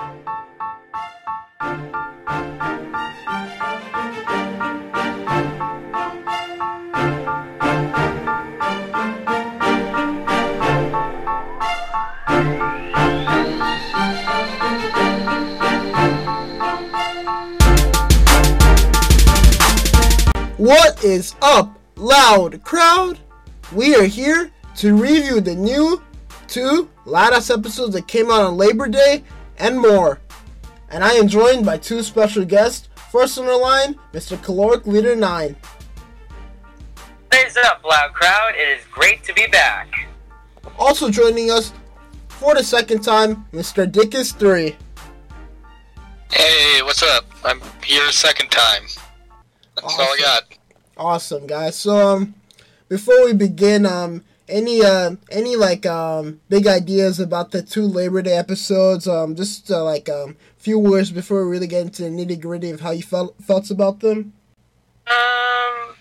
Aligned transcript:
What 0.00 0.14
is 21.04 21.34
up, 21.42 21.78
loud 21.96 22.64
crowd? 22.64 23.18
We 23.74 23.94
are 23.96 24.04
here 24.04 24.50
to 24.76 24.96
review 24.96 25.42
the 25.42 25.54
new 25.54 26.02
two 26.48 26.88
Loud 27.04 27.34
House 27.34 27.50
episodes 27.50 27.92
that 27.94 28.08
came 28.08 28.30
out 28.30 28.40
on 28.40 28.56
Labor 28.56 28.88
Day 28.88 29.24
and 29.60 29.78
more. 29.78 30.20
And 30.90 31.04
I 31.04 31.12
am 31.12 31.28
joined 31.28 31.64
by 31.64 31.76
two 31.78 32.02
special 32.02 32.44
guests. 32.44 32.88
First 33.12 33.38
on 33.38 33.46
the 33.46 33.56
line, 33.56 33.96
Mr. 34.12 34.40
Caloric 34.42 34.86
Leader 34.86 35.14
9. 35.14 35.56
What 37.30 37.46
is 37.46 37.56
up, 37.58 37.84
loud 37.84 38.12
crowd? 38.12 38.54
It 38.56 38.68
is 38.78 38.84
great 38.90 39.22
to 39.24 39.34
be 39.34 39.46
back. 39.48 39.88
Also 40.78 41.10
joining 41.10 41.50
us 41.50 41.72
for 42.28 42.54
the 42.54 42.62
second 42.64 43.02
time, 43.02 43.46
Mr. 43.52 43.90
Dickus 43.90 44.34
3. 44.34 44.76
Hey, 46.32 46.82
what's 46.82 47.02
up? 47.02 47.24
I'm 47.44 47.60
here 47.84 48.10
second 48.12 48.50
time. 48.50 48.82
That's 49.76 49.94
all 49.94 50.00
I 50.00 50.04
Awesome. 50.04 50.20
got. 50.22 50.42
Awesome, 50.96 51.46
guys. 51.46 51.76
So, 51.76 51.96
um, 52.16 52.34
before 52.88 53.24
we 53.24 53.32
begin, 53.32 53.86
um, 53.86 54.22
any 54.50 54.82
uh, 54.84 55.16
any 55.30 55.56
like 55.56 55.86
um, 55.86 56.40
big 56.48 56.66
ideas 56.66 57.20
about 57.20 57.50
the 57.50 57.62
two 57.62 57.86
Labor 57.86 58.22
Day 58.22 58.36
episodes? 58.36 59.08
Um, 59.08 59.36
just 59.36 59.70
uh, 59.70 59.84
like 59.84 60.08
um, 60.08 60.36
few 60.58 60.78
words 60.78 61.10
before 61.10 61.44
we 61.44 61.50
really 61.50 61.66
get 61.66 61.82
into 61.82 62.02
the 62.02 62.10
nitty 62.10 62.40
gritty 62.40 62.70
of 62.70 62.80
how 62.80 62.90
you 62.90 63.02
felt 63.02 63.34
felt 63.42 63.70
about 63.70 64.00
them. 64.00 64.32
Um, 65.06 65.94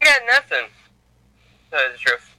got 0.00 0.20
nothing. 0.26 0.66
To 0.68 1.70
tell 1.70 1.86
you 1.86 1.92
the 1.92 1.98
truth. 1.98 2.30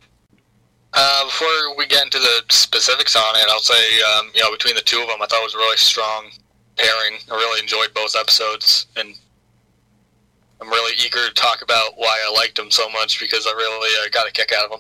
Uh, 0.93 1.25
before 1.25 1.75
we 1.77 1.85
get 1.87 2.05
into 2.05 2.19
the 2.19 2.43
specifics 2.49 3.17
on 3.17 3.35
it, 3.35 3.45
I'll 3.49 3.59
say, 3.59 4.01
um, 4.17 4.31
you 4.33 4.41
know, 4.41 4.51
between 4.51 4.75
the 4.75 4.81
two 4.81 5.01
of 5.01 5.07
them, 5.07 5.21
I 5.21 5.25
thought 5.25 5.41
it 5.41 5.43
was 5.43 5.55
a 5.55 5.57
really 5.57 5.75
strong 5.75 6.29
pairing. 6.77 7.19
I 7.29 7.35
really 7.35 7.59
enjoyed 7.59 7.93
both 7.93 8.15
episodes, 8.15 8.87
and 8.95 9.13
I'm 10.61 10.69
really 10.69 10.95
eager 11.05 11.27
to 11.27 11.33
talk 11.33 11.61
about 11.61 11.97
why 11.97 12.23
I 12.25 12.31
liked 12.31 12.55
them 12.55 12.71
so 12.71 12.89
much 12.89 13.19
because 13.19 13.45
I 13.45 13.51
really 13.51 14.05
uh, 14.05 14.09
got 14.11 14.27
a 14.27 14.31
kick 14.31 14.53
out 14.53 14.65
of 14.65 14.71
them. 14.71 14.79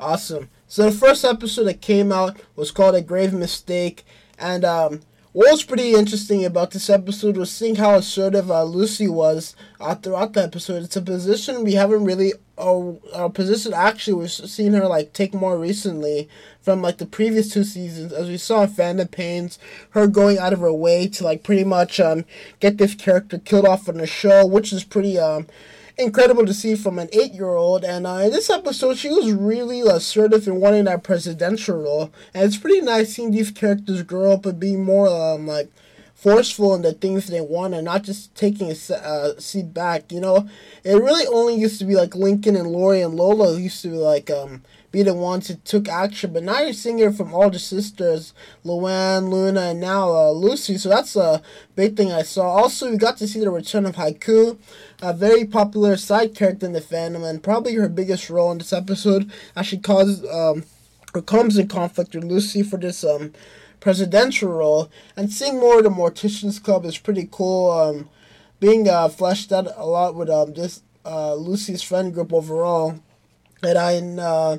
Awesome. 0.00 0.50
So 0.66 0.84
the 0.84 0.92
first 0.92 1.24
episode 1.24 1.64
that 1.64 1.80
came 1.80 2.10
out 2.10 2.40
was 2.56 2.70
called 2.70 2.94
A 2.94 3.02
Grave 3.02 3.32
Mistake, 3.32 4.04
and 4.38 4.64
um, 4.64 5.00
what 5.32 5.50
was 5.50 5.64
pretty 5.64 5.94
interesting 5.94 6.44
about 6.44 6.72
this 6.72 6.90
episode 6.90 7.38
was 7.38 7.50
seeing 7.50 7.76
how 7.76 7.94
assertive 7.94 8.50
uh, 8.50 8.64
Lucy 8.64 9.08
was 9.08 9.56
uh, 9.80 9.94
throughout 9.94 10.34
the 10.34 10.42
episode. 10.42 10.82
It's 10.82 10.96
a 10.96 11.00
position 11.00 11.64
we 11.64 11.72
haven't 11.72 12.04
really, 12.04 12.34
or 12.58 12.98
a 13.14 13.30
position 13.30 13.72
actually 13.72 14.12
we've 14.12 14.30
seen 14.30 14.74
her 14.74 14.86
like 14.86 15.14
take 15.14 15.32
more 15.32 15.58
recently 15.58 16.28
from 16.60 16.82
like 16.82 16.98
the 16.98 17.06
previous 17.06 17.50
two 17.50 17.64
seasons, 17.64 18.12
as 18.12 18.28
we 18.28 18.36
saw 18.36 18.64
in 18.64 18.68
Phantom 18.68 19.08
Pains, 19.08 19.58
her 19.90 20.06
going 20.06 20.38
out 20.38 20.52
of 20.52 20.60
her 20.60 20.72
way 20.72 21.08
to 21.08 21.24
like 21.24 21.42
pretty 21.42 21.64
much 21.64 21.98
um 21.98 22.26
get 22.60 22.76
this 22.76 22.94
character 22.94 23.38
killed 23.38 23.66
off 23.66 23.88
on 23.88 23.96
the 23.96 24.06
show, 24.06 24.44
which 24.46 24.70
is 24.70 24.84
pretty 24.84 25.18
um 25.18 25.46
incredible 25.98 26.46
to 26.46 26.54
see 26.54 26.74
from 26.74 26.98
an 26.98 27.08
eight 27.12 27.32
year 27.32 27.54
old. 27.54 27.84
And 27.84 28.06
uh, 28.06 28.22
in 28.24 28.30
this 28.30 28.50
episode, 28.50 28.96
she 28.96 29.08
was 29.08 29.32
really 29.32 29.80
assertive 29.80 30.46
in 30.46 30.56
wanting 30.56 30.84
that 30.84 31.02
presidential 31.02 31.82
role. 31.82 32.12
And 32.34 32.44
it's 32.44 32.56
pretty 32.56 32.80
nice 32.80 33.14
seeing 33.14 33.30
these 33.30 33.50
characters 33.50 34.02
grow 34.02 34.32
up 34.32 34.46
and 34.46 34.58
be 34.58 34.76
more 34.76 35.08
um, 35.08 35.46
like 35.46 35.70
forceful 36.14 36.74
in 36.74 36.82
the 36.82 36.92
things 36.92 37.26
they 37.26 37.40
want 37.40 37.74
and 37.74 37.84
not 37.84 38.04
just 38.04 38.34
taking 38.36 38.70
a 38.70 38.94
uh, 38.94 39.38
seat 39.38 39.74
back. 39.74 40.12
You 40.12 40.20
know, 40.20 40.48
it 40.84 40.94
really 40.94 41.26
only 41.26 41.56
used 41.56 41.78
to 41.80 41.84
be 41.84 41.96
like 41.96 42.14
Lincoln 42.14 42.56
and 42.56 42.68
Lori 42.68 43.02
and 43.02 43.14
Lola 43.14 43.58
used 43.58 43.82
to 43.82 43.88
be 43.88 43.96
like 43.96 44.30
um 44.30 44.62
be 44.92 45.02
the 45.02 45.14
ones 45.14 45.48
that 45.48 45.64
took 45.64 45.88
action. 45.88 46.32
But 46.32 46.44
now 46.44 46.60
you're 46.60 46.74
seeing 46.74 46.98
it 46.98 47.14
from 47.14 47.34
all 47.34 47.50
the 47.50 47.58
sisters, 47.58 48.34
Luan, 48.62 49.30
Luna, 49.30 49.60
and 49.70 49.80
now 49.80 50.10
uh, 50.10 50.30
Lucy. 50.30 50.76
So 50.76 50.90
that's 50.90 51.16
a 51.16 51.42
big 51.74 51.96
thing 51.96 52.12
I 52.12 52.22
saw. 52.22 52.46
Also, 52.46 52.90
we 52.90 52.98
got 52.98 53.16
to 53.16 53.26
see 53.26 53.40
the 53.40 53.50
return 53.50 53.86
of 53.86 53.96
Haiku, 53.96 54.58
a 55.00 55.14
very 55.14 55.46
popular 55.46 55.96
side 55.96 56.34
character 56.34 56.66
in 56.66 56.74
the 56.74 56.80
fandom, 56.80 57.28
and 57.28 57.42
probably 57.42 57.74
her 57.74 57.88
biggest 57.88 58.30
role 58.30 58.52
in 58.52 58.58
this 58.58 58.72
episode, 58.72 59.32
as 59.56 59.66
she 59.66 59.78
causes 59.78 60.24
um, 60.30 60.64
or 61.14 61.22
comes 61.22 61.58
in 61.58 61.68
conflict 61.68 62.14
with 62.14 62.24
Lucy 62.24 62.62
for 62.62 62.76
this 62.76 63.02
um 63.02 63.32
presidential 63.80 64.48
role. 64.52 64.90
And 65.16 65.32
seeing 65.32 65.58
more 65.58 65.78
of 65.78 65.84
the 65.84 65.90
Morticians 65.90 66.62
Club 66.62 66.84
is 66.84 66.98
pretty 66.98 67.28
cool. 67.32 67.70
Um, 67.70 68.08
being 68.60 68.88
uh, 68.88 69.08
fleshed 69.08 69.50
out 69.52 69.66
a 69.76 69.86
lot 69.86 70.14
with 70.14 70.30
um 70.30 70.54
just 70.54 70.84
uh, 71.04 71.34
Lucy's 71.34 71.82
friend 71.82 72.14
group 72.14 72.32
overall. 72.32 73.00
And 73.62 73.78
I 73.78 74.22
uh, 74.22 74.58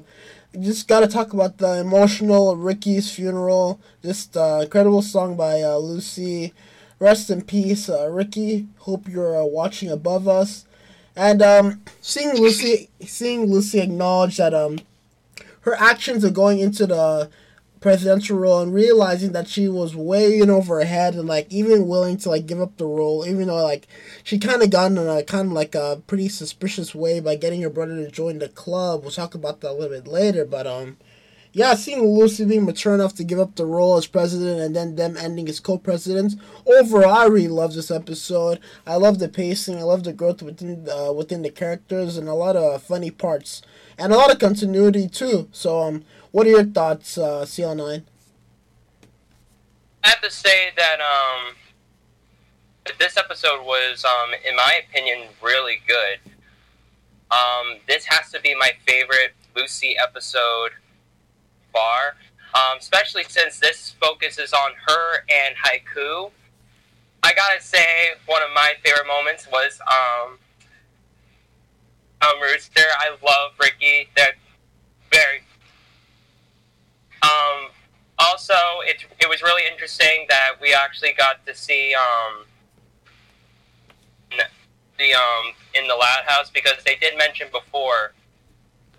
just 0.59 0.87
got 0.87 1.01
to 1.01 1.07
talk 1.07 1.33
about 1.33 1.57
the 1.57 1.79
emotional 1.79 2.55
Ricky's 2.55 3.11
funeral. 3.11 3.81
Just 4.01 4.37
uh, 4.37 4.61
incredible 4.63 5.01
song 5.01 5.35
by 5.35 5.61
uh, 5.61 5.75
Lucy. 5.77 6.53
Rest 6.99 7.29
in 7.29 7.41
peace, 7.41 7.89
uh, 7.89 8.09
Ricky. 8.09 8.67
Hope 8.79 9.09
you're 9.09 9.41
uh, 9.41 9.45
watching 9.45 9.89
above 9.91 10.27
us. 10.27 10.65
And 11.15 11.41
um, 11.41 11.81
seeing 12.01 12.35
Lucy, 12.35 12.89
seeing 13.01 13.51
Lucy 13.51 13.79
acknowledge 13.81 14.37
that 14.37 14.53
um, 14.53 14.79
her 15.61 15.75
actions 15.75 16.23
of 16.23 16.33
going 16.33 16.59
into 16.59 16.87
the 16.87 17.29
presidential 17.83 18.39
role 18.39 18.61
and 18.61 18.73
realizing 18.73 19.33
that 19.33 19.45
she 19.45 19.67
was 19.67 19.93
way 19.93 20.39
in 20.39 20.49
over 20.49 20.79
her 20.79 20.85
head 20.85 21.15
and 21.15 21.27
like 21.27 21.51
even 21.51 21.85
willing 21.85 22.15
to 22.15 22.29
like 22.29 22.45
give 22.45 22.61
up 22.61 22.77
the 22.77 22.85
role 22.85 23.27
even 23.27 23.47
though 23.47 23.61
like 23.61 23.89
she 24.23 24.39
kind 24.39 24.63
of 24.63 24.69
got 24.69 24.89
in 24.89 24.97
a 24.97 25.21
kind 25.23 25.47
of 25.47 25.51
like 25.51 25.75
a 25.75 26.01
pretty 26.07 26.29
suspicious 26.29 26.95
way 26.95 27.19
by 27.19 27.35
getting 27.35 27.61
her 27.61 27.69
brother 27.69 27.97
to 27.97 28.09
join 28.09 28.39
the 28.39 28.47
club. 28.47 29.01
We'll 29.01 29.11
talk 29.11 29.35
about 29.35 29.59
that 29.59 29.71
a 29.71 29.73
little 29.73 29.89
bit 29.89 30.07
later 30.07 30.45
but 30.45 30.65
um 30.65 30.95
yeah 31.51 31.75
seeing 31.75 32.01
lucy 32.07 32.45
being 32.45 32.63
mature 32.63 32.95
enough 32.95 33.15
to 33.15 33.23
give 33.25 33.37
up 33.37 33.55
the 33.55 33.65
role 33.65 33.97
as 33.97 34.07
president 34.07 34.61
and 34.61 34.73
then 34.73 34.95
them 34.95 35.17
ending 35.17 35.49
as 35.49 35.59
co-presidents 35.59 36.37
overall 36.65 37.13
i 37.13 37.25
really 37.25 37.49
love 37.49 37.73
this 37.73 37.91
episode. 37.91 38.61
I 38.87 38.95
love 38.95 39.19
the 39.19 39.27
pacing. 39.27 39.77
I 39.77 39.83
love 39.83 40.05
the 40.05 40.13
growth 40.13 40.41
within 40.41 40.87
uh, 40.89 41.11
within 41.11 41.41
the 41.41 41.51
characters 41.51 42.15
and 42.15 42.29
a 42.29 42.33
lot 42.33 42.55
of 42.55 42.81
funny 42.81 43.11
parts 43.11 43.61
and 43.97 44.13
a 44.13 44.17
lot 44.17 44.31
of 44.31 44.39
continuity 44.39 45.09
too. 45.09 45.49
So 45.51 45.81
um 45.81 46.05
what 46.33 46.47
are 46.47 46.49
your 46.49 46.63
thoughts, 46.63 47.15
uh, 47.15 47.45
CL9? 47.45 48.03
I 50.03 50.07
have 50.09 50.19
to 50.21 50.31
say 50.31 50.71
that 50.75 50.97
um, 50.99 51.53
this 52.97 53.17
episode 53.17 53.63
was, 53.63 54.03
um, 54.03 54.31
in 54.43 54.55
my 54.55 54.81
opinion, 54.89 55.27
really 55.43 55.77
good. 55.87 56.31
Um, 57.29 57.77
this 57.87 58.05
has 58.05 58.31
to 58.31 58.41
be 58.41 58.55
my 58.55 58.71
favorite 58.85 59.35
Lucy 59.55 59.95
episode 60.01 60.71
far, 61.71 62.15
um, 62.55 62.79
especially 62.79 63.25
since 63.25 63.59
this 63.59 63.95
focuses 64.01 64.53
on 64.53 64.71
her 64.87 65.17
and 65.29 65.55
Haiku. 65.55 66.31
I 67.21 67.33
gotta 67.33 67.61
say, 67.61 67.85
one 68.25 68.41
of 68.41 68.49
my 68.55 68.73
favorite 68.83 69.07
moments 69.07 69.47
was 69.51 69.79
um, 69.81 70.39
um 72.23 72.41
Rooster. 72.41 72.81
I 72.97 73.09
love 73.23 73.51
Ricky. 73.61 74.09
They're 74.15 74.35
very 75.11 75.42
um, 77.23 77.69
also, 78.19 78.53
it, 78.85 79.05
it 79.19 79.27
was 79.27 79.41
really 79.41 79.63
interesting 79.69 80.25
that 80.29 80.51
we 80.61 80.73
actually 80.73 81.13
got 81.17 81.45
to 81.45 81.55
see 81.55 81.93
um, 81.95 82.45
the 84.97 85.13
um, 85.13 85.53
in 85.73 85.87
the 85.87 85.95
Loud 85.95 86.23
House 86.25 86.49
because 86.51 86.83
they 86.85 86.95
did 86.95 87.17
mention 87.17 87.47
before 87.51 88.13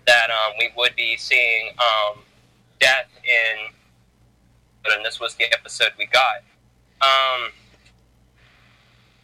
that 0.05 0.29
um, 0.29 0.53
we 0.59 0.69
would 0.75 0.95
be 0.95 1.15
seeing 1.17 1.69
um, 1.79 2.19
death 2.79 3.07
in, 3.23 3.71
and 4.91 5.05
this 5.05 5.19
was 5.19 5.35
the 5.35 5.45
episode 5.53 5.91
we 5.97 6.05
got. 6.07 6.43
Um, 7.01 7.51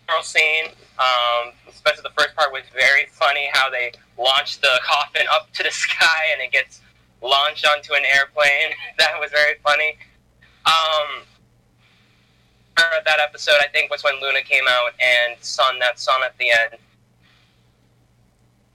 funeral 0.05 0.23
scene, 0.23 0.65
um, 0.99 1.53
especially 1.69 2.03
the 2.03 2.13
first 2.17 2.35
part, 2.35 2.51
was 2.51 2.63
very 2.73 3.05
funny. 3.11 3.49
How 3.51 3.69
they 3.69 3.91
launched 4.17 4.61
the 4.61 4.79
coffin 4.83 5.25
up 5.33 5.51
to 5.53 5.63
the 5.63 5.71
sky 5.71 6.29
and 6.33 6.41
it 6.41 6.51
gets 6.51 6.81
launched 7.21 7.65
onto 7.65 7.93
an 7.93 8.03
airplane. 8.05 8.75
that 8.97 9.19
was 9.19 9.31
very 9.31 9.55
funny. 9.63 9.97
Um, 10.65 11.25
that 13.05 13.19
episode, 13.19 13.55
I 13.61 13.67
think, 13.67 13.91
was 13.91 14.03
when 14.03 14.19
Luna 14.21 14.41
came 14.41 14.63
out 14.67 14.91
and 14.99 15.37
sung 15.41 15.79
that 15.79 15.99
song 15.99 16.21
at 16.25 16.37
the 16.37 16.49
end. 16.49 16.81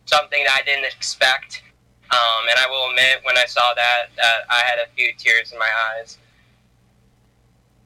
Something 0.04 0.44
that 0.44 0.60
I 0.60 0.64
didn't 0.64 0.84
expect. 0.84 1.62
Um, 2.10 2.46
and 2.48 2.58
I 2.58 2.68
will 2.68 2.90
admit, 2.90 3.20
when 3.24 3.36
I 3.36 3.46
saw 3.46 3.74
that, 3.74 4.06
that 4.16 4.46
I 4.48 4.60
had 4.60 4.78
a 4.78 4.88
few 4.94 5.12
tears 5.18 5.52
in 5.52 5.58
my 5.58 5.68
eyes. 5.90 6.18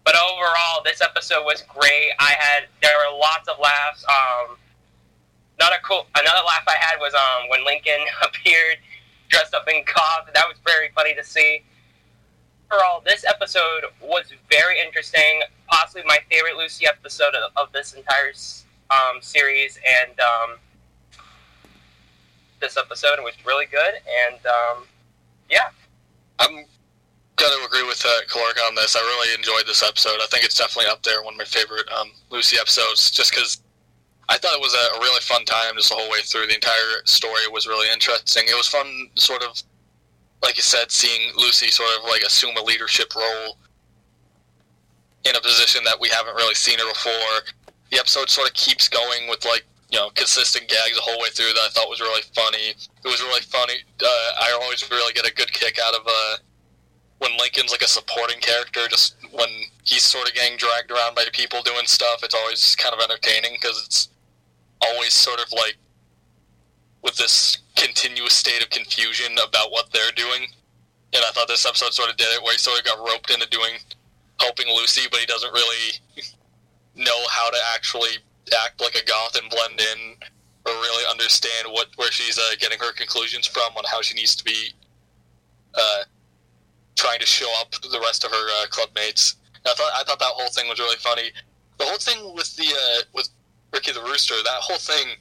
But 0.04 0.14
overall, 0.14 0.82
this 0.84 1.00
episode 1.00 1.44
was 1.44 1.62
great. 1.62 2.10
I 2.18 2.34
had 2.38 2.64
there 2.82 2.92
were 2.96 3.18
lots 3.18 3.48
of 3.48 3.58
laughs. 3.58 4.04
Um, 4.04 4.56
another 5.58 5.76
cool, 5.84 6.06
another 6.16 6.44
laugh 6.46 6.64
I 6.66 6.76
had 6.78 6.98
was 6.98 7.14
um, 7.14 7.48
when 7.48 7.64
Lincoln 7.64 8.00
appeared 8.22 8.78
dressed 9.30 9.54
up 9.54 9.66
in 9.68 9.82
cop. 9.86 10.32
That 10.34 10.46
was 10.46 10.58
very 10.66 10.90
funny 10.94 11.14
to 11.14 11.24
see. 11.24 11.62
overall, 12.70 13.02
this 13.04 13.24
episode 13.24 13.82
was 14.02 14.32
very 14.50 14.78
interesting. 14.80 15.42
Possibly 15.68 16.02
my 16.06 16.18
favorite 16.30 16.56
Lucy 16.56 16.86
episode 16.86 17.34
of, 17.34 17.52
of 17.56 17.72
this 17.72 17.94
entire 17.94 18.32
um, 18.90 19.22
series, 19.22 19.78
and 19.78 20.18
um, 20.20 20.58
this 22.60 22.76
episode 22.76 23.18
was 23.20 23.34
really 23.46 23.66
good. 23.66 23.94
And 24.28 24.46
um, 24.46 24.84
yeah, 25.48 25.70
I'm 26.38 26.64
gonna 27.36 27.64
agree 27.64 27.86
with 27.86 28.04
uh, 28.04 28.20
Clark 28.28 28.58
on 28.66 28.74
this. 28.74 28.96
I 28.96 29.00
really 29.00 29.34
enjoyed 29.34 29.66
this 29.66 29.82
episode. 29.82 30.18
I 30.20 30.26
think 30.30 30.44
it's 30.44 30.58
definitely 30.58 30.90
up 30.90 31.02
there, 31.02 31.22
one 31.22 31.34
of 31.34 31.38
my 31.38 31.44
favorite 31.44 31.90
um, 31.92 32.10
Lucy 32.30 32.58
episodes, 32.60 33.10
just 33.10 33.30
because 33.30 33.62
I 34.30 34.38
thought 34.38 34.54
it 34.54 34.60
was 34.60 34.74
a, 34.74 35.00
really 35.00 35.20
fun 35.20 35.44
time 35.44 35.74
just 35.74 35.90
the 35.90 35.96
whole 35.96 36.08
way 36.08 36.20
through. 36.22 36.46
The 36.46 36.54
entire 36.54 37.02
story 37.04 37.48
was 37.50 37.66
really 37.66 37.90
interesting. 37.92 38.44
It 38.46 38.56
was 38.56 38.68
fun, 38.68 39.10
sort 39.16 39.42
of, 39.42 39.60
like 40.40 40.56
you 40.56 40.62
said, 40.62 40.92
seeing 40.92 41.32
Lucy 41.36 41.68
sort 41.68 41.90
of 41.98 42.04
like 42.04 42.22
assume 42.22 42.56
a 42.56 42.62
leadership 42.62 43.14
role 43.16 43.58
in 45.24 45.34
a 45.34 45.40
position 45.40 45.82
that 45.84 45.98
we 46.00 46.08
haven't 46.08 46.36
really 46.36 46.54
seen 46.54 46.78
her 46.78 46.88
before. 46.88 47.42
The 47.90 47.98
episode 47.98 48.30
sort 48.30 48.48
of 48.48 48.54
keeps 48.54 48.88
going 48.88 49.28
with 49.28 49.44
like 49.44 49.66
you 49.90 49.98
know 49.98 50.10
consistent 50.10 50.68
gags 50.68 50.94
the 50.94 51.02
whole 51.02 51.18
way 51.20 51.28
through 51.30 51.52
that 51.52 51.66
I 51.66 51.68
thought 51.70 51.90
was 51.90 52.00
really 52.00 52.22
funny. 52.32 52.70
It 52.70 53.08
was 53.08 53.20
really 53.20 53.42
funny. 53.42 53.82
Uh, 54.00 54.30
I 54.40 54.56
always 54.62 54.88
really 54.92 55.12
get 55.12 55.26
a 55.26 55.34
good 55.34 55.52
kick 55.52 55.78
out 55.84 55.94
of 55.94 56.06
uh, 56.06 56.36
when 57.18 57.36
Lincoln's 57.36 57.72
like 57.72 57.82
a 57.82 57.88
supporting 57.88 58.38
character, 58.38 58.86
just 58.88 59.16
when 59.32 59.48
he's 59.82 60.04
sort 60.04 60.28
of 60.28 60.34
getting 60.34 60.56
dragged 60.56 60.92
around 60.92 61.16
by 61.16 61.24
people 61.32 61.62
doing 61.62 61.86
stuff. 61.86 62.22
It's 62.22 62.34
always 62.34 62.76
kind 62.76 62.94
of 62.94 63.00
entertaining 63.00 63.58
because 63.60 63.82
it's 63.84 64.08
always 64.82 65.12
sort 65.12 65.40
of 65.40 65.52
like 65.52 65.76
with 67.02 67.16
this 67.16 67.58
continuous 67.76 68.34
state 68.34 68.62
of 68.62 68.70
confusion 68.70 69.32
about 69.46 69.70
what 69.70 69.90
they're 69.92 70.12
doing. 70.16 70.48
And 71.12 71.24
I 71.26 71.30
thought 71.32 71.48
this 71.48 71.66
episode 71.66 71.92
sort 71.92 72.10
of 72.10 72.16
did 72.16 72.28
it, 72.30 72.42
where 72.42 72.52
he 72.52 72.58
sort 72.58 72.78
of 72.78 72.84
got 72.84 72.98
roped 72.98 73.30
into 73.30 73.48
doing 73.48 73.78
helping 74.38 74.68
Lucy, 74.68 75.02
but 75.10 75.20
he 75.20 75.26
doesn't 75.26 75.52
really 75.52 75.92
know 76.94 77.20
how 77.30 77.50
to 77.50 77.58
actually 77.74 78.10
act 78.64 78.80
like 78.80 78.94
a 78.94 79.04
goth 79.04 79.36
and 79.40 79.50
blend 79.50 79.80
in, 79.80 80.14
or 80.66 80.72
really 80.72 81.04
understand 81.10 81.68
what 81.70 81.88
where 81.96 82.10
she's 82.10 82.38
uh, 82.38 82.54
getting 82.58 82.78
her 82.78 82.92
conclusions 82.92 83.46
from 83.46 83.72
on 83.76 83.84
how 83.90 84.02
she 84.02 84.14
needs 84.14 84.36
to 84.36 84.44
be 84.44 84.72
uh, 85.74 86.02
trying 86.96 87.18
to 87.18 87.26
show 87.26 87.50
up 87.60 87.70
to 87.70 87.88
the 87.88 88.00
rest 88.00 88.24
of 88.24 88.30
her 88.30 88.48
uh. 88.62 88.66
I 89.66 89.74
thought 89.74 89.92
I 89.94 90.04
thought 90.04 90.18
that 90.18 90.32
whole 90.32 90.50
thing 90.50 90.68
was 90.68 90.78
really 90.78 90.96
funny. 90.96 91.30
The 91.78 91.84
whole 91.84 91.98
thing 91.98 92.34
with 92.34 92.54
the 92.56 92.66
uh, 92.66 93.02
with 93.12 93.28
Ricky 93.72 93.92
the 93.92 94.02
Rooster, 94.02 94.34
that 94.34 94.60
whole 94.60 94.78
thing 94.78 95.16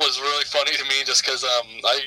was 0.00 0.20
really 0.20 0.44
funny 0.44 0.72
to 0.72 0.84
me 0.84 1.04
just 1.04 1.24
because 1.24 1.44
um, 1.44 1.66
I 1.84 2.00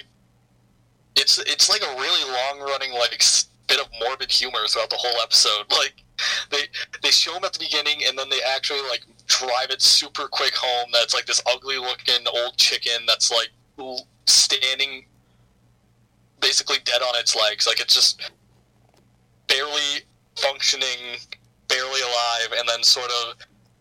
it's 1.16 1.38
it's 1.40 1.69
like 1.69 1.81
a 1.81 1.96
really 1.96 2.31
long 2.31 2.60
running 2.68 2.94
like 2.94 3.22
bit 3.68 3.80
of 3.80 3.88
morbid 4.02 4.31
humor 4.31 4.68
throughout 4.68 4.90
the 4.90 4.98
whole 4.98 5.22
episode. 5.22 5.66
Like 5.72 6.04
they 6.50 6.63
they 7.04 7.12
show 7.12 7.36
him 7.36 7.44
at 7.44 7.54
the 7.54 7.60
beginning 7.60 8.04
and 8.07 8.18
then 8.18 8.30
they 8.30 8.40
actually 8.56 8.81
like 8.90 9.04
drive 9.28 9.69
it 9.69 9.81
super 9.81 10.28
quick 10.28 10.56
home. 10.56 10.90
That's 10.94 11.13
like 11.13 11.25
this 11.25 11.42
ugly 11.46 11.78
looking 11.78 12.25
old 12.34 12.58
chicken 12.58 13.06
that's 13.06 13.31
like 13.31 13.50
standing 14.25 15.06
basically 16.40 16.78
dead 16.86 17.01
on 17.01 17.19
its 17.19 17.36
legs. 17.36 17.68
Like 17.68 17.81
it's 17.81 17.94
just 17.94 18.31
barely 19.48 20.04
functioning, 20.38 21.19
barely 21.68 22.01
alive, 22.01 22.58
and 22.58 22.68
then 22.68 22.84
sort 22.84 23.10
of 23.10 23.36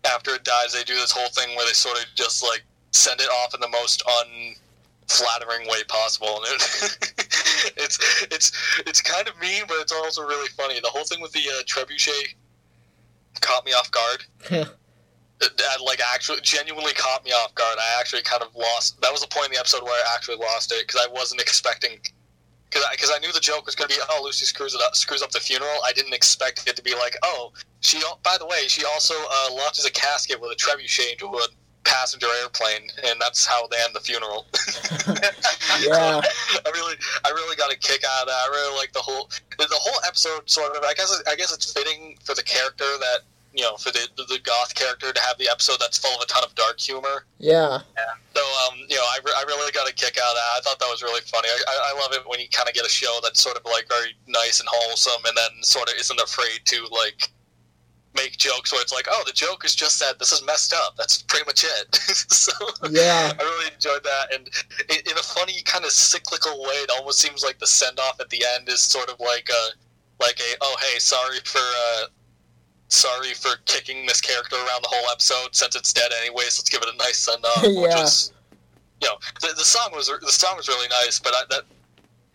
after 0.07 0.35
it 0.35 0.45
dies, 0.45 0.73
they 0.73 0.85
do 0.85 0.95
this 0.95 1.11
whole 1.11 1.29
thing 1.29 1.57
where 1.57 1.67
they 1.67 1.73
sort 1.73 1.99
of 1.99 2.07
just 2.15 2.43
like 2.43 2.63
send 2.93 3.21
it 3.21 3.29
off 3.29 3.55
in 3.55 3.61
the 3.61 3.69
most 3.69 4.03
unflattering 4.07 5.69
way 5.69 5.83
possible. 5.89 6.37
And 6.37 6.47
it, 6.47 6.63
it's 7.77 7.99
it's 8.31 8.53
it's 8.87 9.01
kind 9.01 9.29
of 9.29 9.39
mean, 9.41 9.65
but 9.69 9.79
it's 9.81 9.93
also 9.93 10.23
really 10.23 10.49
funny. 10.49 10.81
The 10.81 10.89
whole 10.89 11.05
thing 11.05 11.21
with 11.21 11.33
the 11.33 11.41
uh, 11.41 11.63
trebuchet 11.65 12.35
caught 13.41 13.65
me 13.65 13.73
off 13.73 13.91
guard. 13.91 14.25
that 15.41 15.81
like 15.85 16.01
actually 16.15 16.41
genuinely 16.43 16.93
caught 16.93 17.25
me 17.25 17.33
off 17.33 17.55
guard. 17.55 17.77
I 17.79 18.01
actually 18.01 18.23
kind 18.23 18.43
of 18.43 18.55
lost. 18.55 19.01
That 19.01 19.13
was 19.13 19.21
the 19.21 19.29
point 19.29 19.47
in 19.47 19.53
the 19.53 19.59
episode 19.59 19.83
where 19.83 19.93
I 19.93 20.15
actually 20.15 20.37
lost 20.37 20.73
it 20.73 20.87
because 20.87 21.01
I 21.07 21.13
wasn't 21.13 21.41
expecting. 21.41 21.99
Because 22.91 23.11
I, 23.11 23.17
I 23.17 23.19
knew 23.21 23.33
the 23.33 23.41
joke 23.41 23.67
was 23.67 23.75
going 23.75 23.89
to 23.89 23.97
be, 23.97 24.03
oh, 24.11 24.23
Lucy 24.25 24.47
screws 24.47 24.75
it 24.75 24.81
up, 24.83 24.97
screws 24.97 25.23
up 25.23 25.31
the 25.31 25.41
funeral. 25.41 25.77
I 25.87 25.93
didn't 25.93 26.15
expect 26.15 26.67
it 26.67 26.77
to 26.77 26.83
be 26.83 26.95
like, 26.95 27.17
oh, 27.23 27.53
she. 27.81 28.01
By 28.23 28.37
the 28.39 28.47
way, 28.47 28.67
she 28.67 28.85
also 28.85 29.15
uh, 29.15 29.55
launches 29.55 29.87
a 29.87 29.93
casket 29.93 30.41
with 30.41 30.51
a 30.51 30.57
trebuchet 30.57 31.13
into 31.13 31.27
a 31.27 31.47
passenger 31.85 32.27
airplane, 32.41 32.91
and 33.05 33.21
that's 33.21 33.47
how 33.47 33.67
they 33.69 33.77
end 33.85 33.95
the 33.95 34.01
funeral. 34.01 34.47
yeah, 35.81 36.21
I 36.67 36.71
really, 36.73 36.97
I 37.25 37.31
really 37.31 37.57
got 37.57 37.73
a 37.73 37.77
kick 37.77 38.03
out 38.05 38.23
of 38.23 38.29
that. 38.29 38.35
I 38.35 38.49
really 38.51 38.77
like 38.77 38.93
the 38.93 39.01
whole, 39.01 39.31
the 39.59 39.67
whole 39.71 40.01
episode. 40.07 40.49
Sort 40.51 40.77
of, 40.77 40.83
I 40.85 40.95
guess, 40.95 41.23
I 41.29 41.37
guess 41.37 41.53
it's 41.53 41.73
fitting 41.73 42.17
for 42.25 42.35
the 42.35 42.43
character 42.43 42.85
that 42.85 43.21
you 43.55 43.63
know, 43.63 43.77
for 43.77 43.91
the, 43.93 44.09
the 44.17 44.41
goth 44.43 44.75
character 44.75 45.13
to 45.13 45.21
have 45.23 45.39
the 45.39 45.49
episode 45.49 45.79
that's 45.79 45.97
full 45.97 46.11
of 46.11 46.21
a 46.21 46.27
ton 46.27 46.43
of 46.43 46.55
dark 46.57 46.79
humor. 46.79 47.25
Yeah. 47.39 47.79
Yeah. 47.97 48.15
So, 48.35 48.43
um, 48.67 48.79
you 48.89 48.97
know, 48.97 49.03
I, 49.03 49.19
re- 49.25 49.37
I 49.39 49.45
really 49.47 49.71
got 49.71 49.89
a 49.89 49.95
kick 49.95 50.19
out 50.19 50.31
of 50.31 50.35
that. 50.35 50.51
I 50.59 50.61
thought 50.61 50.79
that 50.81 50.91
was 50.91 51.03
really 51.03 51.23
funny. 51.23 51.49
I, 51.49 51.95
I 51.95 52.01
love 52.01 52.13
it 52.13 52.29
when 52.29 52.41
you 52.41 52.49
kind 52.51 52.69
of 52.69 52.75
get 52.75 52.85
a 52.85 52.89
show 52.89 53.21
that's 53.23 53.41
sort 53.41 53.57
of 53.57 53.65
like 53.65 53.87
very 53.89 54.11
nice 54.27 54.59
and 54.59 54.69
wholesome, 54.71 55.23
and 55.25 55.37
then 55.37 55.63
sort 55.63 55.89
of 55.89 55.95
isn't 56.01 56.21
afraid 56.21 56.67
to 56.67 56.87
like 56.91 57.31
make 58.17 58.37
jokes 58.37 58.73
where 58.73 58.83
it's 58.83 58.93
like, 58.93 59.07
oh, 59.09 59.23
the 59.25 59.33
joke 59.33 59.65
is 59.65 59.75
just 59.75 60.01
that 60.01 60.19
this 60.19 60.33
is 60.33 60.43
messed 60.45 60.75
up. 60.75 60.97
That's 60.97 61.23
pretty 61.23 61.47
much 61.47 61.65
it. 61.65 61.95
so 61.95 62.53
yeah, 62.91 63.33
I 63.39 63.43
really 63.43 63.73
enjoyed 63.73 64.03
that, 64.03 64.35
and 64.35 64.49
in, 64.91 64.99
in 65.11 65.19
a 65.19 65.23
funny 65.23 65.63
kind 65.65 65.85
of 65.85 65.93
cyclical 65.93 66.61
way, 66.63 66.83
it 66.83 66.91
almost 66.91 67.21
seems 67.21 67.45
like 67.45 67.61
the 67.61 67.67
send 67.67 68.01
off 68.01 68.19
at 68.21 68.31
the 68.31 68.43
end 68.57 68.69
is 68.69 68.81
sort 68.81 69.11
of 69.11 69.21
like 69.21 69.49
a 69.49 69.65
like 70.21 70.39
a 70.41 70.57
oh 70.61 70.77
hey 70.81 70.99
sorry 70.99 71.39
for 71.45 71.59
uh, 71.59 72.07
sorry 72.89 73.35
for 73.35 73.57
kicking 73.67 74.07
this 74.07 74.21
character 74.21 74.57
around 74.57 74.83
the 74.83 74.89
whole 74.91 75.11
episode 75.11 75.55
since 75.55 75.75
it's 75.75 75.93
dead 75.93 76.11
anyways. 76.21 76.59
Let's 76.59 76.69
give 76.69 76.83
it 76.83 76.89
a 76.93 76.97
nice 76.97 77.19
send 77.19 77.45
off. 77.45 77.63
yeah. 77.63 77.81
Which 77.81 77.95
was, 77.95 78.33
you 79.01 79.09
know, 79.09 79.17
the, 79.41 79.55
the 79.57 79.65
song 79.65 79.91
was 79.93 80.07
the 80.07 80.33
song 80.33 80.57
was 80.57 80.69
really 80.69 80.89
nice, 80.89 81.21
but 81.21 81.35
I, 81.35 81.43
that 81.51 81.63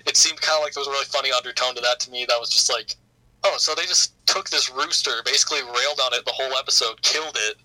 it 0.05 0.17
seemed 0.17 0.41
kind 0.41 0.57
of 0.57 0.63
like 0.63 0.73
there 0.73 0.81
was 0.81 0.87
a 0.87 0.91
really 0.91 1.05
funny 1.05 1.31
undertone 1.31 1.75
to 1.75 1.81
that 1.81 1.99
to 2.01 2.11
me. 2.11 2.25
That 2.27 2.39
was 2.39 2.49
just 2.49 2.71
like, 2.71 2.95
oh, 3.43 3.55
so 3.57 3.75
they 3.75 3.83
just 3.83 4.13
took 4.25 4.49
this 4.49 4.69
rooster, 4.69 5.11
basically 5.25 5.61
railed 5.61 5.99
on 6.03 6.13
it 6.13 6.25
the 6.25 6.31
whole 6.31 6.57
episode, 6.57 7.01
killed 7.01 7.37
it, 7.49 7.57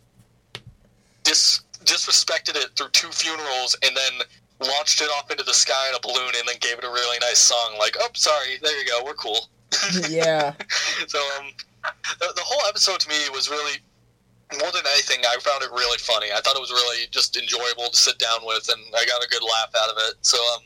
dis 1.22 1.60
disrespected 1.84 2.56
it 2.56 2.70
through 2.76 2.88
two 2.90 3.08
funerals, 3.08 3.76
and 3.82 3.94
then 3.96 4.69
launched 4.69 5.02
it 5.02 5.08
off 5.16 5.31
into 5.31 5.42
the 5.42 5.52
sky 5.52 5.88
in 5.88 5.94
a 5.94 6.00
balloon, 6.00 6.32
and 6.38 6.48
then 6.48 6.56
gave 6.60 6.78
it 6.78 6.84
a 6.84 6.88
really 6.88 7.19
nice 7.20 7.38
song. 7.38 7.76
Like, 7.78 7.96
oh, 8.00 8.08
sorry, 8.14 8.58
there 8.62 8.78
you 8.78 8.86
go, 8.86 9.04
we're 9.04 9.14
cool. 9.14 9.48
yeah. 10.08 10.54
so 11.08 11.19
um, 11.38 11.46
the, 12.20 12.32
the 12.34 12.44
whole 12.44 12.69
episode 12.69 13.00
to 13.00 13.08
me 13.08 13.17
was 13.32 13.48
really 13.48 13.79
more 14.53 14.70
than 14.72 14.84
anything, 14.93 15.20
I 15.26 15.36
found 15.41 15.62
it 15.62 15.70
really 15.70 15.98
funny. 15.98 16.29
I 16.32 16.41
thought 16.41 16.56
it 16.56 16.60
was 16.60 16.70
really 16.70 17.06
just 17.10 17.36
enjoyable 17.36 17.88
to 17.91 17.96
sit 17.96 18.19
down 18.19 18.44
with, 18.44 18.69
and 18.69 18.81
I 18.94 19.05
got 19.06 19.24
a 19.24 19.29
good 19.29 19.43
laugh 19.43 19.72
out 19.82 19.91
of 19.91 19.96
it. 20.08 20.14
So, 20.22 20.38
um, 20.55 20.62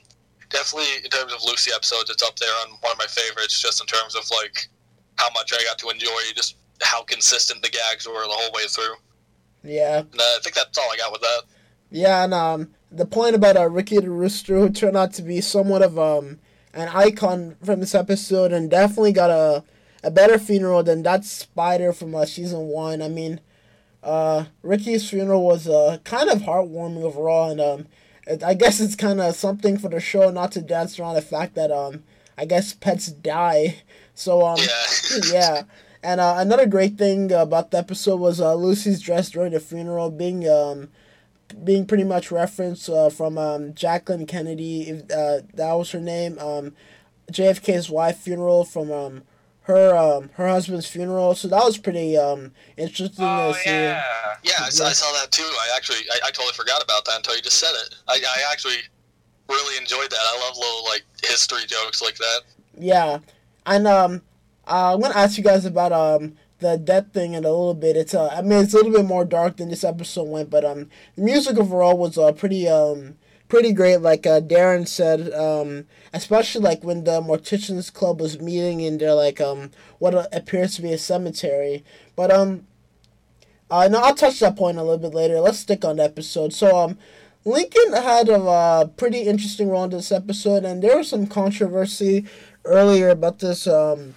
definitely 0.50 1.04
in 1.04 1.10
terms 1.10 1.32
of 1.32 1.40
Lucy 1.44 1.70
episodes, 1.74 2.10
it's 2.10 2.22
up 2.22 2.36
there 2.38 2.52
on 2.66 2.76
one 2.80 2.92
of 2.92 2.98
my 2.98 3.06
favorites. 3.06 3.60
Just 3.60 3.80
in 3.80 3.86
terms 3.86 4.14
of 4.14 4.28
like 4.30 4.68
how 5.16 5.28
much 5.34 5.52
I 5.52 5.62
got 5.64 5.78
to 5.78 5.90
enjoy, 5.90 6.20
just 6.34 6.56
how 6.82 7.02
consistent 7.02 7.62
the 7.62 7.70
gags 7.70 8.06
were 8.06 8.24
the 8.24 8.30
whole 8.30 8.52
way 8.52 8.66
through. 8.68 8.94
Yeah, 9.64 10.00
and, 10.00 10.20
uh, 10.20 10.22
I 10.22 10.38
think 10.42 10.54
that's 10.54 10.78
all 10.78 10.90
I 10.92 10.96
got 10.96 11.12
with 11.12 11.22
that. 11.22 11.42
Yeah, 11.90 12.24
and 12.24 12.34
um, 12.34 12.70
the 12.90 13.06
point 13.06 13.34
about 13.34 13.56
uh, 13.56 13.68
Ricky 13.68 13.98
the 13.98 14.10
Rooster, 14.10 14.58
who 14.58 14.70
turned 14.70 14.96
out 14.96 15.12
to 15.14 15.22
be 15.22 15.40
somewhat 15.40 15.82
of 15.82 15.98
um 15.98 16.40
an 16.74 16.88
icon 16.88 17.56
from 17.64 17.80
this 17.80 17.94
episode, 17.94 18.52
and 18.52 18.70
definitely 18.70 19.12
got 19.12 19.30
a 19.30 19.64
a 20.02 20.10
better 20.10 20.38
funeral 20.38 20.82
than 20.82 21.02
that 21.02 21.24
spider 21.24 21.92
from 21.92 22.14
uh, 22.14 22.24
season 22.24 22.68
one. 22.68 23.02
I 23.02 23.08
mean, 23.08 23.40
uh, 24.02 24.46
Ricky's 24.62 25.08
funeral 25.08 25.44
was 25.44 25.68
uh, 25.68 25.98
kind 26.04 26.30
of 26.30 26.42
heartwarming 26.42 27.02
overall, 27.02 27.50
and 27.50 27.60
um, 27.60 27.86
it, 28.26 28.42
I 28.42 28.54
guess 28.54 28.80
it's 28.80 28.94
kind 28.94 29.20
of 29.20 29.34
something 29.34 29.78
for 29.78 29.88
the 29.88 30.00
show 30.00 30.30
not 30.30 30.52
to 30.52 30.62
dance 30.62 30.98
around 30.98 31.14
the 31.14 31.22
fact 31.22 31.54
that 31.56 31.70
um, 31.72 32.04
I 32.36 32.44
guess 32.44 32.72
pets 32.74 33.06
die. 33.08 33.82
So 34.14 34.46
um, 34.46 34.58
yeah, 34.58 35.20
yeah. 35.32 35.62
And 36.02 36.20
uh, 36.20 36.36
another 36.38 36.66
great 36.66 36.96
thing 36.96 37.32
about 37.32 37.72
the 37.72 37.78
episode 37.78 38.20
was 38.20 38.40
uh, 38.40 38.54
Lucy's 38.54 39.00
dress 39.00 39.30
during 39.30 39.52
the 39.52 39.60
funeral 39.60 40.10
being 40.10 40.48
um, 40.48 40.90
being 41.64 41.86
pretty 41.86 42.04
much 42.04 42.30
referenced 42.30 42.88
uh, 42.88 43.10
from 43.10 43.38
um, 43.38 43.74
Jacqueline 43.74 44.26
Kennedy, 44.26 44.88
if 44.88 45.02
uh, 45.10 45.40
that 45.54 45.72
was 45.72 45.90
her 45.92 46.00
name, 46.00 46.38
um, 46.38 46.74
JFK's 47.32 47.90
wife 47.90 48.18
funeral 48.18 48.64
from 48.64 48.92
um, 48.92 49.22
her 49.68 49.94
um 49.96 50.30
her 50.34 50.48
husband's 50.48 50.86
funeral. 50.86 51.34
So 51.34 51.46
that 51.48 51.62
was 51.62 51.78
pretty 51.78 52.16
um 52.16 52.52
interesting 52.76 53.24
oh, 53.24 53.52
to 53.52 53.58
see. 53.58 53.70
Yeah, 53.70 54.02
yeah, 54.42 54.52
I, 54.64 54.70
saw, 54.70 54.86
I 54.86 54.92
saw 54.92 55.12
that 55.20 55.30
too. 55.30 55.42
I 55.44 55.76
actually 55.76 56.00
I, 56.10 56.28
I 56.28 56.30
totally 56.30 56.54
forgot 56.54 56.82
about 56.82 57.04
that 57.04 57.16
until 57.16 57.36
you 57.36 57.42
just 57.42 57.58
said 57.58 57.72
it. 57.86 57.94
I, 58.08 58.14
I 58.14 58.50
actually 58.50 58.78
really 59.48 59.76
enjoyed 59.78 60.10
that. 60.10 60.18
I 60.20 60.46
love 60.46 60.56
little 60.56 60.84
like 60.84 61.04
history 61.22 61.66
jokes 61.66 62.02
like 62.02 62.16
that. 62.16 62.40
Yeah, 62.78 63.18
and 63.66 63.86
um, 63.86 64.22
uh, 64.66 64.94
I'm 64.94 65.00
gonna 65.00 65.14
ask 65.14 65.36
you 65.36 65.44
guys 65.44 65.66
about 65.66 65.92
um 65.92 66.36
the 66.60 66.78
death 66.78 67.12
thing 67.12 67.34
in 67.34 67.44
a 67.44 67.48
little 67.48 67.74
bit. 67.74 67.96
It's 67.96 68.14
uh, 68.14 68.28
I 68.28 68.40
mean, 68.40 68.64
it's 68.64 68.72
a 68.72 68.78
little 68.78 68.92
bit 68.92 69.04
more 69.04 69.26
dark 69.26 69.58
than 69.58 69.68
this 69.68 69.84
episode 69.84 70.28
went, 70.28 70.48
but 70.48 70.64
um, 70.64 70.88
the 71.14 71.22
music 71.22 71.58
overall 71.58 71.98
was 71.98 72.16
uh 72.16 72.32
pretty 72.32 72.66
um 72.66 73.16
pretty 73.48 73.72
great. 73.72 73.98
Like 73.98 74.26
uh, 74.26 74.40
Darren 74.40 74.86
said, 74.86 75.32
um, 75.32 75.86
especially 76.12 76.62
like 76.62 76.84
when 76.84 77.04
the 77.04 77.20
Morticians 77.20 77.92
Club 77.92 78.20
was 78.20 78.40
meeting 78.40 78.80
in 78.80 78.98
their 78.98 79.14
like 79.14 79.40
um 79.40 79.70
what 79.98 80.14
appears 80.34 80.76
to 80.76 80.82
be 80.82 80.92
a 80.92 80.98
cemetery. 80.98 81.84
But 82.16 82.30
um, 82.30 82.66
uh, 83.70 83.88
no, 83.88 84.00
I'll 84.00 84.14
touch 84.14 84.40
that 84.40 84.56
point 84.56 84.78
a 84.78 84.82
little 84.82 84.98
bit 84.98 85.14
later. 85.14 85.40
Let's 85.40 85.58
stick 85.58 85.84
on 85.84 85.96
the 85.96 86.04
episode. 86.04 86.52
So 86.52 86.76
um, 86.76 86.98
Lincoln 87.44 87.92
had 87.92 88.28
a 88.28 88.40
uh, 88.40 88.84
pretty 88.86 89.20
interesting 89.20 89.68
role 89.68 89.84
in 89.84 89.90
this 89.90 90.12
episode, 90.12 90.64
and 90.64 90.82
there 90.82 90.96
was 90.96 91.08
some 91.08 91.26
controversy 91.26 92.26
earlier 92.64 93.08
about 93.08 93.38
this 93.38 93.66
um 93.66 94.14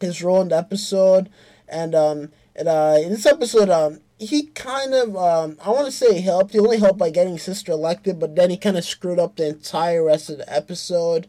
his 0.00 0.22
role 0.22 0.40
in 0.40 0.48
the 0.48 0.56
episode, 0.56 1.28
and 1.68 1.94
um 1.94 2.30
and 2.56 2.68
uh 2.68 2.96
in 3.02 3.10
this 3.10 3.26
episode 3.26 3.68
um 3.68 4.00
he 4.20 4.48
kind 4.48 4.92
of 4.92 5.16
um 5.16 5.56
I 5.64 5.70
want 5.70 5.86
to 5.86 5.92
say 5.92 6.20
helped. 6.20 6.52
He 6.52 6.58
only 6.58 6.78
helped 6.78 6.98
by 6.98 7.10
getting 7.10 7.38
sister 7.38 7.72
elected, 7.72 8.20
but 8.20 8.36
then 8.36 8.50
he 8.50 8.56
kind 8.56 8.76
of 8.76 8.84
screwed 8.84 9.18
up 9.18 9.36
the 9.36 9.48
entire 9.48 10.04
rest 10.04 10.28
of 10.28 10.38
the 10.38 10.52
episode. 10.54 11.26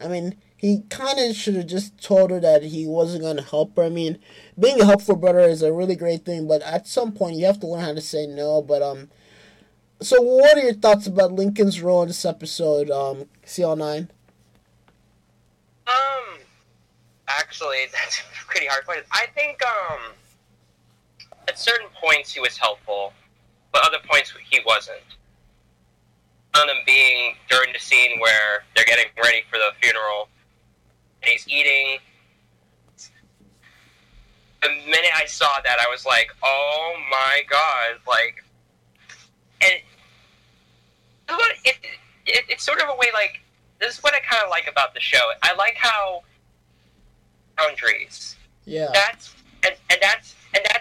I 0.00 0.08
mean, 0.08 0.36
he 0.56 0.82
kind 0.90 1.18
of 1.18 1.36
should 1.36 1.54
have 1.54 1.66
just 1.66 2.02
told 2.02 2.30
her 2.30 2.40
that 2.40 2.64
he 2.64 2.86
wasn't 2.86 3.22
going 3.22 3.36
to 3.36 3.42
help 3.42 3.76
her. 3.76 3.84
I 3.84 3.88
mean, 3.88 4.18
being 4.58 4.80
a 4.80 4.84
helpful 4.84 5.14
brother 5.14 5.40
is 5.40 5.62
a 5.62 5.72
really 5.72 5.94
great 5.94 6.24
thing, 6.24 6.48
but 6.48 6.62
at 6.62 6.88
some 6.88 7.12
point 7.12 7.36
you 7.36 7.46
have 7.46 7.60
to 7.60 7.66
learn 7.66 7.84
how 7.84 7.94
to 7.94 8.00
say 8.00 8.26
no. 8.26 8.60
But 8.60 8.82
um, 8.82 9.10
so 10.00 10.20
what 10.20 10.58
are 10.58 10.62
your 10.62 10.74
thoughts 10.74 11.06
about 11.06 11.32
Lincoln's 11.32 11.80
role 11.80 12.02
in 12.02 12.08
this 12.08 12.24
episode, 12.24 12.90
um, 12.90 13.26
CL9? 13.46 14.08
Um, 15.86 16.38
actually, 17.28 17.84
that's 17.92 18.20
a 18.20 18.44
pretty 18.46 18.66
hard 18.66 18.84
question. 18.84 19.04
I 19.12 19.26
think 19.34 19.60
um, 19.62 20.00
at 21.48 21.58
certain 21.58 21.88
points 22.00 22.32
he 22.32 22.40
was 22.40 22.56
helpful, 22.56 23.12
but 23.72 23.84
other 23.84 23.98
points 24.08 24.32
he 24.50 24.60
wasn't. 24.66 24.98
One 26.54 26.68
of 26.68 26.76
them 26.76 26.84
being 26.86 27.34
during 27.48 27.72
the 27.72 27.80
scene 27.80 28.20
where 28.20 28.64
they're 28.74 28.84
getting 28.84 29.06
ready 29.22 29.42
for 29.50 29.58
the 29.58 29.72
funeral, 29.80 30.28
and 31.22 31.30
he's 31.30 31.46
eating. 31.48 31.98
The 34.62 34.68
minute 34.86 35.10
I 35.14 35.26
saw 35.26 35.48
that, 35.64 35.78
I 35.80 35.90
was 35.90 36.06
like, 36.06 36.28
"Oh 36.42 36.94
my 37.10 37.42
god!" 37.50 38.00
Like, 38.06 38.42
and 39.60 39.74
it, 41.64 41.76
it, 42.26 42.44
it's 42.48 42.64
sort 42.64 42.80
of 42.80 42.88
a 42.88 42.96
way 42.96 43.08
like 43.12 43.40
this 43.80 43.98
is 43.98 44.02
what 44.02 44.14
I 44.14 44.20
kind 44.20 44.42
of 44.42 44.50
like 44.50 44.68
about 44.68 44.94
the 44.94 45.00
show. 45.00 45.30
I 45.42 45.54
like 45.54 45.74
how 45.76 46.22
boundaries. 47.56 48.36
Yeah. 48.64 48.88
That's 48.92 49.34
and, 49.64 49.74
and 49.90 49.98
that's 50.00 50.34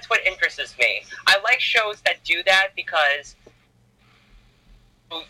that's 0.04 0.10
what 0.10 0.26
interests 0.26 0.76
me. 0.78 1.04
I 1.28 1.38
like 1.44 1.60
shows 1.60 2.02
that 2.06 2.24
do 2.24 2.44
that 2.46 2.70
because 2.76 3.36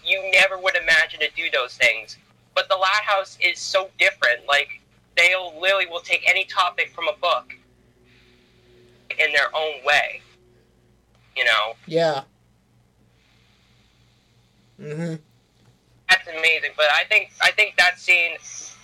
you 0.03 0.31
never 0.31 0.57
would 0.57 0.75
imagine 0.75 1.19
to 1.19 1.29
do 1.35 1.43
those 1.51 1.75
things. 1.75 2.17
But 2.55 2.69
the 2.69 2.75
Loud 2.75 3.03
House 3.03 3.37
is 3.41 3.59
so 3.59 3.89
different. 3.99 4.47
Like 4.47 4.81
they'll 5.15 5.59
literally 5.59 5.85
will 5.87 5.99
take 5.99 6.27
any 6.27 6.45
topic 6.45 6.91
from 6.95 7.07
a 7.07 7.13
book 7.17 7.53
in 9.11 9.31
their 9.33 9.55
own 9.55 9.83
way. 9.85 10.21
You 11.35 11.45
know. 11.45 11.73
Yeah. 11.85 12.23
Mhm. 14.79 15.19
That's 16.09 16.27
amazing. 16.27 16.71
But 16.75 16.87
I 16.93 17.03
think 17.09 17.31
I 17.41 17.51
think 17.51 17.75
that 17.77 17.99
scene 17.99 18.37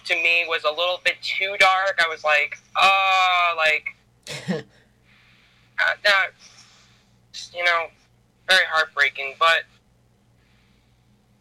to 0.05 0.15
me 0.15 0.45
was 0.47 0.63
a 0.65 0.69
little 0.69 0.99
bit 1.03 1.15
too 1.21 1.55
dark. 1.59 1.99
I 2.03 2.07
was 2.07 2.23
like, 2.23 2.57
oh, 2.75 3.55
like 3.57 4.65
that, 6.03 6.29
you 7.53 7.63
know, 7.63 7.87
very 8.47 8.65
heartbreaking. 8.69 9.35
But 9.39 9.63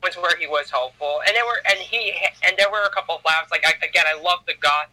was 0.03 0.17
where 0.17 0.37
he 0.37 0.47
was 0.47 0.71
helpful, 0.71 1.21
and 1.27 1.35
there 1.35 1.45
were 1.45 1.61
and 1.69 1.79
he 1.79 2.15
and 2.47 2.57
there 2.57 2.71
were 2.71 2.85
a 2.85 2.91
couple 2.91 3.17
of 3.17 3.23
laughs. 3.25 3.51
Like 3.51 3.65
I, 3.67 3.73
again, 3.85 4.05
I 4.07 4.21
love 4.21 4.41
the 4.47 4.55
goth 4.61 4.89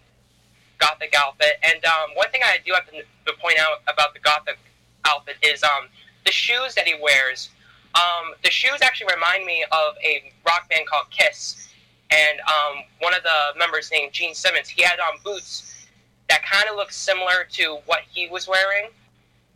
gothic 0.79 1.13
outfit, 1.17 1.57
and 1.63 1.83
um, 1.85 2.15
one 2.15 2.29
thing 2.31 2.41
I 2.43 2.57
do 2.65 2.73
have 2.73 2.85
to, 2.87 3.03
point 3.41 3.57
out 3.59 3.81
about 3.91 4.13
the 4.13 4.19
gothic 4.19 4.57
outfit 5.05 5.35
is 5.41 5.63
um, 5.63 5.87
the 6.25 6.31
shoes 6.31 6.75
that 6.75 6.87
he 6.87 6.95
wears. 7.01 7.49
Um, 7.95 8.33
the 8.43 8.51
shoes 8.51 8.81
actually 8.81 9.13
remind 9.13 9.45
me 9.45 9.63
of 9.71 9.95
a 10.03 10.31
rock 10.45 10.69
band 10.69 10.87
called 10.87 11.09
Kiss, 11.11 11.69
and 12.11 12.39
um, 12.41 12.83
one 12.99 13.13
of 13.13 13.23
the 13.23 13.59
members 13.59 13.89
named 13.91 14.11
Gene 14.11 14.33
Simmons. 14.33 14.67
He 14.67 14.83
had 14.83 14.99
on 14.99 15.19
boots 15.23 15.87
that 16.29 16.43
kind 16.43 16.65
of 16.69 16.75
looked 16.75 16.93
similar 16.93 17.45
to 17.51 17.77
what 17.85 18.01
he 18.09 18.27
was 18.27 18.47
wearing. 18.47 18.89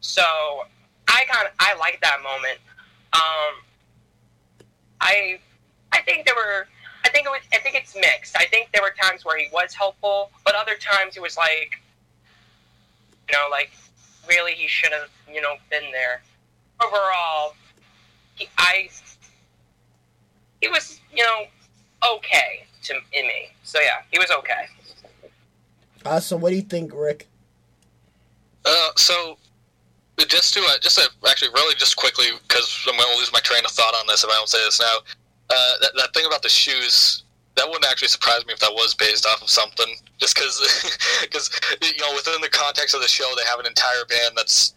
So 0.02 0.24
I 1.08 1.26
kind 1.26 1.48
of 1.48 1.54
I 1.60 1.76
like 1.78 2.00
that 2.02 2.22
moment. 2.24 2.60
Um, 3.14 3.64
I 5.02 5.40
I 5.92 6.02
think 6.02 6.26
there 6.26 6.36
were 6.36 6.68
I 7.04 7.10
think 7.10 7.26
it 7.26 7.30
was 7.30 7.42
I 7.54 7.58
think 7.58 7.76
it's 7.76 7.96
mixed. 7.96 8.36
I 8.38 8.46
think 8.46 8.70
there 8.72 8.82
were 8.82 8.94
times 9.02 9.26
where 9.26 9.38
he 9.38 9.48
was 9.52 9.74
helpful, 9.74 10.32
but 10.46 10.56
other 10.56 10.76
times 10.80 11.16
he 11.16 11.20
was 11.20 11.38
like, 11.38 11.82
you 13.28 13.34
know, 13.34 13.48
like 13.52 13.72
really 14.28 14.54
he 14.54 14.68
should 14.68 14.92
have 14.92 15.10
you 15.32 15.42
know 15.42 15.56
been 15.70 15.92
there. 15.92 16.22
Overall, 16.82 17.56
he, 18.36 18.48
I 18.58 18.90
he 20.62 20.68
was 20.68 21.02
you 21.14 21.24
know 21.24 21.46
okay 22.16 22.66
to 22.84 22.94
in 23.14 23.28
me. 23.28 23.50
So 23.64 23.80
yeah, 23.80 24.02
he 24.12 24.20
was 24.20 24.32
okay. 24.32 24.66
Uh, 26.06 26.20
so 26.20 26.38
what 26.38 26.50
do 26.50 26.56
you 26.56 26.62
think, 26.62 26.94
Rick? 26.94 27.28
Uh, 28.66 28.90
so 28.96 29.38
just 30.28 30.54
to 30.56 30.60
uh, 30.62 30.80
just 30.82 30.98
to 30.98 31.10
actually 31.30 31.50
really 31.54 31.76
just 31.76 31.96
quickly 31.96 32.28
because 32.48 32.86
I'm 32.88 32.98
going 32.98 33.12
to 33.12 33.18
lose 33.18 33.32
my 33.32 33.40
train 33.40 33.64
of 33.64 33.72
thought 33.72 33.94
on 33.96 34.08
this 34.08 34.24
if 34.24 34.30
I 34.30 34.34
don't 34.34 34.50
say 34.50 34.60
this 34.66 34.80
now. 34.80 35.00
Uh, 35.50 35.74
that, 35.82 35.92
that 35.98 36.14
thing 36.14 36.26
about 36.26 36.42
the 36.44 36.50
shoes 36.50 37.24
that 37.56 37.68
wouldn't 37.68 37.86
actually 37.86 38.08
surprise 38.08 38.46
me 38.46 38.54
if 38.54 38.60
that 38.60 38.72
was 38.72 38.94
based 38.96 39.26
off 39.26 39.42
of 39.42 39.50
something. 39.50 39.88
Just 40.18 40.36
because 40.36 40.60
because 41.22 41.50
you 41.82 42.00
know 42.00 42.14
within 42.16 42.42
the 42.42 42.50
context 42.50 42.96
of 42.96 43.02
the 43.02 43.08
show 43.08 43.32
they 43.36 43.44
have 43.44 43.60
an 43.60 43.66
entire 43.66 44.06
band 44.08 44.34
that's 44.36 44.74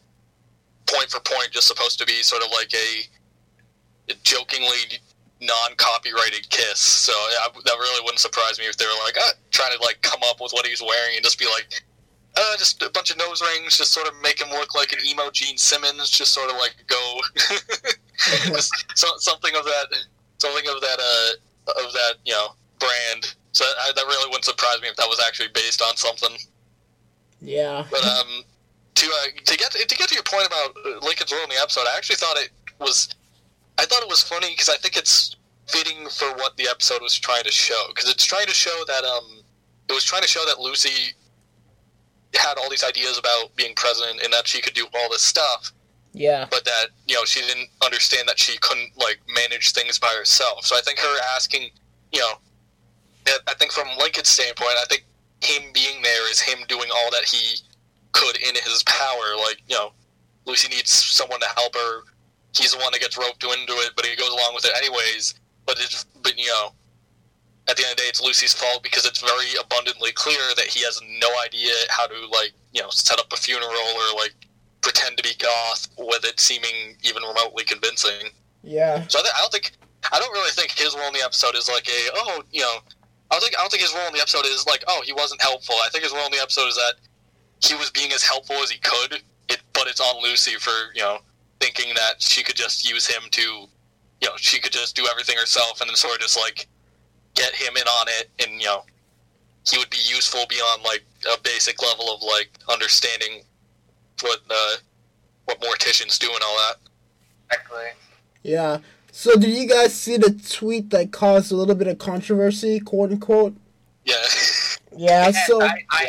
point 0.86 1.10
for 1.10 1.20
point 1.20 1.50
just 1.52 1.68
supposed 1.68 1.98
to 1.98 2.06
be 2.06 2.22
sort 2.22 2.42
of 2.42 2.50
like 2.50 2.72
a 2.74 4.14
jokingly 4.24 4.98
non-copyrighted 5.40 6.48
kiss. 6.50 6.78
So 6.78 7.12
yeah, 7.12 7.60
that 7.64 7.76
really 7.78 8.02
wouldn't 8.02 8.20
surprise 8.20 8.58
me 8.58 8.66
if 8.66 8.76
they 8.76 8.86
were 8.86 9.04
like 9.04 9.16
uh, 9.18 9.32
trying 9.50 9.76
to 9.76 9.82
like 9.82 10.00
come 10.02 10.20
up 10.24 10.40
with 10.40 10.52
what 10.52 10.66
he's 10.66 10.82
wearing 10.82 11.16
and 11.16 11.24
just 11.24 11.38
be 11.38 11.46
like, 11.46 11.82
uh, 12.36 12.56
just 12.56 12.82
a 12.82 12.90
bunch 12.90 13.10
of 13.10 13.18
nose 13.18 13.42
rings, 13.42 13.76
just 13.76 13.92
sort 13.92 14.08
of 14.08 14.14
make 14.22 14.40
him 14.40 14.50
look 14.50 14.74
like 14.74 14.92
an 14.92 14.98
emo 15.06 15.30
Gene 15.30 15.58
Simmons, 15.58 16.10
just 16.10 16.32
sort 16.32 16.50
of 16.50 16.56
like 16.56 16.74
go, 16.86 17.20
just 18.46 18.72
so, 18.94 19.08
something 19.18 19.54
of 19.56 19.64
that, 19.64 19.86
something 20.38 20.66
of 20.68 20.80
that, 20.80 20.98
uh, 20.98 21.84
of 21.84 21.92
that, 21.92 22.14
you 22.24 22.32
know, 22.32 22.48
brand. 22.78 23.34
So 23.52 23.64
I, 23.64 23.92
that 23.94 24.04
really 24.06 24.28
wouldn't 24.28 24.44
surprise 24.44 24.80
me 24.80 24.88
if 24.88 24.96
that 24.96 25.08
was 25.08 25.20
actually 25.26 25.48
based 25.52 25.82
on 25.82 25.96
something. 25.96 26.36
Yeah. 27.42 27.84
But 27.90 28.04
um, 28.04 28.44
to 28.94 29.06
uh, 29.06 29.26
to 29.44 29.56
get 29.58 29.72
to 29.72 29.96
get 29.96 30.08
to 30.08 30.14
your 30.14 30.24
point 30.24 30.46
about 30.46 30.74
uh, 30.86 31.04
Lincoln's 31.04 31.32
role 31.32 31.42
in 31.42 31.50
the 31.50 31.60
episode, 31.60 31.84
I 31.86 31.96
actually 31.96 32.16
thought 32.16 32.38
it 32.38 32.50
was, 32.78 33.10
I 33.78 33.84
thought 33.84 34.02
it 34.02 34.08
was 34.08 34.22
funny 34.22 34.50
because 34.50 34.70
I 34.70 34.76
think 34.76 34.96
it's 34.96 35.36
fitting 35.66 36.08
for 36.08 36.28
what 36.36 36.56
the 36.56 36.68
episode 36.68 37.02
was 37.02 37.18
trying 37.18 37.44
to 37.44 37.50
show 37.50 37.84
because 37.88 38.08
it's 38.08 38.24
trying 38.24 38.46
to 38.46 38.54
show 38.54 38.84
that 38.86 39.04
um, 39.04 39.42
it 39.88 39.92
was 39.92 40.04
trying 40.04 40.22
to 40.22 40.28
show 40.28 40.44
that 40.46 40.60
Lucy 40.60 41.14
had 42.34 42.58
all 42.58 42.70
these 42.70 42.84
ideas 42.84 43.18
about 43.18 43.54
being 43.56 43.74
president 43.74 44.22
and 44.22 44.32
that 44.32 44.46
she 44.46 44.60
could 44.60 44.74
do 44.74 44.86
all 44.94 45.08
this 45.10 45.22
stuff. 45.22 45.72
Yeah. 46.12 46.46
But 46.50 46.64
that 46.64 46.88
you 47.08 47.14
know 47.14 47.24
she 47.24 47.40
didn't 47.40 47.68
understand 47.84 48.28
that 48.28 48.38
she 48.38 48.58
couldn't 48.58 48.96
like 48.96 49.20
manage 49.34 49.72
things 49.72 49.98
by 49.98 50.14
herself. 50.16 50.66
So 50.66 50.76
I 50.76 50.80
think 50.80 50.98
her 50.98 51.16
asking, 51.34 51.70
you 52.12 52.20
know, 52.20 52.34
I 53.46 53.54
think 53.54 53.72
from 53.72 53.88
Lincoln's 53.98 54.28
standpoint, 54.28 54.74
I 54.78 54.84
think 54.88 55.04
him 55.40 55.72
being 55.72 56.02
there 56.02 56.30
is 56.30 56.40
him 56.40 56.58
doing 56.68 56.88
all 56.94 57.10
that 57.12 57.24
he 57.24 57.58
could 58.12 58.36
in 58.36 58.54
his 58.54 58.82
power. 58.84 59.36
Like 59.38 59.62
you 59.68 59.76
know, 59.76 59.92
Lucy 60.46 60.68
needs 60.68 60.90
someone 60.90 61.40
to 61.40 61.48
help 61.56 61.74
her. 61.74 62.02
He's 62.54 62.72
the 62.72 62.78
one 62.78 62.92
that 62.92 63.00
gets 63.00 63.16
roped 63.16 63.42
into 63.42 63.72
it, 63.72 63.92
but 63.96 64.04
he 64.04 64.14
goes 64.14 64.28
along 64.28 64.52
with 64.54 64.66
it 64.66 64.72
anyways. 64.76 65.34
But 65.64 65.76
it's 65.80 66.04
but 66.22 66.38
you 66.38 66.46
know, 66.46 66.72
at 67.68 67.76
the 67.76 67.84
end 67.84 67.92
of 67.92 67.96
the 67.98 68.02
day, 68.02 68.08
it's 68.08 68.20
Lucy's 68.20 68.52
fault 68.52 68.82
because 68.82 69.06
it's 69.06 69.20
very 69.20 69.54
abundantly 69.60 70.10
clear 70.12 70.40
that 70.56 70.66
he 70.66 70.82
has 70.82 71.00
no 71.20 71.28
idea 71.44 71.72
how 71.90 72.06
to 72.06 72.14
like 72.32 72.52
you 72.72 72.82
know 72.82 72.90
set 72.90 73.20
up 73.20 73.32
a 73.32 73.36
funeral 73.36 73.70
or 73.70 74.16
like 74.16 74.34
pretend 74.80 75.16
to 75.16 75.22
be 75.22 75.34
goth 75.38 75.88
with 75.98 76.24
it 76.24 76.40
seeming 76.40 76.96
even 77.02 77.22
remotely 77.22 77.64
convincing. 77.64 78.30
Yeah. 78.62 79.06
So 79.08 79.20
I, 79.20 79.22
th- 79.22 79.34
I 79.36 79.40
don't 79.40 79.52
think 79.52 79.72
I 80.12 80.18
don't 80.18 80.32
really 80.32 80.50
think 80.50 80.72
his 80.72 80.94
role 80.94 81.06
in 81.06 81.14
the 81.14 81.24
episode 81.24 81.54
is 81.54 81.68
like 81.68 81.88
a 81.88 82.10
oh 82.14 82.42
you 82.50 82.60
know 82.60 82.78
I 83.30 83.34
don't 83.34 83.42
think 83.42 83.56
I 83.56 83.62
don't 83.62 83.70
think 83.70 83.82
his 83.82 83.94
role 83.94 84.06
in 84.08 84.12
the 84.12 84.20
episode 84.20 84.46
is 84.46 84.66
like 84.66 84.84
oh 84.88 85.02
he 85.04 85.12
wasn't 85.12 85.40
helpful. 85.40 85.76
I 85.84 85.88
think 85.90 86.04
his 86.04 86.12
role 86.12 86.26
in 86.26 86.32
the 86.32 86.42
episode 86.42 86.66
is 86.66 86.76
that 86.76 86.94
he 87.62 87.74
was 87.76 87.90
being 87.90 88.12
as 88.12 88.24
helpful 88.24 88.56
as 88.56 88.70
he 88.70 88.78
could. 88.78 89.22
It 89.48 89.62
but 89.72 89.86
it's 89.86 90.00
on 90.00 90.22
Lucy 90.22 90.56
for 90.58 90.92
you 90.94 91.02
know 91.02 91.18
thinking 91.60 91.94
that 91.94 92.20
she 92.20 92.42
could 92.42 92.56
just 92.56 92.88
use 92.88 93.06
him 93.06 93.22
to 93.30 93.42
you 93.42 94.28
know 94.28 94.34
she 94.36 94.58
could 94.58 94.72
just 94.72 94.96
do 94.96 95.06
everything 95.08 95.36
herself 95.38 95.80
and 95.80 95.88
then 95.88 95.94
sort 95.94 96.16
of 96.16 96.20
just 96.20 96.36
like 96.36 96.66
get 97.34 97.52
him 97.54 97.76
in 97.76 97.82
on 97.82 98.06
it 98.08 98.30
and 98.40 98.60
you 98.60 98.66
know 98.66 98.84
he 99.68 99.78
would 99.78 99.90
be 99.90 99.98
useful 100.08 100.40
beyond 100.48 100.82
like 100.82 101.02
a 101.32 101.40
basic 101.42 101.80
level 101.82 102.12
of 102.12 102.22
like 102.22 102.50
understanding 102.70 103.42
what 104.22 104.40
uh, 104.50 104.76
what 105.44 105.60
morticians 105.60 106.18
do 106.18 106.28
and 106.32 106.42
all 106.44 106.56
that. 106.56 106.76
Exactly. 107.50 107.84
Yeah. 108.42 108.78
So 109.12 109.34
did 109.36 109.50
you 109.50 109.68
guys 109.68 109.94
see 109.94 110.16
the 110.16 110.30
tweet 110.32 110.90
that 110.90 111.12
caused 111.12 111.52
a 111.52 111.56
little 111.56 111.74
bit 111.74 111.86
of 111.86 111.98
controversy, 111.98 112.80
quote 112.80 113.10
unquote? 113.10 113.54
Yeah. 114.04 114.14
Yeah. 114.94 115.28
Yes, 115.28 115.46
So 115.46 115.62
I, 115.62 115.70
I, 115.90 116.06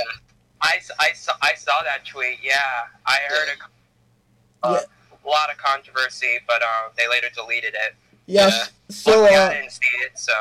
I, 0.61 0.79
I, 0.99 1.13
saw, 1.13 1.31
I 1.41 1.53
saw 1.55 1.83
that 1.83 2.03
tweet. 2.05 2.39
Yeah, 2.43 2.59
I 3.05 3.15
heard 3.29 3.47
a, 4.63 4.67
a 4.67 4.81
lot 5.25 5.49
of 5.49 5.57
controversy, 5.57 6.39
but 6.45 6.61
um, 6.61 6.91
they 6.97 7.07
later 7.07 7.27
deleted 7.33 7.73
it. 7.75 7.95
yeah. 8.25 8.47
Yeah. 8.49 8.63
So 8.89 9.23
uh, 9.23 9.27
I 9.29 9.53
didn't 9.53 9.71
see 9.71 9.97
it. 10.03 10.19
So, 10.19 10.33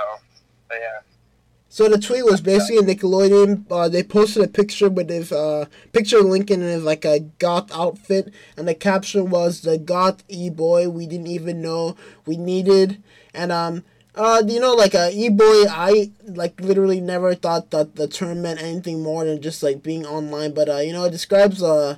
So 1.72 1.88
the 1.88 1.98
tweet 1.98 2.26
was 2.26 2.42
basically 2.42 2.76
a 2.76 2.82
Nickelodeon. 2.82 3.64
Uh, 3.70 3.88
they 3.88 4.02
posted 4.02 4.44
a 4.44 4.48
picture 4.48 4.90
with 4.90 5.08
his 5.08 5.32
uh, 5.32 5.64
picture 5.92 6.18
of 6.18 6.26
Lincoln 6.26 6.60
in 6.60 6.68
his 6.68 6.84
like 6.84 7.06
a 7.06 7.20
goth 7.38 7.72
outfit, 7.72 8.30
and 8.58 8.68
the 8.68 8.74
caption 8.74 9.30
was 9.30 9.62
"the 9.62 9.78
goth 9.78 10.22
e 10.28 10.50
boy 10.50 10.90
we 10.90 11.06
didn't 11.06 11.28
even 11.28 11.62
know 11.62 11.96
we 12.26 12.36
needed." 12.36 13.02
And 13.32 13.50
um, 13.50 13.84
uh, 14.14 14.42
you 14.46 14.60
know, 14.60 14.74
like 14.74 14.92
a 14.92 15.10
e 15.14 15.30
boy, 15.30 15.64
I 15.70 16.10
like 16.26 16.60
literally 16.60 17.00
never 17.00 17.34
thought 17.34 17.70
that 17.70 17.96
the 17.96 18.06
term 18.06 18.42
meant 18.42 18.60
anything 18.60 19.02
more 19.02 19.24
than 19.24 19.40
just 19.40 19.62
like 19.62 19.82
being 19.82 20.04
online. 20.04 20.52
But 20.52 20.68
uh, 20.68 20.76
you 20.76 20.92
know, 20.92 21.04
it 21.04 21.10
describes 21.10 21.62
uh, 21.62 21.96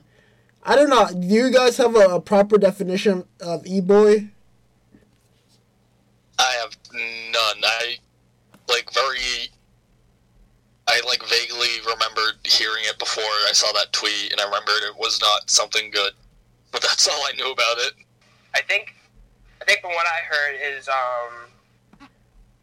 I 0.63 0.77
don't 0.77 0.89
know. 0.89 1.09
Do 1.09 1.27
you 1.27 1.51
guys 1.51 1.79
have 1.79 1.97
a, 1.97 2.15
a 2.15 2.21
proper 2.21 2.59
definition 2.59 3.25
of 3.41 3.67
e 3.67 3.81
boy? 3.81 4.31
I 6.39 6.53
have 6.63 6.77
none. 6.93 7.65
I 7.65 7.99
like 8.75 8.93
very. 8.93 9.49
I 10.87 11.01
like 11.07 11.23
vaguely 11.23 11.81
remembered 11.87 12.45
hearing 12.45 12.85
it 12.85 12.99
before 12.99 13.25
I 13.49 13.53
saw 13.53 13.73
that 13.73 13.93
tweet, 13.93 14.33
and 14.33 14.41
I 14.41 14.45
remembered 14.45 14.83
it 14.85 14.99
was 14.99 15.19
not 15.21 15.49
something 15.49 15.91
good. 15.91 16.13
But 16.73 16.83
that's 16.83 17.09
all 17.09 17.23
I 17.25 17.33
knew 17.37 17.51
about 17.51 17.79
it. 17.79 17.95
I 18.55 18.61
think, 18.61 18.95
I 19.63 19.65
think 19.65 19.81
from 19.81 19.93
what 19.93 20.07
I 20.07 20.21
heard 20.29 20.57
is 20.61 20.89
um, 20.89 21.49
I 22.03 22.09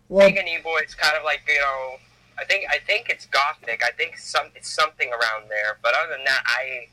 Well, 0.10 0.28
think 0.28 0.38
an 0.38 0.48
e-boy 0.48 0.82
is 0.86 0.94
kind 0.94 1.18
of 1.18 1.24
like 1.24 1.42
you 1.48 1.60
know, 1.60 1.98
I 2.38 2.46
think 2.46 2.66
I 2.70 2.78
think 2.78 3.10
it's 3.10 3.26
gothic. 3.26 3.82
I 3.84 3.92
think 3.92 4.18
some 4.18 4.48
it's 4.56 4.70
something 4.70 5.10
around 5.10 5.50
there. 5.50 5.80
But 5.82 5.94
other 5.96 6.12
than 6.12 6.24
that, 6.26 6.44
I 6.46 6.90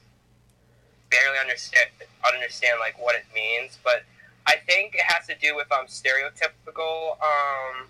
barely 1.10 1.38
understand 1.38 1.90
understand 2.26 2.78
like 2.80 2.98
what 2.98 3.16
it 3.16 3.24
means. 3.34 3.78
But 3.84 4.04
I 4.46 4.56
think 4.66 4.94
it 4.94 5.04
has 5.04 5.26
to 5.26 5.34
do 5.34 5.54
with 5.56 5.70
um 5.72 5.86
stereotypical 5.86 7.20
um 7.20 7.88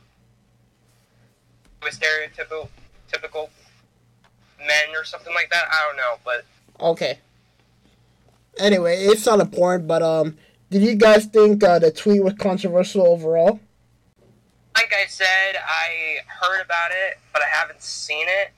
with 1.82 1.98
stereotypical 1.98 2.68
typical 3.10 3.50
men 4.58 4.96
or 4.96 5.04
something 5.04 5.34
like 5.34 5.50
that. 5.50 5.64
I 5.70 5.86
don't 5.86 5.96
know, 5.96 6.14
but 6.24 6.44
Okay. 6.80 7.18
Anyway, 8.58 8.96
it's 9.04 9.24
not 9.24 9.40
important, 9.40 9.86
but 9.86 10.02
um, 10.02 10.36
did 10.70 10.82
you 10.82 10.94
guys 10.96 11.26
think 11.26 11.62
uh, 11.62 11.78
the 11.78 11.90
tweet 11.90 12.22
was 12.22 12.34
controversial 12.34 13.06
overall? 13.06 13.60
like 14.78 14.92
I 14.94 15.06
said, 15.08 15.56
I 15.56 16.18
heard 16.28 16.62
about 16.64 16.92
it, 16.92 17.18
but 17.32 17.42
I 17.42 17.46
haven't 17.46 17.82
seen 17.82 18.26
it. 18.28 18.52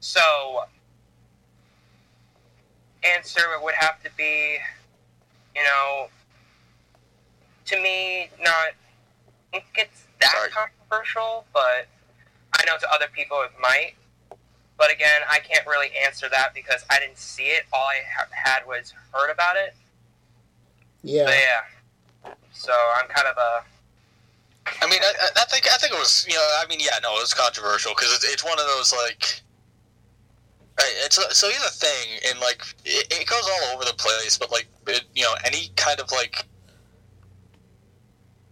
So, 0.00 0.20
answer 3.04 3.42
would 3.62 3.74
have 3.74 4.02
to 4.04 4.10
be, 4.16 4.56
you 5.54 5.62
know, 5.62 6.08
to 7.66 7.80
me, 7.80 8.30
not 8.40 8.70
think 9.52 9.64
it's 9.76 10.06
that 10.20 10.32
Sorry. 10.32 10.50
controversial, 10.50 11.44
but 11.52 11.86
I 12.58 12.64
know 12.66 12.76
to 12.78 12.92
other 12.92 13.06
people 13.12 13.40
it 13.42 13.50
might. 13.60 13.92
But 14.78 14.90
again, 14.90 15.22
I 15.30 15.38
can't 15.38 15.66
really 15.66 15.88
answer 16.04 16.28
that 16.30 16.54
because 16.54 16.84
I 16.90 16.98
didn't 16.98 17.18
see 17.18 17.44
it. 17.44 17.64
All 17.72 17.84
I 17.86 18.00
ha- 18.16 18.26
had 18.32 18.66
was 18.66 18.92
heard 19.12 19.30
about 19.30 19.56
it. 19.56 19.74
Yeah. 21.04 21.24
But 21.24 21.34
yeah, 21.34 22.32
so 22.52 22.72
I'm 23.00 23.08
kind 23.08 23.28
of 23.28 23.36
a 23.36 23.64
I 24.80 24.86
mean, 24.88 25.00
I, 25.02 25.12
I- 25.20 25.40
I 25.42 25.44
think 25.46 25.66
I 25.72 25.76
think 25.76 25.92
it 25.92 25.98
was 25.98 26.24
you 26.28 26.34
know 26.34 26.48
I 26.60 26.66
mean 26.68 26.78
yeah 26.80 26.98
no 27.02 27.10
it 27.16 27.20
was 27.20 27.34
controversial 27.34 27.92
because 27.96 28.14
it's, 28.14 28.24
it's 28.32 28.44
one 28.44 28.58
of 28.58 28.66
those 28.66 28.92
like 28.92 29.40
right, 30.78 30.92
it's 31.04 31.16
so 31.36 31.48
here's 31.48 31.62
the 31.62 31.68
thing 31.86 32.20
and 32.30 32.38
like 32.40 32.62
it, 32.84 33.06
it 33.10 33.26
goes 33.26 33.42
all 33.44 33.74
over 33.74 33.84
the 33.84 33.94
place 33.94 34.38
but 34.38 34.50
like 34.52 34.66
it, 34.86 35.02
you 35.16 35.22
know 35.24 35.34
any 35.44 35.68
kind 35.76 35.98
of 36.00 36.10
like 36.12 36.44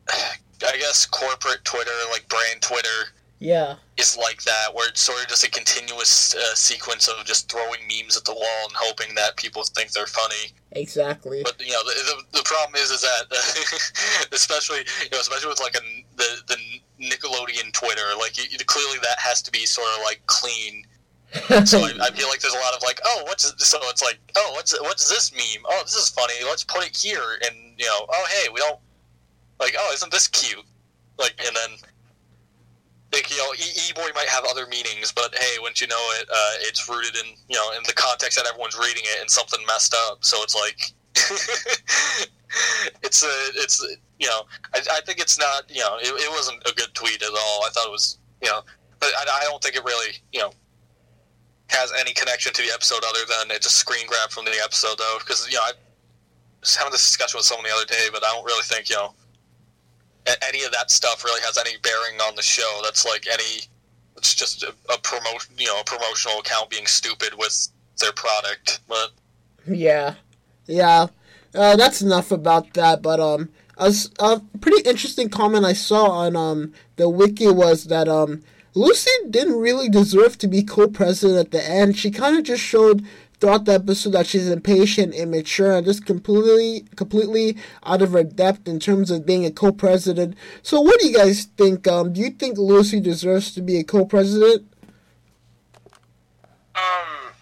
I 0.11 0.77
guess 0.79 1.07
corporate 1.07 1.65
Twitter 1.65 1.93
like 2.11 2.29
brand 2.29 2.61
Twitter 2.61 3.13
Yeah. 3.41 3.77
is 3.97 4.17
like 4.17 4.43
that 4.43 4.75
where 4.75 4.89
it's 4.89 5.01
sort 5.01 5.23
of 5.23 5.29
just 5.29 5.45
a 5.45 5.51
continuous 5.51 6.35
uh, 6.35 6.55
sequence 6.55 7.09
of 7.09 7.25
just 7.25 7.51
throwing 7.51 7.81
memes 7.89 8.17
at 8.17 8.25
the 8.25 8.35
wall 8.35 8.63
and 8.65 8.73
hoping 8.77 9.15
that 9.15 9.37
people 9.37 9.65
think 9.65 9.93
they're 9.93 10.07
funny 10.07 10.53
Exactly. 10.73 11.43
but 11.43 11.61
you 11.61 11.73
know, 11.73 11.83
the, 11.83 12.23
the, 12.33 12.39
the 12.39 12.45
problem 12.45 12.81
is, 12.81 12.91
is 12.91 13.01
that 13.01 14.29
especially 14.33 14.79
you 15.03 15.11
know, 15.11 15.19
especially 15.19 15.49
with 15.49 15.61
like 15.61 15.75
a, 15.75 15.81
the 16.17 16.43
the 16.47 16.57
Nickelodeon 17.05 17.73
Twitter, 17.73 18.03
like 18.19 18.37
you, 18.39 18.59
clearly 18.67 18.99
that 19.03 19.19
has 19.19 19.43
to 19.43 19.51
be 19.51 19.67
sort 19.67 19.89
of 19.97 20.05
like 20.05 20.21
clean. 20.27 20.85
So 21.65 21.79
I, 21.79 21.93
I 22.03 22.11
feel 22.11 22.29
like 22.29 22.41
there's 22.41 22.55
a 22.55 22.59
lot 22.59 22.75
of 22.75 22.83
like, 22.83 23.01
oh, 23.05 23.23
what's 23.25 23.45
so 23.65 23.79
it's 23.85 24.03
like, 24.03 24.19
oh, 24.37 24.51
what's 24.55 24.79
what's 24.83 25.09
this 25.09 25.33
meme? 25.33 25.65
Oh, 25.69 25.81
this 25.85 25.95
is 25.95 26.09
funny. 26.09 26.35
Let's 26.45 26.65
put 26.65 26.87
it 26.87 26.97
here, 26.97 27.39
and 27.45 27.57
you 27.79 27.87
know, 27.87 28.07
oh, 28.09 28.27
hey, 28.35 28.49
we 28.53 28.61
don't 28.61 28.79
like, 29.59 29.75
oh, 29.79 29.91
isn't 29.93 30.13
this 30.13 30.29
cute? 30.29 30.65
Like, 31.19 31.35
and 31.45 31.57
then. 31.57 31.79
You 33.13 33.37
know, 33.39 33.53
e- 33.55 33.91
e-boy 33.91 34.09
might 34.15 34.29
have 34.29 34.45
other 34.49 34.67
meanings, 34.67 35.13
but 35.13 35.35
hey, 35.35 35.59
once 35.61 35.81
you 35.81 35.89
know 35.89 36.03
it, 36.21 36.29
uh, 36.31 36.53
it's 36.61 36.89
rooted 36.89 37.17
in 37.17 37.35
you 37.49 37.57
know 37.57 37.73
in 37.77 37.83
the 37.87 37.93
context 37.93 38.39
that 38.39 38.47
everyone's 38.47 38.79
reading 38.79 39.03
it 39.05 39.21
and 39.21 39.31
something 39.31 39.61
messed 39.67 39.95
up. 40.09 40.25
So 40.25 40.43
it's 40.43 40.55
like, 40.55 40.81
it's 43.03 43.23
a, 43.25 43.33
it's 43.57 43.85
you 44.19 44.29
know, 44.29 44.43
I, 44.75 44.81
I 44.93 45.01
think 45.07 45.19
it's 45.19 45.39
not 45.39 45.65
you 45.69 45.81
know, 45.81 45.97
it, 45.99 46.09
it 46.09 46.31
wasn't 46.31 46.63
a 46.69 46.73
good 46.75 46.95
tweet 46.95 47.23
at 47.23 47.31
all. 47.31 47.65
I 47.65 47.71
thought 47.71 47.87
it 47.87 47.93
was 47.93 48.19
you 48.43 48.49
know, 48.49 48.63
but 49.01 49.11
I, 49.19 49.41
I 49.41 49.45
don't 49.45 49.63
think 49.63 49.75
it 49.77 49.85
really 49.85 50.15
you 50.33 50.41
know 50.41 50.53
has 51.69 51.93
any 51.99 52.13
connection 52.13 52.53
to 52.53 52.63
the 52.63 52.71
episode 52.73 53.03
other 53.09 53.21
than 53.29 53.55
it's 53.55 53.67
a 53.67 53.71
screen 53.71 54.07
grab 54.07 54.31
from 54.31 54.45
the 54.45 54.61
episode 54.63 54.99
though, 54.99 55.17
because 55.19 55.49
you 55.49 55.55
know 55.55 55.63
I 55.63 55.73
was 56.61 56.77
having 56.77 56.93
this 56.93 57.03
discussion 57.03 57.39
with 57.39 57.47
someone 57.47 57.67
the 57.67 57.75
other 57.75 57.87
day, 57.87 58.09
but 58.13 58.25
I 58.25 58.33
don't 58.33 58.45
really 58.45 58.63
think 58.63 58.89
you 58.89 58.97
know 58.97 59.15
any 60.43 60.63
of 60.65 60.73
that 60.73 60.91
stuff 60.91 61.25
really 61.25 61.41
has 61.43 61.59
any 61.59 61.77
bearing 61.83 62.21
on 62.21 62.35
the 62.37 62.43
show. 62.43 62.81
That's 62.83 63.05
like 63.05 63.27
any, 63.33 63.67
it's 64.17 64.35
just 64.35 64.63
a, 64.63 64.75
a 64.93 64.99
promotion, 64.99 65.55
you 65.59 65.67
know, 65.67 65.81
a 65.81 65.85
promotional 65.85 66.41
account 66.41 66.71
being 66.71 66.87
stupid 66.87 67.35
with 67.37 67.69
their 68.01 68.13
product. 68.13 68.81
But 68.89 69.11
yeah. 69.67 70.15
Yeah. 70.67 71.07
Uh, 71.55 71.77
that's 71.77 72.03
enough 72.03 72.31
about 72.31 72.75
that. 72.75 73.03
But 73.03 73.19
um, 73.21 73.51
a 73.81 74.41
pretty 74.61 74.89
interesting 74.89 75.29
comment 75.29 75.65
I 75.65 75.73
saw 75.73 76.11
on 76.11 76.37
um 76.37 76.73
the 76.97 77.09
wiki 77.09 77.49
was 77.49 77.85
that 77.85 78.09
um 78.09 78.43
Lucy 78.75 79.11
didn't 79.29 79.59
really 79.59 79.89
deserve 79.89 80.39
to 80.39 80.47
be 80.47 80.63
co-president 80.63 81.39
at 81.39 81.51
the 81.51 81.69
end. 81.69 81.97
She 81.99 82.11
kind 82.11 82.37
of 82.37 82.45
just 82.45 82.63
showed 82.63 83.05
throughout 83.41 83.65
the 83.65 83.73
episode 83.73 84.11
that 84.11 84.27
she's 84.27 84.49
impatient, 84.49 85.15
immature, 85.15 85.73
and 85.73 85.87
just 85.87 86.05
completely, 86.05 86.87
completely 86.95 87.57
out 87.85 88.03
of 88.03 88.13
her 88.13 88.23
depth 88.23 88.69
in 88.69 88.79
terms 88.79 89.11
of 89.11 89.25
being 89.27 89.47
a 89.47 89.51
co-president. 89.51 90.35
So, 90.63 90.81
what 90.81 91.01
do 91.01 91.07
you 91.09 91.17
guys 91.17 91.47
think? 91.57 91.89
Um, 91.89 92.13
do 92.13 92.21
you 92.21 92.31
think 92.31 92.59
Lucy 92.59 93.01
deserves 93.01 93.53
to 93.55 93.63
be 93.63 93.79
a 93.79 93.85
co-president? 93.85 94.67
Um, 96.77 97.33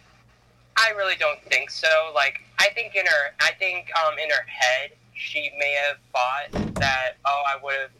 I 0.77 0.91
really 0.97 1.17
don't 1.19 1.43
think 1.51 1.71
so. 1.71 2.13
Like, 2.15 2.41
I 2.61 2.69
think 2.75 2.95
in 2.95 3.05
her, 3.05 3.35
I 3.41 3.51
think 3.59 3.91
um 4.07 4.19
in 4.19 4.31
her 4.31 4.47
head, 4.47 4.93
she 5.15 5.51
may 5.59 5.77
have 5.89 5.99
thought 6.13 6.75
that, 6.75 7.17
oh, 7.27 7.43
I 7.47 7.63
would 7.63 7.75
have 7.75 7.91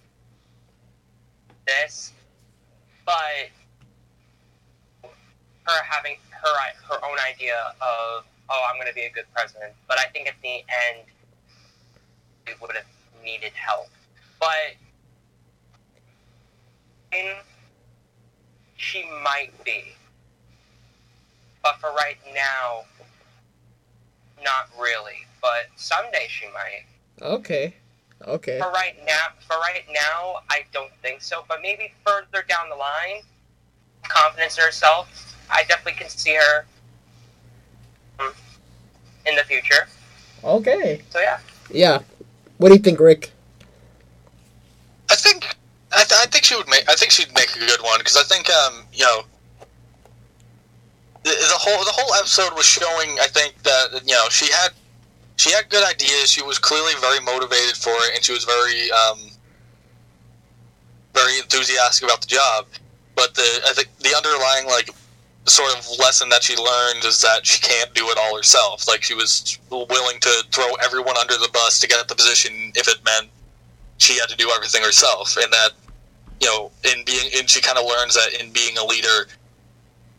this, 1.67 2.13
but 3.05 3.51
her 5.67 5.85
having 5.85 6.17
her 6.43 6.55
her 6.89 7.05
own 7.05 7.19
idea 7.29 7.57
of, 7.81 8.25
oh, 8.51 8.63
I'm 8.69 8.77
going 8.77 8.89
to 8.89 8.95
be 8.95 9.03
a 9.03 9.11
good 9.11 9.27
president. 9.35 9.73
But 9.87 9.99
I 9.99 10.07
think 10.07 10.29
at 10.29 10.35
the 10.43 10.49
end, 10.59 11.07
we 12.47 12.55
would 12.61 12.75
have 12.75 12.87
needed 13.25 13.53
help. 13.55 13.89
But 14.41 14.77
in, 17.13 17.35
she 18.77 19.05
might 19.23 19.53
be 19.65 19.95
but 21.63 21.81
for 21.81 21.91
right 21.95 22.17
now, 22.35 22.85
not 24.43 24.69
really. 24.81 25.27
But 25.41 25.67
someday 25.77 26.27
she 26.29 26.47
might. 26.47 26.85
Okay. 27.21 27.75
Okay. 28.27 28.59
For 28.59 28.71
right 28.71 28.97
now, 29.07 29.29
for 29.47 29.57
right 29.57 29.85
now, 29.93 30.41
I 30.51 30.65
don't 30.73 30.91
think 31.03 31.23
so. 31.23 31.45
But 31.49 31.59
maybe 31.63 31.93
further 32.07 32.45
down 32.49 32.69
the 32.69 32.77
line, 32.77 33.23
confidence 34.03 34.59
in 34.59 34.65
herself, 34.65 35.37
I 35.51 35.65
definitely 35.69 35.93
can 36.01 36.09
see 36.09 36.35
her 36.35 36.65
um, 38.21 38.33
in 39.27 39.35
the 39.37 39.43
future. 39.45 39.89
Okay. 40.45 41.03
So 41.11 41.21
yeah, 41.21 41.39
Yeah. 41.71 42.01
What 42.59 42.69
do 42.69 42.75
you 42.75 42.81
think, 42.81 43.01
Rick? 43.01 43.33
I 45.11 45.15
think 45.15 45.57
I, 45.93 46.05
th- 46.05 46.21
I 46.21 46.27
think 46.27 46.45
she 46.45 46.55
would 46.57 46.69
make 46.69 46.89
I 46.89 46.95
think 46.95 47.13
she'd 47.13 47.33
make 47.35 47.55
a 47.57 47.59
good 47.59 47.81
one 47.83 47.99
because 47.99 48.17
I 48.17 48.23
think 48.25 48.49
um 48.51 48.85
you 48.93 49.05
know 49.05 49.23
the, 51.25 51.31
the 51.31 51.59
whole 51.59 51.83
the 51.85 51.93
whole 51.93 52.15
episode 52.15 52.53
was 52.55 52.67
showing 52.67 53.19
I 53.21 53.27
think 53.27 53.63
that 53.63 54.03
you 54.05 54.15
know 54.15 54.29
she 54.31 54.53
had 54.53 54.71
she 55.37 55.51
had 55.51 55.69
good 55.71 55.87
ideas 55.89 56.31
she 56.31 56.43
was 56.43 56.59
clearly 56.59 56.93
very 57.01 57.21
motivated 57.21 57.77
for 57.77 57.91
it 57.91 58.15
and 58.17 58.23
she 58.25 58.33
was 58.33 58.45
very 58.45 58.91
um 58.93 59.31
very 61.15 61.39
enthusiastic 61.39 62.05
about 62.07 62.21
the 62.21 62.27
job. 62.29 62.67
But 63.17 63.35
the 63.35 63.49
I 63.67 63.73
think 63.73 63.89
the 63.99 64.15
underlying 64.17 64.67
like 64.67 64.91
sort 65.47 65.75
of 65.77 65.87
lesson 65.99 66.29
that 66.29 66.43
she 66.43 66.57
learned 66.57 67.05
is 67.05 67.21
that 67.23 67.47
she 67.47 67.61
can't 67.61 67.93
do 67.95 68.07
it 68.09 68.19
all 68.19 68.37
herself. 68.37 68.87
Like 68.87 69.03
she 69.03 69.15
was 69.15 69.59
willing 69.71 70.21
to 70.21 70.45
throw 70.53 70.69
everyone 70.85 71.17
under 71.17 71.35
the 71.35 71.49
bus 71.53 71.81
to 71.81 71.89
get 71.89 72.01
at 72.01 72.09
the 72.09 72.15
position 72.15 72.73
if 72.75 72.89
it 72.89 72.99
meant 73.05 73.31
she 73.99 74.19
had 74.19 74.29
to 74.29 74.37
do 74.37 74.51
everything 74.55 74.83
herself, 74.83 75.37
and 75.37 75.53
that 75.53 75.71
you 76.41 76.47
know, 76.47 76.71
in 76.85 77.05
being, 77.05 77.31
and 77.37 77.49
she 77.49 77.61
kind 77.61 77.79
of 77.79 77.85
learns 77.85 78.15
that 78.15 78.41
in 78.41 78.53
being 78.53 78.77
a 78.79 78.85
leader, 78.85 79.27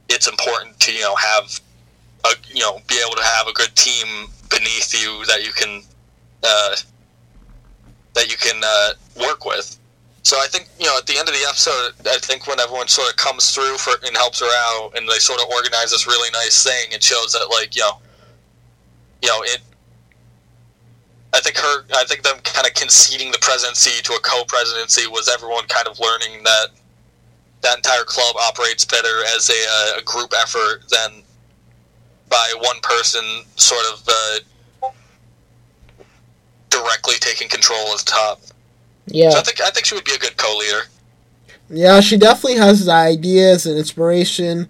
it's 0.09 0.27
important 0.27 0.79
to 0.81 0.93
you 0.93 1.01
know 1.01 1.15
have 1.15 1.59
a 2.25 2.29
you 2.53 2.61
know 2.61 2.79
be 2.87 3.01
able 3.05 3.15
to 3.15 3.23
have 3.23 3.47
a 3.47 3.53
good 3.53 3.73
team 3.75 4.27
beneath 4.49 4.93
you 4.93 5.25
that 5.25 5.45
you 5.45 5.51
can 5.51 5.81
uh, 6.43 6.75
that 8.13 8.29
you 8.29 8.37
can 8.37 8.61
uh, 8.63 8.93
work 9.25 9.45
with. 9.45 9.79
So 10.23 10.37
I 10.37 10.47
think 10.47 10.67
you 10.79 10.85
know 10.85 10.97
at 10.97 11.05
the 11.05 11.17
end 11.17 11.27
of 11.27 11.33
the 11.33 11.45
episode, 11.47 11.93
I 12.07 12.17
think 12.19 12.47
when 12.47 12.59
everyone 12.59 12.87
sort 12.87 13.09
of 13.09 13.15
comes 13.15 13.51
through 13.51 13.77
for 13.77 13.93
and 14.05 14.15
helps 14.15 14.39
her 14.39 14.51
out, 14.67 14.91
and 14.95 15.07
they 15.07 15.19
sort 15.19 15.41
of 15.41 15.47
organize 15.49 15.91
this 15.91 16.07
really 16.07 16.29
nice 16.31 16.63
thing, 16.63 16.91
it 16.91 17.01
shows 17.03 17.31
that 17.31 17.47
like 17.49 17.75
you 17.75 17.81
know, 17.81 17.99
you 19.21 19.29
know 19.29 19.41
it. 19.43 19.59
I 21.31 21.39
think 21.41 21.57
her, 21.57 21.85
I 21.95 22.05
think 22.05 22.23
them 22.23 22.37
kind 22.43 22.65
of 22.65 22.73
conceding 22.73 23.31
the 23.31 23.37
presidency 23.39 24.01
to 24.01 24.13
a 24.13 24.19
co-presidency 24.21 25.07
was 25.07 25.29
everyone 25.29 25.67
kind 25.67 25.87
of 25.87 25.99
learning 25.99 26.43
that 26.43 26.69
that 27.61 27.77
entire 27.77 28.03
club 28.03 28.35
operates 28.35 28.85
better 28.85 29.23
as 29.35 29.49
a, 29.49 29.53
uh, 29.53 29.99
a 29.99 30.03
group 30.03 30.33
effort 30.41 30.89
than 30.89 31.21
by 32.29 32.53
one 32.61 32.79
person 32.81 33.23
sort 33.57 33.83
of 33.91 34.07
uh, 34.07 34.89
directly 36.69 37.15
taking 37.19 37.49
control 37.49 37.93
as 37.93 38.03
top. 38.03 38.41
Yeah. 39.11 39.29
So 39.31 39.39
I 39.39 39.41
think 39.43 39.61
I 39.61 39.69
think 39.71 39.85
she 39.85 39.95
would 39.95 40.05
be 40.05 40.13
a 40.13 40.17
good 40.17 40.37
co-leader. 40.37 40.83
Yeah, 41.69 41.99
she 42.01 42.17
definitely 42.17 42.57
has 42.57 42.85
the 42.85 42.91
ideas 42.93 43.65
and 43.65 43.77
inspiration. 43.77 44.67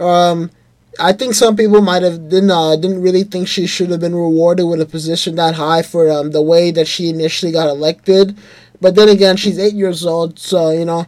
Um, 0.00 0.50
I 0.98 1.12
think 1.12 1.34
some 1.34 1.56
people 1.56 1.80
might 1.82 2.02
have 2.02 2.28
didn't 2.28 2.50
uh, 2.50 2.76
didn't 2.76 3.02
really 3.02 3.24
think 3.24 3.48
she 3.48 3.66
should 3.66 3.90
have 3.90 4.00
been 4.00 4.14
rewarded 4.14 4.66
with 4.66 4.80
a 4.80 4.86
position 4.86 5.36
that 5.36 5.54
high 5.54 5.82
for 5.82 6.10
um, 6.10 6.30
the 6.32 6.42
way 6.42 6.70
that 6.72 6.88
she 6.88 7.08
initially 7.08 7.52
got 7.52 7.68
elected. 7.68 8.36
But 8.80 8.94
then 8.96 9.08
again, 9.08 9.36
she's 9.36 9.58
eight 9.58 9.74
years 9.74 10.04
old, 10.06 10.38
so 10.38 10.70
you 10.70 10.84
know, 10.84 11.06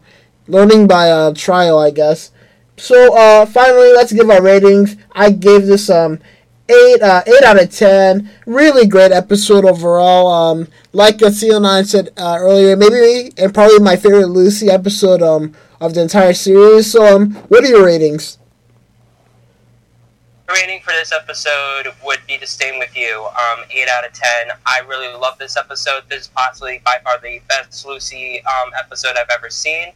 learning 0.49 0.87
by 0.87 1.11
uh, 1.11 1.35
trial, 1.35 1.79
I 1.79 1.91
guess. 1.91 2.31
So 2.77 3.17
uh, 3.17 3.47
finally, 3.47 3.93
let's 3.93 4.13
give 4.13 4.31
our 4.31 4.43
ratings. 4.43 4.97
I 5.13 5.31
gave 5.31 5.67
this 5.67 5.91
um 5.91 6.21
eight 6.69 7.03
uh, 7.03 7.23
eight 7.27 7.43
out 7.45 7.63
of 7.63 7.71
ten. 7.71 8.31
Really 8.47 8.87
great 8.87 9.13
episode 9.13 9.65
overall. 9.65 10.29
Um, 10.29 10.69
like 10.93 11.19
CO9 11.19 11.87
said 11.87 12.11
uh, 12.17 12.37
earlier, 12.39 12.77
maybe 12.77 13.33
and 13.39 13.53
probably 13.55 13.79
my 13.79 13.97
favorite 13.97 14.29
Lucy 14.29 14.69
episode 14.71 15.23
um 15.23 15.55
of 15.81 15.95
the 15.95 16.03
entire 16.03 16.33
series. 16.33 16.93
So 16.93 17.17
um, 17.17 17.35
what 17.49 17.65
are 17.65 17.69
your 17.69 17.85
ratings? 17.85 18.39
rating 20.53 20.81
for 20.83 20.93
this 20.93 21.13
episode 21.13 21.93
would 22.05 22.19
be 22.27 22.37
the 22.37 22.47
same 22.47 22.79
with 22.79 22.97
you. 22.97 23.27
Um, 23.27 23.65
eight 23.71 23.89
out 23.89 24.07
of 24.07 24.13
ten. 24.13 24.49
I 24.67 24.81
really 24.87 25.09
love 25.17 25.39
this 25.39 25.57
episode. 25.57 26.03
This 26.09 26.23
is 26.23 26.29
possibly 26.29 26.81
by 26.85 26.99
far 27.05 27.19
the 27.21 27.41
best 27.49 27.87
Lucy 27.87 28.43
um, 28.45 28.71
episode 28.79 29.17
I've 29.17 29.31
ever 29.33 29.51
seen. 29.51 29.93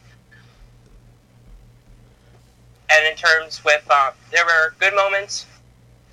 And 2.89 3.05
in 3.07 3.15
terms 3.15 3.63
with, 3.63 3.85
uh, 3.89 4.11
there 4.31 4.45
were 4.45 4.73
good 4.79 4.95
moments, 4.95 5.45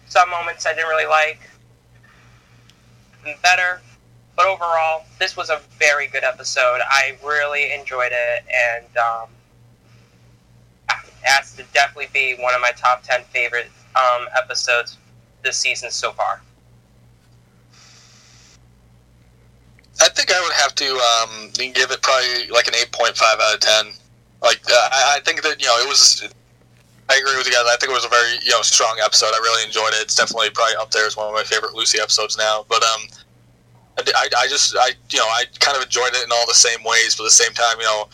some 0.07 0.31
moments 0.31 0.67
I 0.67 0.75
didn't 0.75 0.88
really 0.88 1.07
like, 1.07 1.40
better, 3.43 3.81
but 4.37 4.47
overall, 4.47 5.05
this 5.19 5.37
was 5.37 5.51
a 5.51 5.61
very 5.79 6.07
good 6.09 6.25
episode. 6.25 6.81
I 6.88 7.17
really 7.25 7.73
enjoyed 7.73 8.12
it, 8.12 8.45
and 8.53 8.97
um, 8.97 9.29
it 10.88 11.12
has 11.23 11.55
to 11.57 11.62
definitely 11.73 12.09
be 12.12 12.35
one 12.43 12.55
of 12.55 12.61
my 12.61 12.73
top 12.73 13.03
ten 13.03 13.23
favorite 13.25 13.71
um, 13.97 14.27
episodes 14.37 14.99
this 15.43 15.57
season 15.57 15.90
so 15.90 16.12
far. 16.12 16.40
I 20.01 20.09
think 20.09 20.33
I 20.33 20.40
would 20.40 20.53
have 20.55 20.75
to 20.75 20.87
um, 20.87 21.51
give 21.55 21.90
it 21.90 22.03
probably 22.03 22.49
like 22.49 22.67
an 22.67 22.75
eight 22.75 22.90
point 22.93 23.17
five 23.17 23.38
out 23.40 23.55
of 23.55 23.61
ten. 23.61 23.87
Like 24.43 24.61
uh, 24.69 24.88
I 24.93 25.21
think 25.25 25.43
that 25.43 25.61
you 25.61 25.67
know 25.67 25.79
it 25.79 25.88
was. 25.88 26.29
I 27.14 27.18
agree 27.18 27.38
with 27.38 27.46
you 27.46 27.53
guys. 27.53 27.62
I 27.70 27.77
think 27.79 27.90
it 27.90 27.94
was 27.94 28.05
a 28.05 28.11
very 28.11 28.42
you 28.42 28.50
know 28.50 28.62
strong 28.62 28.98
episode. 28.98 29.31
I 29.31 29.38
really 29.38 29.62
enjoyed 29.62 29.94
it. 29.94 30.03
It's 30.03 30.16
definitely 30.16 30.50
probably 30.50 30.74
up 30.83 30.90
there 30.90 31.07
as 31.07 31.16
one 31.16 31.29
of 31.29 31.35
my 31.35 31.44
favorite 31.44 31.74
Lucy 31.74 32.00
episodes 32.03 32.37
now. 32.37 32.66
But 32.68 32.83
um, 32.83 33.07
I, 33.98 34.27
I 34.37 34.46
just 34.48 34.74
I 34.74 34.98
you 35.11 35.18
know 35.22 35.31
I 35.31 35.44
kind 35.61 35.77
of 35.77 35.85
enjoyed 35.85 36.11
it 36.11 36.24
in 36.24 36.33
all 36.33 36.46
the 36.46 36.59
same 36.59 36.83
ways, 36.83 37.14
but 37.14 37.22
at 37.22 37.31
the 37.31 37.38
same 37.38 37.55
time 37.55 37.79
you 37.79 37.87
know 37.87 38.09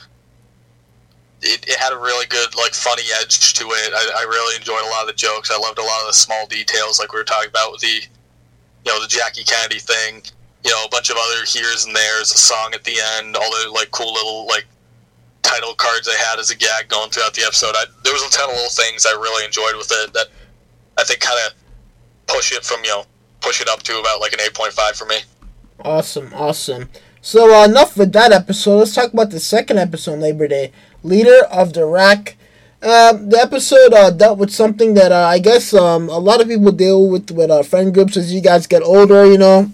it, 1.40 1.64
it 1.66 1.80
had 1.80 1.94
a 1.94 1.98
really 1.98 2.26
good 2.26 2.54
like 2.56 2.74
funny 2.74 3.08
edge 3.20 3.54
to 3.54 3.64
it. 3.64 3.92
I, 3.96 4.20
I 4.20 4.22
really 4.28 4.56
enjoyed 4.56 4.84
a 4.84 4.90
lot 4.92 5.02
of 5.02 5.08
the 5.08 5.16
jokes. 5.16 5.50
I 5.50 5.56
loved 5.56 5.78
a 5.78 5.82
lot 5.82 6.00
of 6.04 6.08
the 6.08 6.12
small 6.12 6.46
details, 6.46 7.00
like 7.00 7.12
we 7.12 7.18
were 7.18 7.24
talking 7.24 7.48
about 7.48 7.72
with 7.72 7.80
the 7.80 8.04
you 8.04 8.92
know 8.92 9.00
the 9.00 9.08
Jackie 9.08 9.44
Kennedy 9.44 9.80
thing. 9.80 10.22
You 10.62 10.70
know, 10.72 10.84
a 10.84 10.90
bunch 10.90 11.08
of 11.08 11.16
other 11.16 11.40
here's 11.48 11.86
and 11.86 11.96
there's, 11.96 12.32
a 12.32 12.36
song 12.36 12.72
at 12.74 12.84
the 12.84 13.00
end, 13.16 13.34
all 13.34 13.48
the 13.48 13.70
like 13.70 13.90
cool 13.92 14.12
little 14.12 14.46
like 14.46 14.66
title 15.42 15.74
cards 15.74 16.08
I 16.08 16.16
had 16.16 16.38
as 16.38 16.50
a 16.50 16.56
gag 16.56 16.88
going 16.88 17.10
throughout 17.10 17.34
the 17.34 17.42
episode. 17.42 17.74
I, 17.74 17.84
there 18.04 18.12
was 18.12 18.22
a 18.22 18.30
ton 18.30 18.50
of 18.50 18.56
little 18.56 18.70
things 18.70 19.06
I 19.06 19.12
really 19.12 19.44
enjoyed 19.44 19.76
with 19.76 19.90
it 19.90 20.12
that 20.12 20.28
I 20.98 21.04
think 21.04 21.20
kind 21.20 21.38
of 21.46 21.54
push 22.26 22.52
it 22.52 22.64
from 22.64 22.84
you 22.84 22.90
know 22.90 23.04
push 23.40 23.60
it 23.60 23.68
up 23.68 23.82
to 23.84 23.98
about 23.98 24.20
like 24.20 24.32
an 24.32 24.40
eight 24.40 24.54
point 24.54 24.72
five 24.72 24.96
for 24.96 25.06
me. 25.06 25.16
Awesome, 25.84 26.32
awesome. 26.34 26.88
So 27.22 27.54
uh, 27.54 27.64
enough 27.64 27.96
with 27.96 28.12
that 28.12 28.32
episode. 28.32 28.78
Let's 28.78 28.94
talk 28.94 29.12
about 29.12 29.30
the 29.30 29.40
second 29.40 29.78
episode, 29.78 30.18
Labor 30.18 30.48
Day. 30.48 30.72
Leader 31.02 31.44
of 31.50 31.72
the 31.72 31.84
Rack. 31.86 32.36
Um, 32.82 33.28
the 33.28 33.38
episode 33.38 33.92
uh, 33.92 34.10
dealt 34.10 34.38
with 34.38 34.50
something 34.50 34.94
that 34.94 35.12
uh, 35.12 35.26
I 35.26 35.38
guess 35.38 35.74
um, 35.74 36.08
a 36.08 36.18
lot 36.18 36.40
of 36.40 36.48
people 36.48 36.72
deal 36.72 37.08
with 37.08 37.30
with 37.30 37.50
uh, 37.50 37.62
friend 37.62 37.92
groups 37.92 38.16
as 38.16 38.32
you 38.32 38.40
guys 38.40 38.66
get 38.66 38.82
older. 38.82 39.26
You 39.26 39.36
know, 39.36 39.70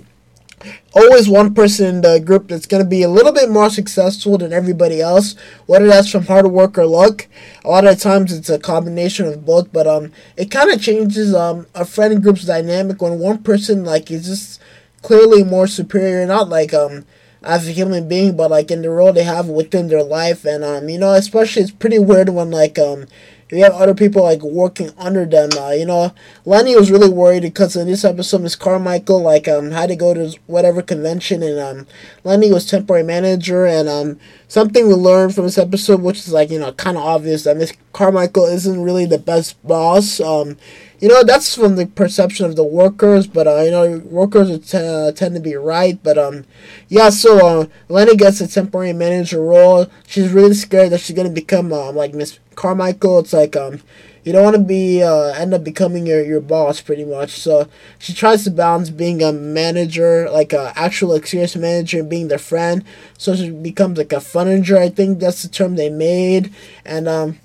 always 0.94 1.28
one 1.28 1.54
person 1.54 1.86
in 1.86 2.00
the 2.00 2.20
group 2.20 2.48
that's 2.48 2.66
going 2.66 2.82
to 2.82 2.88
be 2.88 3.02
a 3.02 3.08
little 3.08 3.32
bit 3.32 3.50
more 3.50 3.70
successful 3.70 4.38
than 4.38 4.52
everybody 4.52 5.00
else, 5.00 5.34
whether 5.66 5.86
that's 5.86 6.10
from 6.10 6.26
hard 6.26 6.46
work 6.48 6.78
or 6.78 6.86
luck. 6.86 7.26
A 7.64 7.68
lot 7.68 7.86
of 7.86 8.00
times 8.00 8.32
it's 8.32 8.48
a 8.48 8.58
combination 8.58 9.26
of 9.26 9.44
both, 9.44 9.72
but 9.72 9.86
um, 9.86 10.12
it 10.36 10.50
kind 10.50 10.70
of 10.70 10.80
changes 10.80 11.34
um 11.34 11.66
a 11.74 11.84
friend 11.84 12.22
group's 12.22 12.44
dynamic 12.44 13.00
when 13.02 13.18
one 13.18 13.42
person 13.42 13.84
like 13.84 14.10
is 14.10 14.26
just 14.26 14.60
clearly 15.02 15.44
more 15.44 15.66
superior, 15.66 16.26
not 16.26 16.48
like 16.48 16.72
um 16.74 17.04
as 17.42 17.68
a 17.68 17.72
human 17.72 18.08
being, 18.08 18.36
but 18.36 18.50
like 18.50 18.70
in 18.70 18.82
the 18.82 18.90
role 18.90 19.12
they 19.12 19.22
have 19.22 19.48
within 19.48 19.88
their 19.88 20.02
life, 20.02 20.44
and 20.44 20.64
um, 20.64 20.88
you 20.88 20.98
know, 20.98 21.12
especially 21.12 21.62
it's 21.62 21.70
pretty 21.70 21.98
weird 21.98 22.28
when 22.30 22.50
like 22.50 22.78
um, 22.78 23.06
you 23.50 23.62
have 23.62 23.74
other 23.74 23.94
people 23.94 24.22
like 24.22 24.42
working 24.42 24.90
under 24.98 25.24
them. 25.24 25.50
Uh, 25.56 25.70
you 25.70 25.86
know, 25.86 26.12
Leni 26.44 26.74
was 26.74 26.90
really 26.90 27.08
worried 27.08 27.42
because 27.42 27.76
in 27.76 27.86
this 27.86 28.04
episode, 28.04 28.42
Miss 28.42 28.56
Carmichael 28.56 29.22
like 29.22 29.46
um 29.46 29.70
had 29.70 29.88
to 29.88 29.96
go 29.96 30.14
to 30.14 30.36
whatever 30.46 30.82
convention, 30.82 31.42
and 31.42 31.58
um, 31.58 31.86
Leni 32.24 32.52
was 32.52 32.66
temporary 32.66 33.04
manager, 33.04 33.64
and 33.66 33.88
um, 33.88 34.18
something 34.48 34.88
we 34.88 34.94
learned 34.94 35.34
from 35.34 35.44
this 35.44 35.58
episode, 35.58 36.02
which 36.02 36.18
is 36.18 36.32
like 36.32 36.50
you 36.50 36.58
know 36.58 36.72
kind 36.72 36.96
of 36.96 37.04
obvious 37.04 37.44
that 37.44 37.56
Miss 37.56 37.72
Carmichael 37.92 38.46
isn't 38.46 38.82
really 38.82 39.06
the 39.06 39.18
best 39.18 39.62
boss. 39.66 40.20
Um, 40.20 40.56
you 41.00 41.08
know 41.08 41.22
that's 41.22 41.54
from 41.54 41.76
the 41.76 41.86
perception 41.86 42.46
of 42.46 42.56
the 42.56 42.64
workers 42.64 43.26
but 43.26 43.46
uh, 43.46 43.60
you 43.60 43.70
know 43.70 43.98
workers 44.06 44.70
t- 44.70 44.78
uh, 44.78 45.12
tend 45.12 45.34
to 45.34 45.40
be 45.40 45.54
right 45.54 46.02
but 46.02 46.16
um 46.18 46.44
yeah 46.88 47.10
so 47.10 47.46
uh, 47.62 47.66
leni 47.88 48.16
gets 48.16 48.40
a 48.40 48.48
temporary 48.48 48.92
manager 48.92 49.42
role. 49.42 49.86
She's 50.06 50.32
really 50.32 50.54
scared 50.54 50.90
that 50.90 51.00
she's 51.00 51.16
gonna 51.16 51.30
become 51.30 51.72
uh, 51.72 51.92
like 51.92 52.14
miss 52.14 52.38
carmichael. 52.54 53.20
It's 53.20 53.32
like 53.32 53.56
um 53.56 53.80
you 54.24 54.32
don't 54.32 54.42
want 54.42 54.56
to 54.56 54.62
be 54.62 55.02
uh, 55.04 55.32
end 55.34 55.54
up 55.54 55.62
becoming 55.62 56.04
your, 56.06 56.24
your 56.24 56.40
boss 56.40 56.80
pretty 56.80 57.04
much. 57.04 57.30
So 57.38 57.68
she 57.98 58.12
tries 58.12 58.42
to 58.44 58.50
balance 58.50 58.90
being 58.90 59.22
a 59.22 59.32
manager 59.32 60.28
like 60.30 60.52
a 60.52 60.72
actual 60.74 61.14
experienced 61.14 61.56
manager 61.56 62.00
and 62.00 62.10
being 62.10 62.28
their 62.28 62.38
friend. 62.38 62.84
So 63.18 63.36
she 63.36 63.50
becomes 63.50 63.98
like 63.98 64.12
a 64.12 64.16
funninger 64.16 64.76
i 64.78 64.88
think 64.88 65.20
that's 65.20 65.42
the 65.42 65.48
term 65.48 65.76
they 65.76 65.90
made. 65.90 66.52
And 66.84 67.08
um 67.08 67.38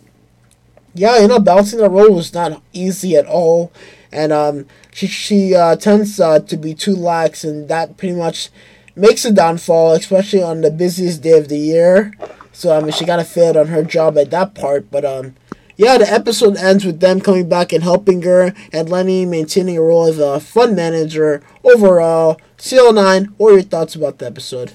yeah, 0.94 1.20
you 1.20 1.28
know, 1.28 1.40
balancing 1.40 1.80
the 1.80 1.90
role 1.90 2.14
was 2.14 2.34
not 2.34 2.62
easy 2.74 3.16
at 3.16 3.26
all, 3.26 3.72
and 4.12 4.32
um, 4.32 4.66
she 4.92 5.08
she 5.08 5.56
uh, 5.56 5.76
tends 5.76 6.20
uh, 6.20 6.40
to 6.40 6.58
be 6.58 6.74
too 6.74 6.96
lax, 6.96 7.44
and 7.44 7.68
that 7.70 7.98
pretty 7.98 8.16
much 8.16 8.50
makes 8.96 9.24
a 9.26 9.32
downfall, 9.32 9.94
especially 9.94 10.44
on 10.44 10.62
the 10.62 10.72
busiest 10.72 11.22
day 11.22 11.38
of 11.38 11.48
the 11.48 11.58
year. 11.58 12.14
So 12.52 12.76
I 12.76 12.82
mean, 12.82 12.92
she 12.92 13.06
kind 13.06 13.22
of 13.22 13.28
failed 13.28 13.58
on 13.58 13.68
her 13.68 13.84
job 13.84 14.18
at 14.18 14.32
that 14.32 14.54
part, 14.54 14.92
but 14.92 15.06
um, 15.06 15.36
yeah, 15.78 15.98
the 15.98 16.12
episode 16.12 16.58
ends 16.58 16.86
with 16.86 17.00
them 17.00 17.22
coming 17.22 17.48
back 17.48 17.72
and 17.72 17.84
helping 17.84 18.22
her, 18.24 18.54
and 18.74 18.90
Leni 18.90 19.26
maintaining 19.26 19.78
a 19.78 19.82
role 19.82 20.08
as 20.08 20.20
a 20.20 20.40
fund 20.40 20.76
manager. 20.76 21.42
Overall, 21.64 22.40
CL9, 22.58 23.34
what 23.38 23.50
are 23.50 23.54
your 23.54 23.62
thoughts 23.64 23.96
about 23.96 24.20
the 24.20 24.28
episode? 24.28 24.74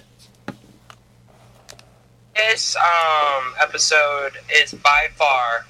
This 2.34 2.76
um, 2.76 3.54
episode 3.62 4.32
is 4.52 4.74
by 4.74 5.08
far 5.14 5.66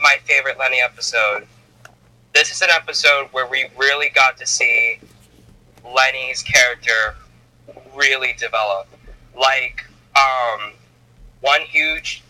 my 0.00 0.16
favorite 0.24 0.58
Leni 0.58 0.80
episode. 0.80 1.46
This 2.34 2.50
is 2.50 2.62
an 2.62 2.70
episode 2.70 3.28
where 3.32 3.46
we 3.46 3.66
really 3.76 4.08
got 4.08 4.38
to 4.38 4.46
see 4.46 4.98
Leni's 5.84 6.42
character 6.42 7.16
really 7.94 8.34
develop. 8.38 8.88
Like, 9.38 9.84
um, 10.16 10.72
one 11.40 11.60
huge 11.62 12.22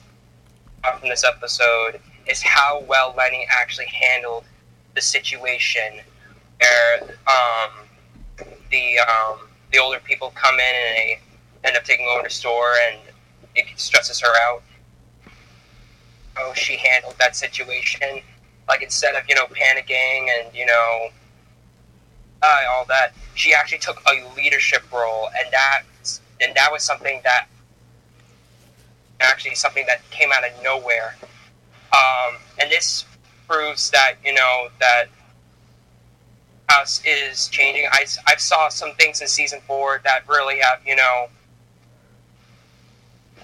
part 0.83 1.01
from 1.01 1.09
this 1.09 1.25
episode 1.25 2.01
is 2.27 2.43
how 2.43 2.85
well 2.89 3.15
Leni 3.17 3.47
actually 3.51 3.87
handled 3.87 4.45
the 4.95 5.01
situation 5.01 6.01
where 6.59 7.17
um, 7.27 8.47
the 8.71 8.99
um, 8.99 9.39
the 9.73 9.79
older 9.79 10.01
people 10.01 10.33
come 10.35 10.55
in 10.55 10.61
and 10.61 10.97
they 10.97 11.21
end 11.65 11.77
up 11.77 11.85
taking 11.85 12.07
over 12.07 12.23
the 12.23 12.31
store 12.31 12.73
and 12.89 12.99
it 13.55 13.67
stresses 13.77 14.21
her 14.21 14.33
out. 14.47 14.63
Oh, 16.37 16.53
she 16.55 16.77
handled 16.77 17.17
that 17.19 17.37
situation. 17.37 18.23
Like 18.69 18.83
instead 18.83 19.15
of 19.15 19.23
you 19.29 19.35
know 19.35 19.47
panicking 19.47 20.29
and 20.29 20.55
you 20.55 20.67
know 20.67 21.09
uh, 22.43 22.63
all 22.71 22.85
that, 22.87 23.13
she 23.35 23.53
actually 23.53 23.79
took 23.79 24.01
a 24.07 24.35
leadership 24.37 24.83
role, 24.93 25.29
and 25.39 25.53
that 25.53 25.83
and 26.41 26.55
that 26.55 26.71
was 26.73 26.83
something 26.83 27.21
that 27.25 27.47
actually 29.21 29.55
something 29.55 29.85
that 29.87 30.09
came 30.11 30.31
out 30.33 30.45
of 30.45 30.51
nowhere. 30.63 31.17
Um, 31.93 32.37
and 32.61 32.71
this 32.71 33.05
proves 33.49 33.91
that 33.91 34.15
you 34.25 34.33
know 34.33 34.69
that 34.79 35.07
house 36.69 37.03
is 37.05 37.49
changing. 37.49 37.87
I 37.91 38.07
I 38.27 38.37
saw 38.37 38.69
some 38.69 38.95
things 38.95 39.21
in 39.21 39.27
season 39.27 39.61
four 39.67 40.01
that 40.05 40.29
really 40.29 40.61
have 40.61 40.81
you 40.87 40.97
know 40.97 41.29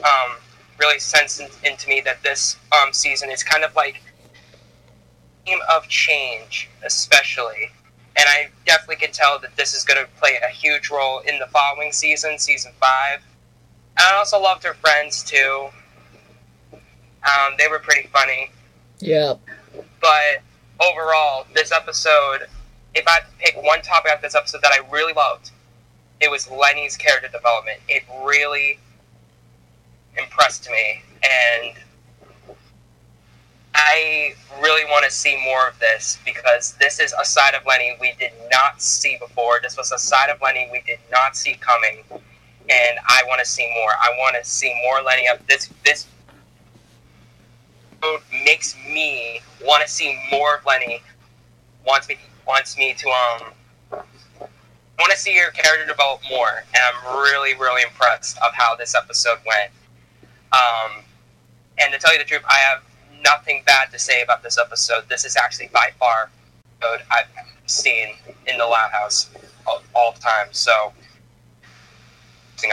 um, 0.05 0.37
really 0.79 0.99
sensed 0.99 1.41
in, 1.41 1.49
into 1.65 1.89
me 1.89 2.01
that 2.03 2.23
this 2.23 2.57
um, 2.73 2.93
season 2.93 3.31
is 3.31 3.43
kind 3.43 3.65
of 3.65 3.75
like 3.75 4.03
theme 5.45 5.59
of 5.71 5.89
change, 5.89 6.69
especially. 6.85 7.71
And 8.19 8.27
I 8.29 8.49
definitely 8.65 8.97
can 8.97 9.13
tell 9.13 9.39
that 9.41 9.57
this 9.57 9.75
is 9.75 9.85
going 9.85 10.03
to 10.03 10.11
play 10.19 10.39
a 10.43 10.51
huge 10.51 10.91
role 10.91 11.21
in 11.21 11.39
the 11.39 11.47
following 11.47 11.93
season, 11.93 12.39
season 12.39 12.73
five. 12.81 13.21
And 13.99 14.07
I 14.07 14.17
also 14.17 14.41
loved 14.41 14.65
her 14.65 14.75
friends 14.75 15.23
too. 15.23 15.69
Um, 16.73 17.55
they 17.59 17.69
were 17.69 17.79
pretty 17.79 18.09
funny. 18.09 18.51
Yeah. 19.01 19.35
But 20.01 20.43
overall, 20.81 21.47
this 21.55 21.73
episode, 21.73 22.47
if 22.95 23.07
I 23.07 23.13
had 23.13 23.21
to 23.21 23.27
pick 23.39 23.63
one 23.63 23.83
topic 23.83 24.13
of 24.15 24.23
this 24.23 24.35
episode 24.35 24.63
that 24.63 24.73
I 24.73 24.89
really 24.91 25.13
loved, 25.13 25.51
it 26.21 26.31
was 26.31 26.51
Leni's 26.51 26.97
character 26.97 27.29
development. 27.29 27.81
It 27.89 28.05
really 28.25 28.79
impressed 30.17 30.69
me, 30.71 31.03
and 31.23 31.75
I 33.75 34.35
really 34.63 34.85
want 34.87 35.05
to 35.05 35.11
see 35.11 35.37
more 35.45 35.69
of 35.69 35.79
this 35.79 36.19
because 36.25 36.73
this 36.81 36.99
is 36.99 37.15
a 37.21 37.25
side 37.25 37.55
of 37.55 37.67
Leni 37.67 37.97
we 38.01 38.15
did 38.19 38.33
not 38.51 38.81
see 38.81 39.19
before. 39.19 39.61
This 39.63 39.77
was 39.77 39.93
a 39.93 39.99
side 39.99 40.31
of 40.31 40.41
Leni 40.41 40.69
we 40.73 40.81
did 40.87 40.99
not 41.11 41.37
see 41.37 41.55
coming, 41.55 42.03
and 42.11 42.99
I 43.07 43.23
want 43.27 43.41
to 43.41 43.47
see 43.47 43.71
more. 43.75 43.91
I 43.91 44.11
want 44.19 44.37
to 44.43 44.49
see 44.49 44.75
more 44.83 45.03
Leni 45.03 45.29
up. 45.29 45.47
This 45.47 45.71
this 45.85 46.07
makes 48.45 48.77
me 48.89 49.41
want 49.63 49.83
to 49.83 49.89
see 49.89 50.19
more 50.31 50.57
of 50.57 50.65
Leni. 50.65 51.03
Wants 51.87 52.09
me 52.09 52.17
wants 52.47 52.79
me 52.79 52.95
to 52.95 53.09
um 53.09 53.53
want 54.99 55.13
to 55.13 55.19
see 55.19 55.35
your 55.35 55.51
character 55.51 55.87
develop 55.87 56.23
more, 56.31 56.65
and 56.75 56.83
I'm 56.83 57.19
really 57.21 57.55
really 57.55 57.83
impressed 57.83 58.39
of 58.39 58.55
how 58.55 58.75
this 58.75 58.95
episode 58.95 59.39
went. 59.47 59.71
Um, 60.57 61.03
and 61.79 61.93
to 61.93 61.99
tell 61.99 62.13
you 62.13 62.19
the 62.19 62.25
truth, 62.25 62.43
I 62.49 62.59
have 62.59 62.83
nothing 63.23 63.63
bad 63.67 63.91
to 63.93 63.99
say 63.99 64.23
about 64.23 64.43
this 64.43 64.59
episode. 64.59 65.09
This 65.09 65.25
is 65.25 65.37
actually 65.37 65.69
by 65.73 65.91
far 65.99 66.31
episode 66.81 67.05
I've 67.11 67.27
seen 67.67 68.09
in 68.47 68.59
the 68.59 68.65
Loud 68.65 68.91
House 68.93 69.31
all, 69.67 69.83
all 69.95 70.13
time. 70.13 70.49
So, 70.53 70.93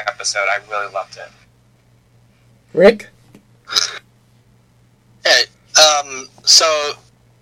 episode, 0.07 0.47
I 0.49 0.59
really 0.71 0.91
loved 0.91 1.17
it. 1.17 1.29
Rick. 2.73 3.09
Hey, 5.23 5.43
um, 5.77 6.27
so 6.43 6.93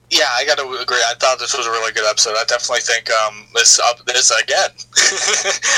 yeah, 0.09 0.27
I 0.35 0.45
got 0.45 0.57
to 0.57 0.63
agree. 0.63 0.97
I 0.97 1.13
thought 1.19 1.39
this 1.39 1.55
was 1.55 1.65
a 1.65 1.71
really 1.71 1.93
good 1.93 2.09
episode. 2.09 2.35
I 2.37 2.43
definitely 2.43 2.81
think 2.81 3.09
um, 3.11 3.45
this 3.55 3.79
up 3.79 4.05
this 4.05 4.31
again. 4.31 4.69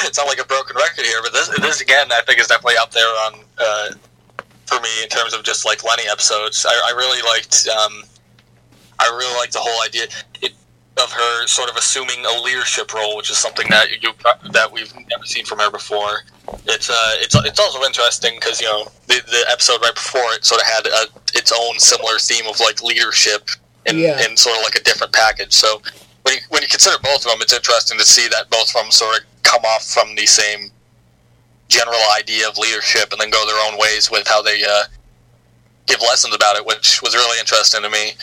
it's 0.08 0.18
not 0.18 0.28
like 0.28 0.40
a 0.40 0.46
broken 0.46 0.76
record 0.76 1.06
here, 1.06 1.20
but 1.22 1.34
this 1.34 1.50
this 1.60 1.82
again, 1.82 2.08
I 2.12 2.22
think 2.22 2.40
is 2.40 2.48
definitely 2.48 2.78
up 2.78 2.92
there 2.92 3.06
on 3.06 3.34
uh, 3.60 3.90
for 4.66 4.80
me 4.82 4.90
in 5.04 5.10
terms 5.10 5.34
of 5.34 5.44
just 5.44 5.66
like 5.66 5.84
Leni 5.84 6.04
episodes. 6.10 6.66
I, 6.68 6.72
I 6.72 6.92
really 6.96 7.22
liked. 7.22 7.68
Um, 7.68 8.04
I 9.00 9.08
really 9.18 9.36
liked 9.38 9.54
the 9.54 9.60
whole 9.60 9.84
idea 9.84 10.04
it, 10.42 10.54
of 10.98 11.12
her 11.12 11.48
sort 11.48 11.70
of 11.70 11.76
assuming 11.76 12.24
a 12.26 12.42
leadership 12.42 12.94
role, 12.94 13.18
which 13.18 13.30
is 13.30 13.38
something 13.38 13.68
that 13.70 13.90
you 13.92 14.10
that 14.52 14.72
we've 14.72 14.94
never 15.10 15.26
seen 15.26 15.46
from 15.46 15.60
her 15.60 15.72
before. 15.72 16.24
It's 16.66 16.90
uh, 16.90 17.12
it's 17.16 17.36
it's 17.36 17.60
also 17.60 17.84
interesting 17.84 18.36
because 18.40 18.62
you 18.62 18.68
know 18.68 18.86
the, 19.08 19.22
the 19.28 19.46
episode 19.52 19.82
right 19.82 19.94
before 19.94 20.22
it 20.34 20.46
sort 20.46 20.62
of 20.62 20.68
had 20.68 20.86
a, 20.88 21.08
its 21.38 21.52
own 21.52 21.80
similar 21.80 22.18
theme 22.20 22.48
of 22.48 22.60
like 22.60 22.84
leadership 22.84 23.50
in, 23.86 23.98
Yeah. 23.98 24.24
in 24.26 24.38
sort 24.38 24.58
of 24.58 24.64
like 24.64 24.76
a 24.76 24.84
different 24.84 25.12
package. 25.14 25.54
So 25.54 25.82
when 26.24 26.36
you, 26.36 26.42
when 26.50 26.62
you 26.62 26.68
consider 26.68 26.96
both 27.04 27.26
of 27.26 27.32
them, 27.32 27.42
it's 27.42 27.54
interesting 27.54 27.98
to 27.98 28.06
see 28.06 28.28
that 28.30 28.50
both 28.50 28.70
of 28.76 28.82
them 28.82 28.92
sort 28.92 29.18
of 29.18 29.24
come 29.44 29.64
off 29.66 29.86
from 29.86 30.16
the 30.16 30.26
same 30.26 30.70
general 31.70 32.00
idea 32.18 32.48
of 32.48 32.58
leadership 32.58 33.12
and 33.12 33.20
then 33.20 33.30
go 33.30 33.46
their 33.46 33.60
own 33.68 33.80
ways 33.80 34.12
with 34.12 34.28
how 34.28 34.42
they 34.42 34.64
uh, 34.64 34.84
give 35.86 36.02
lessons 36.02 36.36
about 36.36 36.56
it, 36.56 36.66
which 36.66 37.02
was 37.02 37.16
really 37.16 37.40
interesting 37.40 37.82
to 37.82 37.90
me. 37.90 38.14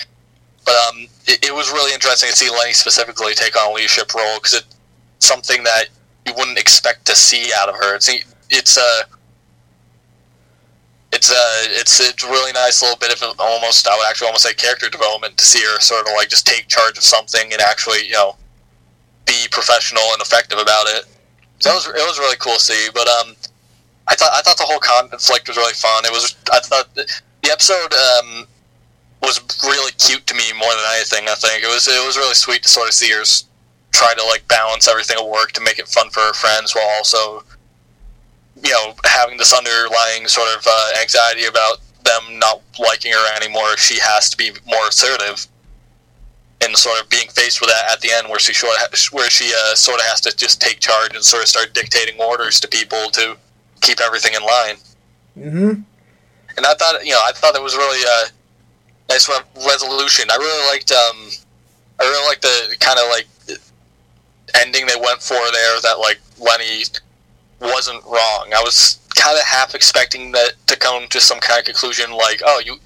But 0.64 0.74
um, 0.88 1.07
it, 1.26 1.48
it 1.48 1.55
was 1.55 1.70
really 1.70 1.92
interesting 1.92 2.31
to 2.31 2.37
see 2.37 2.50
Leni 2.50 2.72
specifically 2.72 3.35
take 3.35 3.57
on 3.57 3.72
a 3.72 3.74
leadership 3.74 4.14
role 4.14 4.37
because 4.37 4.55
it's 4.55 4.76
something 5.18 5.62
that 5.64 5.87
you 6.26 6.35
wouldn't 6.37 6.59
expect 6.59 7.07
to 7.07 7.14
see 7.14 7.50
out 7.57 7.68
of 7.68 7.76
her. 7.76 7.94
It's 7.96 8.11
it's 8.50 8.76
uh, 8.76 9.03
it's 11.12 11.31
uh, 11.31 11.62
it's 11.81 12.00
it's 12.00 12.24
a 12.24 12.29
really 12.29 12.53
nice 12.53 12.83
little 12.83 12.98
bit 12.98 13.12
of 13.12 13.40
almost 13.40 13.88
I 13.88 13.96
would 13.96 14.07
actually 14.09 14.26
almost 14.26 14.44
say 14.44 14.55
character 14.55 14.88
development 14.88 15.37
to 15.38 15.44
see 15.44 15.61
her 15.61 15.81
sort 15.81 16.07
of 16.07 16.12
like 16.16 16.29
just 16.29 16.46
take 16.46 16.68
charge 16.68 16.98
of 16.98 17.05
something 17.05 17.53
and 17.53 17.61
actually 17.61 18.07
you 18.07 18.12
know 18.12 18.37
be 19.26 19.46
professional 19.50 20.03
and 20.12 20.20
effective 20.20 20.59
about 20.59 20.87
it. 20.88 21.05
So 21.61 21.70
it 21.70 21.75
was 21.75 21.87
it 21.87 22.07
was 22.09 22.18
really 22.18 22.37
cool 22.37 22.55
to 22.55 22.61
see. 22.61 22.88
But 22.92 23.09
um, 23.09 23.37
I 24.09 24.14
thought 24.16 24.31
I 24.35 24.42
thought 24.42 24.59
the 24.59 24.64
whole 24.64 24.81
conflict 24.81 25.49
was 25.49 25.57
really 25.57 25.75
fun. 25.75 26.05
It 26.05 26.11
was 26.11 26.35
I 26.53 26.61
thought 26.61 26.92
the, 26.94 27.07
episode 27.51 27.92
um 27.94 28.46
was 29.23 29.40
really 29.64 29.92
cute 29.92 30.27
to 30.27 30.35
me 30.35 30.53
more 30.59 30.70
than 30.73 30.85
anything. 30.96 31.29
I 31.29 31.35
think 31.35 31.62
it 31.62 31.68
was 31.68 31.87
it 31.87 32.05
was 32.05 32.16
really 32.16 32.35
sweet 32.35 32.62
to 32.62 32.68
sort 32.68 32.88
of 32.88 32.94
see 32.94 33.11
her 33.12 33.23
try 33.92 34.14
to 34.14 34.25
like 34.25 34.46
balance 34.49 34.88
everything 34.88 35.16
at 35.18 35.27
work 35.27 35.53
to 35.53 35.61
make 35.61 35.79
it 35.79 35.88
fun 35.88 36.11
for 36.11 36.20
her 36.20 36.33
friends 36.33 36.75
while 36.75 36.88
also 36.96 37.42
you 38.62 38.70
know 38.70 38.94
having 39.05 39.37
this 39.37 39.53
underlying 39.53 40.27
sort 40.29 40.49
of 40.57 40.64
uh, 40.66 40.90
anxiety 41.01 41.44
about 41.44 41.79
them 42.05 42.38
not 42.38 42.62
liking 42.79 43.12
her 43.12 43.37
anymore. 43.37 43.77
She 43.77 43.99
has 44.01 44.31
to 44.31 44.37
be 44.37 44.53
more 44.66 44.88
assertive. 44.88 45.46
And 46.62 46.77
sort 46.77 47.01
of 47.01 47.09
being 47.09 47.29
faced 47.29 47.62
with 47.62 47.70
that 47.70 47.90
at 47.90 48.03
the 48.03 48.11
end, 48.12 48.29
where 48.29 48.38
she 48.38 48.53
sort 48.53 48.77
of, 48.77 48.94
where 49.12 49.31
she 49.31 49.51
uh, 49.51 49.75
sort 49.75 49.99
of 49.99 50.05
has 50.05 50.20
to 50.20 50.37
just 50.37 50.61
take 50.61 50.79
charge 50.79 51.14
and 51.14 51.25
sort 51.25 51.42
of 51.42 51.49
start 51.49 51.73
dictating 51.73 52.20
orders 52.20 52.61
to 52.61 52.68
people 52.68 53.09
to 53.12 53.35
keep 53.81 53.99
everything 53.99 54.35
in 54.35 54.42
line. 54.42 54.77
Mm-hmm. 55.38 55.81
And 56.57 56.66
I 56.66 56.75
thought, 56.75 57.03
you 57.03 57.12
know, 57.12 57.20
I 57.25 57.33
thought 57.33 57.57
it 57.57 57.62
was 57.62 57.75
really 57.77 58.03
a 58.05 58.29
nice 59.09 59.27
re- 59.27 59.64
resolution. 59.66 60.29
I 60.31 60.37
really 60.37 60.68
liked, 60.68 60.92
um, 60.92 61.31
I 61.99 62.05
really 62.05 62.27
liked 62.27 62.42
the 62.42 62.77
kind 62.79 62.99
of 62.99 63.09
like 63.09 63.27
ending 64.62 64.85
they 64.85 65.01
went 65.03 65.23
for 65.23 65.40
there. 65.53 65.81
That 65.81 65.99
like 65.99 66.20
Leni 66.38 66.85
wasn't 67.61 68.05
wrong. 68.05 68.53
I 68.55 68.61
was 68.62 68.99
kind 69.16 69.38
of 69.38 69.44
half 69.44 69.75
expecting 69.75 70.33
that 70.33 70.53
to 70.66 70.77
come 70.77 71.09
to 71.09 71.20
some 71.20 71.40
kind 71.40 71.59
of 71.59 71.64
conclusion, 71.64 72.11
like, 72.11 72.42
oh, 72.44 72.61
you 72.64 72.77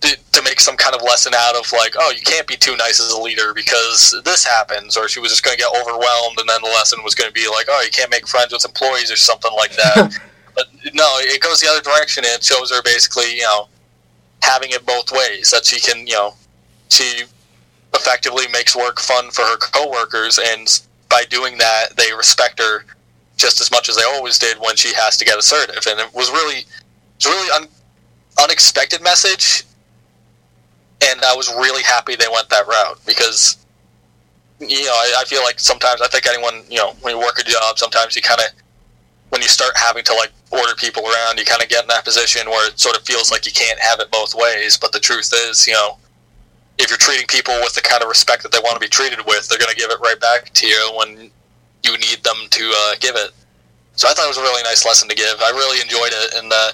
to, 0.00 0.42
make 0.42 0.60
some 0.60 0.76
kind 0.76 0.94
of 0.94 1.02
lesson 1.02 1.32
out 1.34 1.56
of 1.56 1.70
like, 1.72 1.94
oh, 1.98 2.12
you 2.14 2.22
can't 2.22 2.46
be 2.46 2.56
too 2.56 2.76
nice 2.76 3.00
as 3.00 3.10
a 3.10 3.20
leader 3.20 3.52
because 3.52 4.14
this 4.24 4.44
happens, 4.44 4.96
or 4.96 5.08
she 5.08 5.18
was 5.18 5.30
just 5.30 5.42
going 5.42 5.56
to 5.56 5.62
get 5.62 5.70
overwhelmed, 5.74 6.38
and 6.38 6.48
then 6.48 6.60
the 6.62 6.68
lesson 6.68 7.02
was 7.02 7.14
going 7.14 7.28
to 7.28 7.34
be 7.34 7.48
like, 7.48 7.66
oh, 7.68 7.82
you 7.82 7.90
can't 7.90 8.10
make 8.10 8.28
friends 8.28 8.52
with 8.52 8.64
employees 8.64 9.10
or 9.10 9.16
something 9.16 9.50
like 9.56 9.74
that. 9.74 10.16
but 10.54 10.66
no, 10.94 11.04
it 11.18 11.40
goes 11.40 11.60
the 11.60 11.68
other 11.68 11.80
direction, 11.80 12.24
and 12.24 12.34
it 12.34 12.44
shows 12.44 12.70
her 12.70 12.80
basically, 12.82 13.34
you 13.34 13.42
know, 13.42 13.68
having 14.42 14.70
it 14.70 14.86
both 14.86 15.10
ways. 15.10 15.50
That 15.50 15.64
she 15.64 15.80
can, 15.80 16.06
you 16.06 16.14
know, 16.14 16.34
she 16.90 17.24
effectively 17.94 18.44
makes 18.52 18.76
work 18.76 19.00
fun 19.00 19.30
for 19.30 19.42
her 19.42 19.56
coworkers, 19.56 20.38
and 20.38 20.68
by 21.08 21.24
doing 21.28 21.58
that, 21.58 21.96
they 21.96 22.12
respect 22.12 22.60
her 22.60 22.84
just 23.36 23.60
as 23.60 23.70
much 23.70 23.88
as 23.88 23.96
they 23.96 24.02
always 24.02 24.38
did 24.38 24.58
when 24.58 24.76
she 24.76 24.94
has 24.94 25.16
to 25.16 25.24
get 25.24 25.38
assertive. 25.38 25.84
And 25.88 26.00
it 26.00 26.12
was 26.14 26.30
really, 26.30 26.64
it's 27.16 27.26
really 27.26 27.50
un, 27.54 27.68
unexpected 28.42 29.02
message, 29.02 29.64
and 31.02 31.20
I 31.22 31.34
was 31.34 31.48
really 31.48 31.82
happy 31.82 32.16
they 32.16 32.28
went 32.32 32.48
that 32.50 32.66
route 32.66 33.00
because, 33.06 33.58
you 34.60 34.84
know, 34.84 34.92
I, 34.92 35.20
I 35.20 35.24
feel 35.24 35.42
like 35.42 35.60
sometimes 35.60 36.00
I 36.00 36.08
think 36.08 36.26
anyone, 36.26 36.64
you 36.70 36.78
know, 36.78 36.94
when 37.02 37.14
you 37.14 37.20
work 37.20 37.38
a 37.38 37.44
job, 37.44 37.78
sometimes 37.78 38.16
you 38.16 38.22
kind 38.22 38.40
of 38.40 38.46
when 39.30 39.42
you 39.42 39.48
start 39.48 39.72
having 39.76 40.04
to 40.04 40.14
like 40.14 40.32
order 40.50 40.74
people 40.76 41.02
around, 41.04 41.38
you 41.38 41.44
kind 41.44 41.62
of 41.62 41.68
get 41.68 41.82
in 41.82 41.88
that 41.88 42.04
position 42.04 42.48
where 42.48 42.68
it 42.68 42.78
sort 42.78 42.96
of 42.96 43.02
feels 43.02 43.30
like 43.30 43.44
you 43.44 43.52
can't 43.52 43.78
have 43.80 44.00
it 44.00 44.10
both 44.10 44.34
ways. 44.34 44.76
But 44.76 44.92
the 44.92 45.00
truth 45.00 45.32
is, 45.34 45.66
you 45.66 45.72
know, 45.72 45.98
if 46.78 46.90
you're 46.90 46.98
treating 46.98 47.26
people 47.26 47.54
with 47.60 47.74
the 47.74 47.80
kind 47.80 48.02
of 48.02 48.08
respect 48.08 48.42
that 48.44 48.52
they 48.52 48.60
want 48.60 48.74
to 48.74 48.80
be 48.80 48.88
treated 48.88 49.18
with, 49.26 49.48
they're 49.48 49.58
going 49.58 49.70
to 49.70 49.76
give 49.76 49.90
it 49.90 49.98
right 50.00 50.20
back 50.20 50.52
to 50.54 50.66
you 50.66 50.92
when 50.96 51.30
you 51.82 51.92
need 51.98 52.22
them 52.22 52.36
to 52.50 52.72
uh, 52.74 52.94
give 53.00 53.16
it. 53.16 53.30
So 53.96 54.08
I 54.08 54.12
thought 54.12 54.26
it 54.26 54.28
was 54.28 54.38
a 54.38 54.42
really 54.42 54.62
nice 54.62 54.84
lesson 54.84 55.08
to 55.08 55.14
give. 55.14 55.40
I 55.40 55.50
really 55.50 55.80
enjoyed 55.80 56.12
it, 56.12 56.34
and 56.34 56.52
uh, 56.52 56.72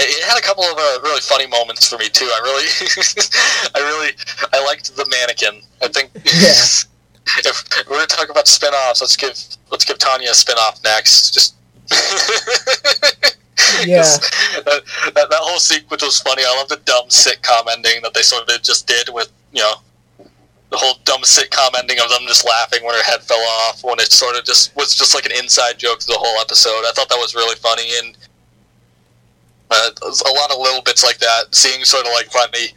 it 0.00 0.24
had 0.24 0.38
a 0.38 0.42
couple 0.42 0.64
of 0.64 0.76
uh, 0.76 1.00
really 1.02 1.20
funny 1.20 1.46
moments 1.46 1.88
for 1.88 1.98
me 1.98 2.08
too. 2.08 2.26
I 2.26 2.40
really, 2.42 2.66
I 3.74 3.80
really, 3.80 4.12
I 4.52 4.64
liked 4.64 4.94
the 4.96 5.06
mannequin. 5.06 5.62
I 5.82 5.88
think. 5.88 6.10
Yeah. 6.24 7.44
if 7.44 7.86
we're 7.90 7.96
gonna 7.96 8.06
talk 8.06 8.30
about 8.30 8.48
spin-offs, 8.48 9.02
let's 9.02 9.14
give 9.16 9.36
let's 9.70 9.84
give 9.84 9.98
Tanya 9.98 10.30
a 10.30 10.34
spin-off 10.34 10.82
next. 10.84 11.34
Just. 11.34 11.54
Yeah. 13.84 14.02
That, 14.64 14.82
that, 15.14 15.30
that 15.30 15.40
whole 15.40 15.58
sequence 15.58 16.02
was 16.02 16.20
funny. 16.20 16.42
I 16.42 16.56
love 16.56 16.68
the 16.68 16.80
dumb 16.84 17.08
sitcom 17.08 17.70
ending 17.70 18.00
that 18.02 18.14
they 18.14 18.22
sort 18.22 18.48
of 18.48 18.62
just 18.62 18.86
did 18.86 19.08
with 19.12 19.30
you 19.52 19.60
know 19.60 19.74
the 20.70 20.76
whole 20.76 20.94
dumb 21.04 21.22
sitcom 21.22 21.78
ending 21.78 21.98
of 21.98 22.08
them 22.10 22.20
just 22.26 22.46
laughing 22.46 22.84
when 22.84 22.94
her 22.94 23.02
head 23.02 23.22
fell 23.22 23.40
off 23.66 23.82
when 23.82 23.98
it 23.98 24.12
sort 24.12 24.36
of 24.36 24.44
just 24.44 24.74
was 24.76 24.94
just 24.94 25.14
like 25.14 25.24
an 25.26 25.32
inside 25.32 25.78
joke 25.78 26.00
to 26.00 26.06
the 26.06 26.18
whole 26.18 26.40
episode. 26.40 26.84
I 26.86 26.92
thought 26.94 27.08
that 27.08 27.18
was 27.18 27.34
really 27.34 27.56
funny 27.56 27.88
and 27.98 28.16
uh, 29.70 29.90
a 30.02 30.32
lot 30.34 30.50
of 30.50 30.58
little 30.58 30.82
bits 30.82 31.04
like 31.04 31.18
that. 31.18 31.54
Seeing 31.54 31.84
sort 31.84 32.06
of 32.06 32.12
like 32.12 32.26
funny, 32.26 32.68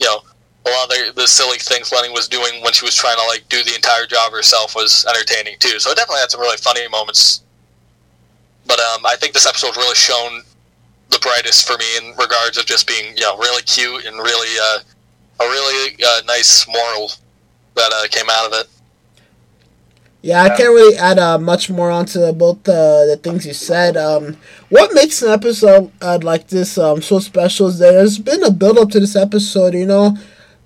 you 0.00 0.06
know, 0.06 0.22
a 0.66 0.70
lot 0.70 0.84
of 0.84 0.90
the, 0.90 1.12
the 1.22 1.26
silly 1.26 1.58
things 1.58 1.92
Leni 1.92 2.12
was 2.12 2.28
doing 2.28 2.62
when 2.62 2.72
she 2.72 2.84
was 2.84 2.94
trying 2.94 3.16
to 3.16 3.24
like 3.24 3.48
do 3.48 3.62
the 3.64 3.74
entire 3.74 4.06
job 4.06 4.32
herself 4.32 4.74
was 4.74 5.06
entertaining 5.08 5.56
too. 5.58 5.78
So 5.78 5.90
it 5.90 5.96
definitely 5.96 6.20
had 6.20 6.30
some 6.30 6.40
really 6.40 6.58
funny 6.58 6.86
moments. 6.88 7.42
But 8.66 8.78
um, 8.78 9.06
I 9.06 9.16
think 9.16 9.32
this 9.32 9.46
episode 9.46 9.76
really 9.76 9.94
shown 9.94 10.42
the 11.10 11.18
brightest 11.18 11.66
for 11.66 11.76
me 11.78 11.96
in 11.98 12.16
regards 12.16 12.56
of 12.56 12.66
just 12.66 12.86
being 12.86 13.16
you 13.16 13.22
know 13.22 13.36
really 13.38 13.62
cute 13.62 14.04
and 14.04 14.16
really 14.16 14.56
uh, 14.62 14.78
a 15.40 15.48
really 15.48 15.96
uh, 16.04 16.20
nice 16.26 16.66
moral 16.68 17.10
that 17.74 17.90
uh, 17.92 18.06
came 18.10 18.28
out 18.30 18.46
of 18.46 18.60
it. 18.60 18.68
Yeah, 20.22 20.42
I 20.42 20.48
can't 20.48 20.68
really 20.68 20.96
add 20.98 21.18
uh, 21.18 21.38
much 21.38 21.70
more 21.70 21.90
onto 21.90 22.30
both 22.32 22.62
the 22.64 23.06
the 23.08 23.16
things 23.22 23.46
you 23.46 23.54
said. 23.54 23.96
Um, 23.96 24.36
what 24.68 24.92
makes 24.92 25.22
an 25.22 25.30
episode 25.30 25.90
uh, 26.02 26.18
like 26.22 26.48
this 26.48 26.76
um, 26.76 27.00
so 27.00 27.18
special 27.20 27.68
is 27.68 27.78
that 27.78 27.92
there's 27.92 28.18
been 28.18 28.42
a 28.44 28.50
build 28.50 28.76
up 28.78 28.90
to 28.90 29.00
this 29.00 29.16
episode. 29.16 29.72
You 29.72 29.86
know, 29.86 30.16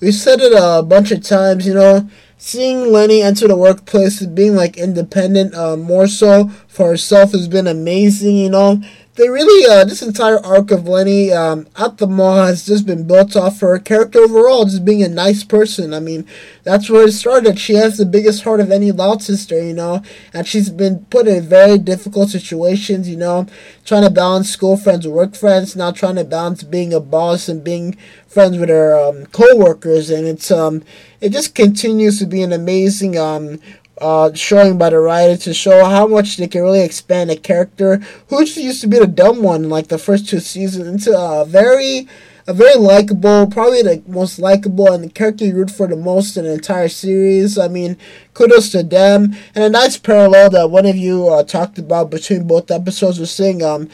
we 0.00 0.10
said 0.10 0.40
it 0.40 0.52
a 0.56 0.82
bunch 0.82 1.12
of 1.12 1.22
times. 1.22 1.68
You 1.68 1.74
know, 1.74 2.10
seeing 2.36 2.90
Leni 2.90 3.22
enter 3.22 3.46
the 3.46 3.56
workplace 3.56 4.26
being 4.26 4.56
like 4.56 4.76
independent, 4.76 5.54
uh, 5.54 5.76
more 5.76 6.08
so 6.08 6.48
for 6.66 6.88
herself, 6.88 7.30
has 7.30 7.46
been 7.46 7.68
amazing. 7.68 8.36
You 8.36 8.50
know, 8.50 8.82
they 9.16 9.28
really 9.28 9.70
uh, 9.70 9.84
this 9.84 10.02
entire 10.02 10.44
arc 10.44 10.72
of 10.72 10.88
Leni 10.88 11.32
um, 11.32 11.68
at 11.76 11.98
the 11.98 12.06
mall 12.06 12.46
has 12.46 12.66
just 12.66 12.84
been 12.84 13.06
built 13.06 13.36
off 13.36 13.60
her 13.60 13.78
character 13.78 14.18
overall, 14.18 14.64
just 14.64 14.84
being 14.84 15.04
a 15.04 15.08
nice 15.08 15.44
person. 15.44 15.94
I 15.94 16.00
mean, 16.00 16.26
that's 16.64 16.90
where 16.90 17.06
it 17.06 17.12
started. 17.12 17.58
She 17.58 17.74
has 17.74 17.96
the 17.96 18.06
biggest 18.06 18.42
heart 18.42 18.58
of 18.58 18.72
any 18.72 18.90
Loud 18.90 19.22
sister, 19.22 19.62
you 19.62 19.72
know, 19.72 20.02
and 20.32 20.48
she's 20.48 20.68
been 20.68 21.04
put 21.10 21.28
in 21.28 21.44
very 21.44 21.78
difficult 21.78 22.30
situations, 22.30 23.08
you 23.08 23.16
know, 23.16 23.46
trying 23.84 24.02
to 24.02 24.10
balance 24.10 24.50
school 24.50 24.76
friends, 24.76 25.06
work 25.06 25.36
friends, 25.36 25.76
now 25.76 25.92
trying 25.92 26.16
to 26.16 26.24
balance 26.24 26.64
being 26.64 26.92
a 26.92 26.98
boss 26.98 27.48
and 27.48 27.62
being 27.62 27.96
friends 28.26 28.58
with 28.58 28.68
her 28.68 28.98
um, 28.98 29.26
co-workers, 29.26 30.10
and 30.10 30.26
it's 30.26 30.50
um, 30.50 30.82
it 31.20 31.30
just 31.30 31.54
continues 31.54 32.18
to 32.18 32.26
be 32.26 32.42
an 32.42 32.52
amazing 32.52 33.16
um 33.16 33.60
uh, 34.00 34.32
showing 34.34 34.78
by 34.78 34.90
the 34.90 34.98
writer 34.98 35.36
to 35.36 35.54
show 35.54 35.84
how 35.84 36.06
much 36.06 36.36
they 36.36 36.48
can 36.48 36.62
really 36.62 36.82
expand 36.82 37.30
a 37.30 37.36
character 37.36 37.96
who 38.28 38.44
used 38.44 38.80
to 38.80 38.88
be 38.88 38.98
the 38.98 39.06
dumb 39.06 39.42
one 39.42 39.64
in 39.64 39.70
like 39.70 39.88
the 39.88 39.98
first 39.98 40.28
two 40.28 40.40
seasons 40.40 40.86
into 40.86 41.18
a 41.18 41.44
very 41.44 42.08
a 42.46 42.52
very 42.52 42.76
likable, 42.76 43.46
probably 43.46 43.82
the 43.82 44.02
most 44.06 44.38
likable 44.38 44.92
and 44.92 45.04
the 45.04 45.08
character 45.08 45.46
you 45.46 45.54
root 45.54 45.70
for 45.70 45.86
the 45.86 45.96
most 45.96 46.36
in 46.36 46.44
the 46.44 46.52
entire 46.52 46.88
series. 46.88 47.58
I 47.58 47.68
mean, 47.68 47.96
kudos 48.34 48.70
to 48.72 48.82
them. 48.82 49.34
And 49.54 49.64
a 49.64 49.70
nice 49.70 49.96
parallel 49.96 50.50
that 50.50 50.70
one 50.70 50.84
of 50.84 50.96
you 50.96 51.28
uh, 51.28 51.42
talked 51.44 51.78
about 51.78 52.10
between 52.10 52.46
both 52.46 52.70
episodes 52.70 53.18
was 53.18 53.34
seeing 53.34 53.62
um, 53.62 53.88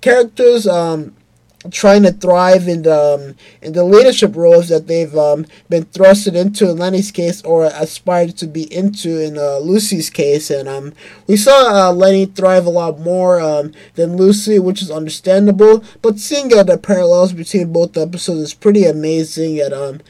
characters 0.00 0.68
um, 0.68 1.16
trying 1.70 2.02
to 2.02 2.12
thrive 2.12 2.68
in 2.68 2.82
the 2.82 2.96
um, 2.96 3.36
in 3.62 3.72
the 3.72 3.84
leadership 3.84 4.34
roles 4.36 4.68
that 4.68 4.86
they've 4.86 5.16
um, 5.16 5.46
been 5.68 5.84
thrusted 5.86 6.34
into 6.34 6.70
in 6.70 6.76
Leni's 6.76 7.10
case 7.10 7.42
or 7.42 7.64
aspired 7.64 8.36
to 8.38 8.46
be 8.46 8.72
into 8.72 9.22
in 9.22 9.38
uh, 9.38 9.58
Lucy's 9.58 10.10
case, 10.10 10.50
and 10.50 10.68
um, 10.68 10.92
we 11.26 11.36
saw 11.36 11.88
uh, 11.88 11.92
Leni 11.92 12.26
thrive 12.26 12.66
a 12.66 12.70
lot 12.70 13.00
more 13.00 13.40
um, 13.40 13.72
than 13.94 14.16
Lucy, 14.16 14.58
which 14.58 14.82
is 14.82 14.90
understandable. 14.90 15.84
But 16.02 16.18
seeing 16.18 16.52
uh, 16.52 16.62
the 16.62 16.78
parallels 16.78 17.32
between 17.32 17.72
both 17.72 17.96
episodes 17.96 18.40
is 18.40 18.54
pretty 18.54 18.84
amazing, 18.84 19.60
and 19.60 19.74
um, 19.74 20.00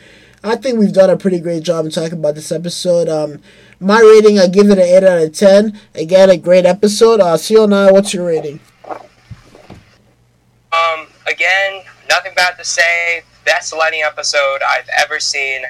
I 0.43 0.57
think 0.57 0.79
we've 0.79 0.93
done 0.93 1.11
a 1.11 1.17
pretty 1.17 1.41
great 1.41 1.63
job 1.65 1.85
in 1.85 1.91
talking 1.91 2.19
about 2.19 2.37
this 2.37 2.53
episode. 2.53 3.09
Um, 3.09 3.41
my 3.81 4.01
rating, 4.01 4.39
I 4.39 4.47
give 4.47 4.71
it 4.71 4.79
an 4.79 4.81
eight 4.81 5.05
out 5.05 5.19
of 5.19 5.33
ten. 5.33 5.79
Again, 5.95 6.31
a 6.31 6.37
great 6.37 6.65
episode. 6.65 7.21
Uh, 7.21 7.37
CO9, 7.37 7.93
what's 7.93 8.15
your 8.15 8.27
rating? 8.27 8.61
Um, 10.73 11.06
again, 11.27 11.83
nothing 12.09 12.33
bad 12.35 12.57
to 12.59 12.65
say. 12.65 13.23
Best 13.45 13.75
Leni 13.77 14.03
episode 14.03 14.61
I've 14.69 14.89
ever 14.99 15.21
seen. 15.21 15.63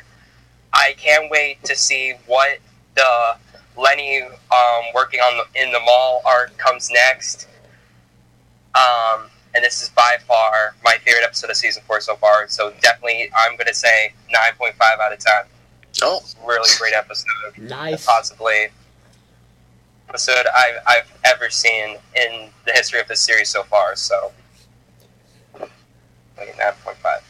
I 0.73 0.95
can't 0.97 1.31
wait 1.31 1.63
to 1.65 1.77
see 1.77 2.15
what 2.27 2.59
the 2.95 3.37
Leni 3.77 4.23
um, 4.23 4.85
working 4.95 5.21
on 5.21 5.39
the, 5.39 5.63
in 5.63 5.73
the 5.73 5.81
mall 5.81 6.23
arc 6.25 6.57
comes 6.57 6.91
next. 6.91 7.49
Um, 8.75 9.31
and 9.55 9.65
this 9.65 9.83
is 9.83 9.89
by 9.91 10.17
far 10.27 10.75
my 10.85 10.97
favorite 11.05 11.25
episode 11.25 11.51
of 11.51 11.57
season 11.57 11.83
four 11.87 12.01
so 12.01 12.17
far. 12.17 12.47
So 12.49 12.73
definitely, 12.83 13.31
I'm 13.37 13.57
gonna 13.57 13.73
say 13.75 14.13
nine 14.31 14.53
point 14.59 14.75
five 14.75 14.99
out 15.01 15.13
of 15.13 15.19
ten. 15.19 15.45
Oh, 16.03 16.21
Really 16.45 16.69
great 16.79 16.93
episode. 16.95 17.57
Nice. 17.59 18.05
Possibly 18.05 18.69
episode 20.09 20.47
I've, 20.55 20.81
I've 20.87 21.19
ever 21.25 21.51
seen 21.51 21.97
in 22.15 22.51
the 22.67 22.73
history 22.73 23.01
of 23.01 23.09
this 23.09 23.21
series 23.21 23.49
so 23.49 23.63
far. 23.63 23.97
So, 23.97 24.33
nine 26.39 26.73
point 26.85 26.97
five. 26.99 27.23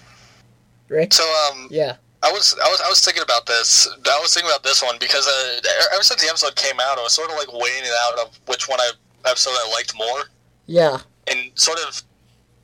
Rick? 0.88 1.12
so 1.12 1.24
um, 1.50 1.68
Yeah. 1.70 1.96
I 2.22 2.32
was 2.32 2.56
I 2.62 2.68
was 2.68 2.80
I 2.80 2.88
was 2.88 3.00
thinking 3.04 3.22
about 3.22 3.46
this. 3.46 3.86
I 3.88 4.18
was 4.20 4.32
thinking 4.34 4.50
about 4.50 4.62
this 4.62 4.82
one 4.82 4.96
because 4.98 5.26
uh, 5.28 5.60
ever 5.94 6.02
since 6.02 6.22
the 6.22 6.28
episode 6.28 6.56
came 6.56 6.80
out, 6.80 6.98
I 6.98 7.02
was 7.02 7.12
sort 7.12 7.30
of 7.30 7.36
like 7.36 7.52
weighing 7.52 7.84
it 7.84 7.92
out 8.08 8.18
of 8.26 8.38
which 8.46 8.68
one 8.68 8.80
I 8.80 8.90
episode 9.26 9.50
I 9.52 9.70
liked 9.72 9.94
more, 9.96 10.22
Yeah. 10.66 10.98
and 11.28 11.50
sort 11.54 11.78
of 11.86 12.02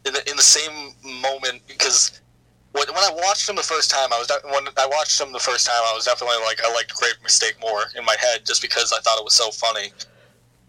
in 0.07 0.15
the, 0.15 0.31
in 0.31 0.37
the 0.37 0.43
same 0.43 0.95
moment 1.21 1.63
because 1.69 2.21
when, 2.73 2.87
when 2.89 3.05
I 3.05 3.11
watched 3.13 3.47
them 3.47 3.55
the 3.57 3.63
first 3.63 3.91
time, 3.91 4.13
I 4.13 4.19
was 4.19 4.27
de- 4.27 4.49
when 4.51 4.67
I 4.79 4.87
watched 4.87 5.19
them 5.19 5.33
the 5.33 5.39
first 5.39 5.67
time, 5.67 5.83
I 5.87 5.93
was 5.95 6.07
definitely 6.07 6.39
like 6.47 6.65
I 6.65 6.73
liked 6.73 6.95
Grave 6.95 7.15
Mistake 7.23 7.55
more 7.61 7.83
in 7.97 8.05
my 8.05 8.17
head 8.19 8.47
just 8.47 8.63
because 8.63 8.93
I 8.93 9.01
thought 9.01 9.19
it 9.19 9.25
was 9.25 9.35
so 9.35 9.51
funny. 9.51 9.93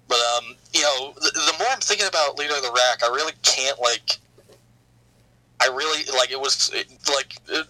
But 0.08 0.20
um, 0.38 0.56
you 0.74 0.82
know, 0.82 1.14
the, 1.16 1.32
the 1.34 1.54
more 1.58 1.68
I'm 1.72 1.80
thinking 1.80 2.08
about 2.08 2.38
Leader 2.38 2.56
of 2.56 2.62
the 2.64 2.72
Rack, 2.76 3.02
I 3.04 3.08
really 3.08 3.34
can't 3.44 3.80
like. 3.80 4.18
I 5.64 5.68
really 5.68 6.04
like 6.18 6.32
it 6.32 6.40
was 6.40 6.70
it, 6.74 6.88
like. 7.10 7.38
It, 7.48 7.68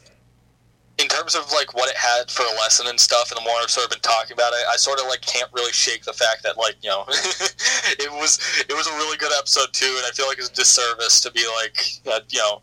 in 0.99 1.08
terms 1.08 1.34
of 1.36 1.51
like 1.51 1.73
what 1.73 1.89
it 1.89 1.97
had 1.97 2.29
for 2.29 2.43
a 2.43 2.56
lesson 2.62 2.86
and 2.88 2.99
stuff, 2.99 3.32
and 3.32 3.38
the 3.38 3.43
more 3.43 3.56
I've 3.62 3.69
sort 3.69 3.86
of 3.86 3.91
been 3.91 4.01
talking 4.01 4.34
about 4.34 4.53
it, 4.53 4.60
I 4.71 4.75
sort 4.75 4.99
of 4.99 5.08
like 5.08 5.21
can't 5.21 5.49
really 5.51 5.71
shake 5.71 6.03
the 6.03 6.13
fact 6.13 6.43
that 6.43 6.58
like 6.58 6.75
you 6.82 6.89
know 6.89 7.06
it 7.10 8.12
was 8.12 8.39
it 8.69 8.73
was 8.73 8.88
a 8.88 8.91
really 8.91 9.17
good 9.17 9.32
episode 9.38 9.73
too, 9.73 9.91
and 9.97 10.06
I 10.06 10.12
feel 10.12 10.27
like 10.27 10.38
it's 10.38 10.49
a 10.49 10.53
disservice 10.53 11.19
to 11.21 11.32
be 11.32 11.45
like 11.62 11.77
that 12.06 12.32
you 12.32 12.39
know 12.39 12.62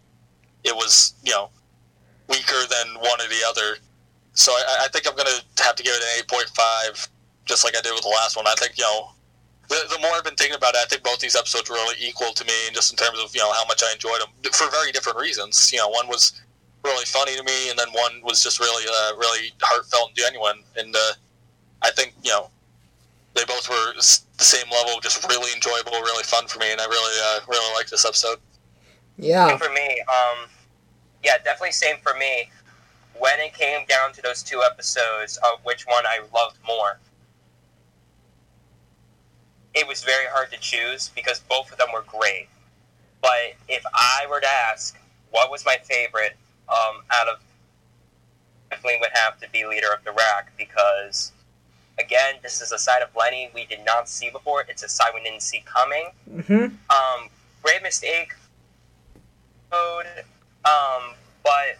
it 0.62 0.74
was 0.74 1.14
you 1.24 1.32
know 1.32 1.50
weaker 2.28 2.62
than 2.70 2.94
one 3.00 3.20
or 3.20 3.28
the 3.28 3.42
other. 3.48 3.78
So 4.34 4.52
I, 4.52 4.84
I 4.84 4.88
think 4.88 5.08
I'm 5.08 5.16
gonna 5.16 5.42
have 5.58 5.74
to 5.74 5.82
give 5.82 5.92
it 5.92 6.00
an 6.00 6.08
eight 6.18 6.28
point 6.28 6.48
five, 6.54 7.08
just 7.46 7.64
like 7.64 7.76
I 7.76 7.80
did 7.80 7.92
with 7.92 8.02
the 8.02 8.14
last 8.20 8.36
one. 8.36 8.46
I 8.46 8.54
think 8.58 8.78
you 8.78 8.84
know 8.84 9.10
the, 9.70 9.86
the 9.88 9.98
more 10.02 10.10
I've 10.14 10.24
been 10.24 10.34
thinking 10.34 10.56
about 10.56 10.74
it, 10.74 10.82
I 10.82 10.86
think 10.86 11.04
both 11.04 11.20
these 11.20 11.36
episodes 11.36 11.70
were 11.70 11.76
really 11.76 11.94
equal 12.02 12.32
to 12.32 12.44
me, 12.44 12.52
and 12.66 12.74
just 12.74 12.90
in 12.90 12.96
terms 12.96 13.18
of 13.22 13.34
you 13.34 13.40
know 13.40 13.52
how 13.52 13.64
much 13.66 13.82
I 13.86 13.92
enjoyed 13.92 14.20
them 14.20 14.28
for 14.52 14.68
very 14.68 14.90
different 14.90 15.18
reasons. 15.18 15.72
You 15.72 15.78
know, 15.78 15.88
one 15.88 16.08
was 16.08 16.42
really 16.84 17.04
funny 17.06 17.36
to 17.36 17.42
me, 17.44 17.70
and 17.70 17.78
then 17.78 17.86
one 17.92 18.20
was 18.24 18.42
just 18.42 18.58
really, 18.58 18.84
uh, 18.84 19.16
really 19.16 19.52
heartfelt 19.62 20.08
and 20.08 20.16
genuine. 20.16 20.64
And 20.76 20.94
uh, 20.94 21.12
I 21.82 21.90
think 21.92 22.14
you 22.24 22.30
know 22.32 22.50
they 23.34 23.44
both 23.44 23.70
were 23.70 23.94
the 23.94 24.44
same 24.44 24.66
level, 24.70 25.00
just 25.00 25.22
really 25.28 25.52
enjoyable, 25.54 25.92
really 26.02 26.24
fun 26.24 26.48
for 26.48 26.58
me, 26.58 26.72
and 26.72 26.80
I 26.80 26.86
really, 26.86 27.14
uh, 27.22 27.40
really 27.48 27.74
liked 27.74 27.92
this 27.92 28.04
episode. 28.04 28.38
Yeah. 29.18 29.48
Same 29.48 29.58
for 29.58 29.72
me. 29.72 30.02
Um, 30.10 30.48
yeah, 31.22 31.38
definitely 31.44 31.72
same 31.72 31.96
for 32.02 32.14
me. 32.18 32.50
When 33.18 33.38
it 33.38 33.54
came 33.54 33.86
down 33.86 34.12
to 34.14 34.22
those 34.22 34.42
two 34.42 34.62
episodes 34.62 35.38
of 35.44 35.60
which 35.62 35.86
one 35.86 36.04
I 36.06 36.20
loved 36.34 36.56
more, 36.66 36.98
it 39.74 39.86
was 39.86 40.02
very 40.02 40.26
hard 40.30 40.50
to 40.52 40.58
choose 40.58 41.10
because 41.14 41.40
both 41.40 41.70
of 41.70 41.78
them 41.78 41.88
were 41.92 42.04
great. 42.06 42.48
But 43.22 43.54
if 43.68 43.84
I 43.94 44.26
were 44.28 44.40
to 44.40 44.48
ask 44.48 44.98
what 45.30 45.50
was 45.50 45.64
my 45.64 45.76
favorite 45.84 46.36
um, 46.68 47.02
out 47.12 47.28
of, 47.28 47.40
definitely 48.70 48.98
would 49.00 49.10
have 49.14 49.38
to 49.40 49.48
be 49.50 49.66
Leader 49.66 49.92
of 49.96 50.02
the 50.04 50.12
Rack 50.12 50.52
because, 50.56 51.32
again, 51.98 52.36
this 52.42 52.60
is 52.60 52.72
a 52.72 52.78
side 52.78 53.02
of 53.02 53.10
Leni 53.14 53.50
we 53.54 53.64
did 53.66 53.84
not 53.84 54.08
see 54.08 54.30
before. 54.30 54.64
It's 54.68 54.82
a 54.82 54.88
side 54.88 55.10
we 55.14 55.22
didn't 55.22 55.42
see 55.42 55.62
coming 55.64 56.10
Mm-hmm. 56.30 56.54
um, 56.64 57.28
Grave 57.62 57.82
Mistake 57.82 58.32
mode, 59.70 60.06
um, 60.64 61.14
but 61.44 61.78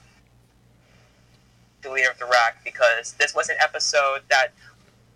the 1.83 1.91
leader 1.91 2.11
of 2.11 2.19
the 2.19 2.27
rack 2.27 2.63
because 2.65 3.13
this 3.15 3.35
was 3.35 3.49
an 3.49 3.57
episode 3.61 4.21
that 4.29 4.49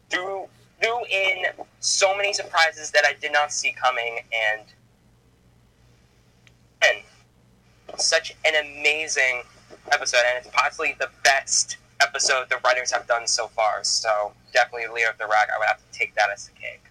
threw 0.09 0.49
threw 0.81 1.05
in 1.07 1.45
so 1.81 2.17
many 2.17 2.33
surprises 2.33 2.91
that 2.93 3.05
I 3.05 3.15
did 3.21 3.33
not 3.33 3.53
see 3.53 3.73
coming, 3.73 4.21
and 4.33 4.67
and 6.83 7.03
such 7.99 8.35
an 8.45 8.55
amazing 8.55 9.43
episode, 9.93 10.21
and 10.29 10.45
it's 10.45 10.55
possibly 10.55 10.97
the 10.99 11.11
best 11.23 11.79
episode 12.01 12.49
the 12.51 12.59
writers 12.65 12.91
have 12.91 13.07
done 13.07 13.27
so 13.27 13.49
far. 13.49 13.83
So 13.83 14.33
definitely 14.53 14.95
Leader 14.95 15.11
of 15.11 15.19
the 15.19 15.27
Rack. 15.27 15.49
I 15.55 15.59
would 15.59 15.67
have 15.67 15.79
to 15.79 15.99
take 15.99 16.15
that 16.15 16.31
as 16.33 16.49
the 16.49 16.53
cake. 16.53 16.83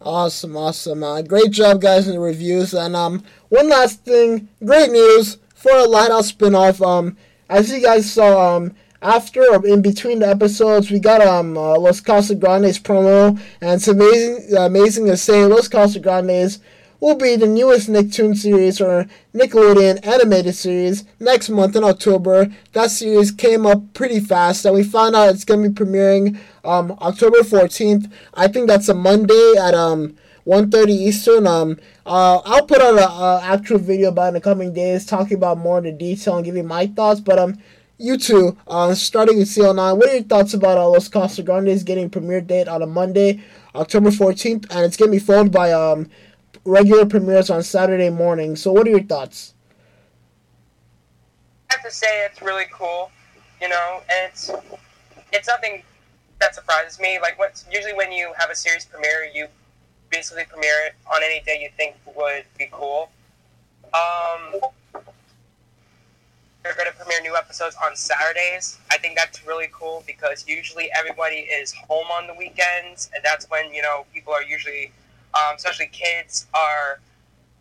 Awesome, 0.00 0.56
awesome. 0.56 1.02
Uh, 1.02 1.20
great 1.22 1.50
job, 1.50 1.80
guys, 1.82 2.08
in 2.08 2.14
the 2.14 2.20
reviews. 2.20 2.72
And 2.72 2.96
um, 2.96 3.22
one 3.50 3.68
last 3.68 4.02
thing, 4.04 4.48
great 4.64 4.90
news 4.90 5.38
for 5.54 5.72
a 5.72 5.84
Loud 5.84 6.10
House 6.10 6.32
spinoff. 6.32 6.84
Um, 6.84 7.16
as 7.50 7.70
you 7.70 7.82
guys 7.82 8.10
saw, 8.10 8.56
um, 8.56 8.74
after 9.02 9.42
or 9.42 9.66
in 9.66 9.82
between 9.82 10.20
the 10.20 10.28
episodes, 10.28 10.90
we 10.90 10.98
got 10.98 11.20
um 11.20 11.56
uh, 11.56 11.78
Los 11.78 12.00
Casagrandes 12.00 12.80
promo, 12.80 13.40
and 13.60 13.70
it's 13.70 13.88
amazing, 13.88 14.56
amazing 14.56 15.06
to 15.06 15.16
say 15.16 15.44
Los 15.46 15.68
Casagrandes 15.68 16.60
will 17.00 17.14
be 17.16 17.34
the 17.34 17.46
newest 17.46 17.88
Nicktoon 17.88 18.36
series 18.36 18.78
or 18.78 19.06
Nickelodeon 19.34 20.06
animated 20.06 20.54
series 20.54 21.04
next 21.18 21.48
month 21.48 21.74
in 21.74 21.82
October. 21.82 22.52
That 22.72 22.90
series 22.90 23.30
came 23.30 23.64
up 23.64 23.94
pretty 23.94 24.20
fast, 24.20 24.66
and 24.66 24.74
we 24.74 24.82
found 24.82 25.16
out 25.16 25.30
it's 25.30 25.44
gonna 25.44 25.70
be 25.70 25.74
premiering 25.74 26.38
um, 26.64 26.92
October 27.00 27.38
14th. 27.38 28.12
I 28.34 28.48
think 28.48 28.68
that's 28.68 28.88
a 28.88 28.94
Monday 28.94 29.54
at 29.58 29.74
um 29.74 30.16
1.30 30.46 30.88
Eastern. 30.88 31.46
Um, 31.46 31.78
uh, 32.06 32.40
I'll 32.44 32.66
put 32.66 32.80
out 32.80 32.98
an 32.98 33.50
actual 33.50 33.78
video 33.78 34.08
about 34.08 34.28
in 34.28 34.34
the 34.34 34.40
coming 34.40 34.72
days, 34.72 35.06
talking 35.06 35.36
about 35.36 35.58
more 35.58 35.78
in 35.78 35.84
the 35.84 35.92
detail 35.92 36.36
and 36.36 36.44
giving 36.44 36.66
my 36.66 36.86
thoughts. 36.86 37.20
But 37.20 37.38
um, 37.38 37.58
you 38.00 38.16
two, 38.16 38.56
uh, 38.66 38.94
starting 38.94 39.38
with 39.38 39.48
CL9, 39.48 39.96
what 39.98 40.08
are 40.08 40.14
your 40.14 40.22
thoughts 40.22 40.54
about 40.54 40.78
uh, 40.78 40.88
Los 40.88 41.08
Casagrandes 41.08 41.84
getting 41.84 42.08
premiere 42.08 42.40
date 42.40 42.66
on 42.66 42.82
a 42.82 42.86
Monday, 42.86 43.42
October 43.74 44.10
14th, 44.10 44.66
and 44.70 44.84
it's 44.84 44.96
gonna 44.96 45.10
be 45.10 45.18
followed 45.18 45.52
by 45.52 45.70
um 45.70 46.08
regular 46.64 47.04
premieres 47.06 47.50
on 47.50 47.62
Saturday 47.62 48.10
morning. 48.10 48.56
So, 48.56 48.72
what 48.72 48.86
are 48.86 48.90
your 48.90 49.02
thoughts? 49.02 49.54
I 51.70 51.74
have 51.74 51.84
to 51.84 51.90
say 51.90 52.24
it's 52.24 52.40
really 52.40 52.64
cool, 52.72 53.10
you 53.60 53.68
know, 53.68 54.00
and 54.10 54.30
it's 54.32 54.50
it's 55.32 55.48
nothing 55.48 55.82
that 56.40 56.54
surprises 56.54 56.98
me. 56.98 57.18
Like, 57.20 57.38
what 57.38 57.62
usually 57.70 57.94
when 57.94 58.10
you 58.12 58.32
have 58.38 58.50
a 58.50 58.56
series 58.56 58.86
premiere, 58.86 59.30
you 59.32 59.46
basically 60.10 60.44
premiere 60.44 60.86
it 60.86 60.94
on 61.14 61.22
any 61.22 61.40
day 61.44 61.60
you 61.62 61.68
think 61.76 61.96
would 62.16 62.44
be 62.58 62.68
cool. 62.72 63.10
Um, 63.92 64.60
they're 66.62 66.74
going 66.74 66.90
to 66.90 66.96
premiere 66.96 67.22
new 67.22 67.36
episodes 67.36 67.76
on 67.82 67.96
Saturdays. 67.96 68.78
I 68.90 68.98
think 68.98 69.16
that's 69.16 69.46
really 69.46 69.68
cool 69.72 70.04
because 70.06 70.46
usually 70.46 70.90
everybody 70.96 71.36
is 71.36 71.72
home 71.72 72.06
on 72.12 72.26
the 72.26 72.34
weekends, 72.34 73.10
and 73.14 73.24
that's 73.24 73.48
when 73.50 73.72
you 73.72 73.82
know 73.82 74.04
people 74.12 74.32
are 74.32 74.42
usually 74.42 74.92
um, 75.34 75.56
especially 75.56 75.86
kids, 75.86 76.46
are 76.54 77.00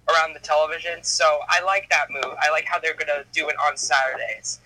around 0.10 0.34
the 0.34 0.40
television. 0.40 1.04
So 1.04 1.40
I 1.50 1.62
like 1.64 1.90
that 1.90 2.10
move. 2.10 2.36
I 2.42 2.50
like 2.52 2.66
how 2.66 2.80
they're 2.80 2.96
gonna 2.96 3.24
do 3.32 3.48
it 3.50 3.56
on 3.66 3.78
Saturdays. 3.78 4.60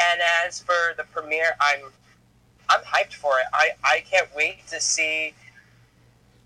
And 0.00 0.20
as 0.44 0.60
for 0.60 0.94
the 0.96 1.04
premiere, 1.04 1.56
I'm 1.60 1.90
I'm 2.68 2.80
hyped 2.80 3.14
for 3.14 3.38
it. 3.38 3.46
I, 3.52 3.70
I 3.84 4.00
can't 4.10 4.28
wait 4.34 4.66
to 4.68 4.80
see 4.80 5.34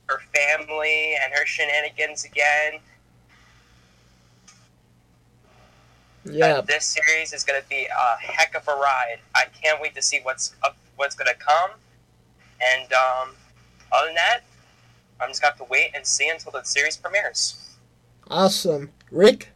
her 0.08 0.20
family 0.34 1.16
and 1.22 1.32
her 1.32 1.46
shenanigans 1.46 2.24
again. 2.24 2.80
Yeah. 6.24 6.60
this 6.60 6.84
series 6.84 7.32
is 7.32 7.44
going 7.44 7.60
to 7.60 7.68
be 7.68 7.86
a 7.86 8.16
heck 8.20 8.54
of 8.54 8.66
a 8.68 8.72
ride. 8.72 9.18
I 9.34 9.44
can't 9.62 9.80
wait 9.80 9.94
to 9.94 10.02
see 10.02 10.20
what's 10.22 10.54
up, 10.64 10.76
what's 10.96 11.14
going 11.14 11.28
to 11.28 11.38
come. 11.38 11.70
And 12.60 12.92
um, 12.92 13.34
other 13.92 14.06
than 14.06 14.14
that, 14.16 14.40
I'm 15.20 15.28
just 15.28 15.40
gonna 15.40 15.52
have 15.52 15.58
to 15.58 15.70
wait 15.70 15.90
and 15.94 16.06
see 16.06 16.28
until 16.28 16.52
the 16.52 16.62
series 16.62 16.96
premieres. 16.96 17.76
Awesome, 18.28 18.90
Rick. 19.10 19.50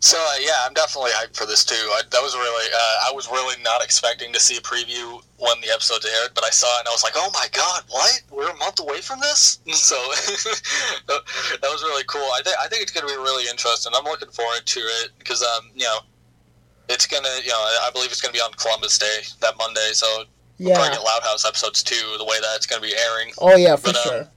So 0.00 0.16
uh, 0.16 0.38
yeah, 0.40 0.62
I'm 0.64 0.74
definitely 0.74 1.10
hyped 1.10 1.36
for 1.36 1.44
this 1.44 1.64
too. 1.64 1.74
I, 1.74 2.02
that 2.10 2.22
was 2.22 2.34
really, 2.34 2.66
uh, 2.72 3.10
I 3.10 3.12
was 3.12 3.28
really 3.28 3.60
not 3.62 3.82
expecting 3.82 4.32
to 4.32 4.38
see 4.38 4.56
a 4.56 4.60
preview 4.60 5.20
when 5.38 5.60
the 5.60 5.70
episode 5.72 6.04
aired, 6.04 6.30
but 6.34 6.44
I 6.44 6.50
saw 6.50 6.68
it 6.76 6.80
and 6.80 6.88
I 6.88 6.92
was 6.92 7.02
like, 7.02 7.14
oh 7.16 7.30
my 7.34 7.46
god, 7.52 7.82
what? 7.90 8.22
We're 8.30 8.50
a 8.50 8.56
month 8.58 8.78
away 8.80 9.00
from 9.00 9.20
this. 9.20 9.58
So 9.74 9.96
that 11.06 11.70
was 11.70 11.82
really 11.82 12.04
cool. 12.04 12.28
I 12.36 12.40
think 12.44 12.56
I 12.60 12.68
think 12.68 12.82
it's 12.82 12.92
gonna 12.92 13.06
be 13.06 13.16
really 13.16 13.48
interesting. 13.50 13.92
I'm 13.94 14.04
looking 14.04 14.30
forward 14.30 14.66
to 14.66 14.80
it 14.80 15.10
because 15.18 15.42
um, 15.42 15.70
you 15.74 15.84
know, 15.84 15.98
it's 16.88 17.06
gonna, 17.06 17.28
you 17.42 17.50
know, 17.50 17.58
I 17.58 17.90
believe 17.92 18.10
it's 18.10 18.20
gonna 18.20 18.32
be 18.32 18.40
on 18.40 18.52
Columbus 18.52 18.98
Day 18.98 19.20
that 19.40 19.56
Monday, 19.58 19.90
so 19.92 20.24
yeah. 20.58 20.66
We'll 20.66 20.74
probably 20.76 20.96
get 20.96 21.04
Loud 21.04 21.22
House 21.22 21.44
episodes 21.46 21.82
too, 21.82 22.16
the 22.18 22.24
way 22.24 22.40
that 22.40 22.56
it's 22.56 22.66
going 22.66 22.82
to 22.82 22.88
be 22.88 22.94
airing. 22.96 23.32
Oh 23.38 23.56
yeah, 23.56 23.76
for 23.76 23.92
but, 23.92 23.96
um, 23.96 24.02
sure. 24.02 24.28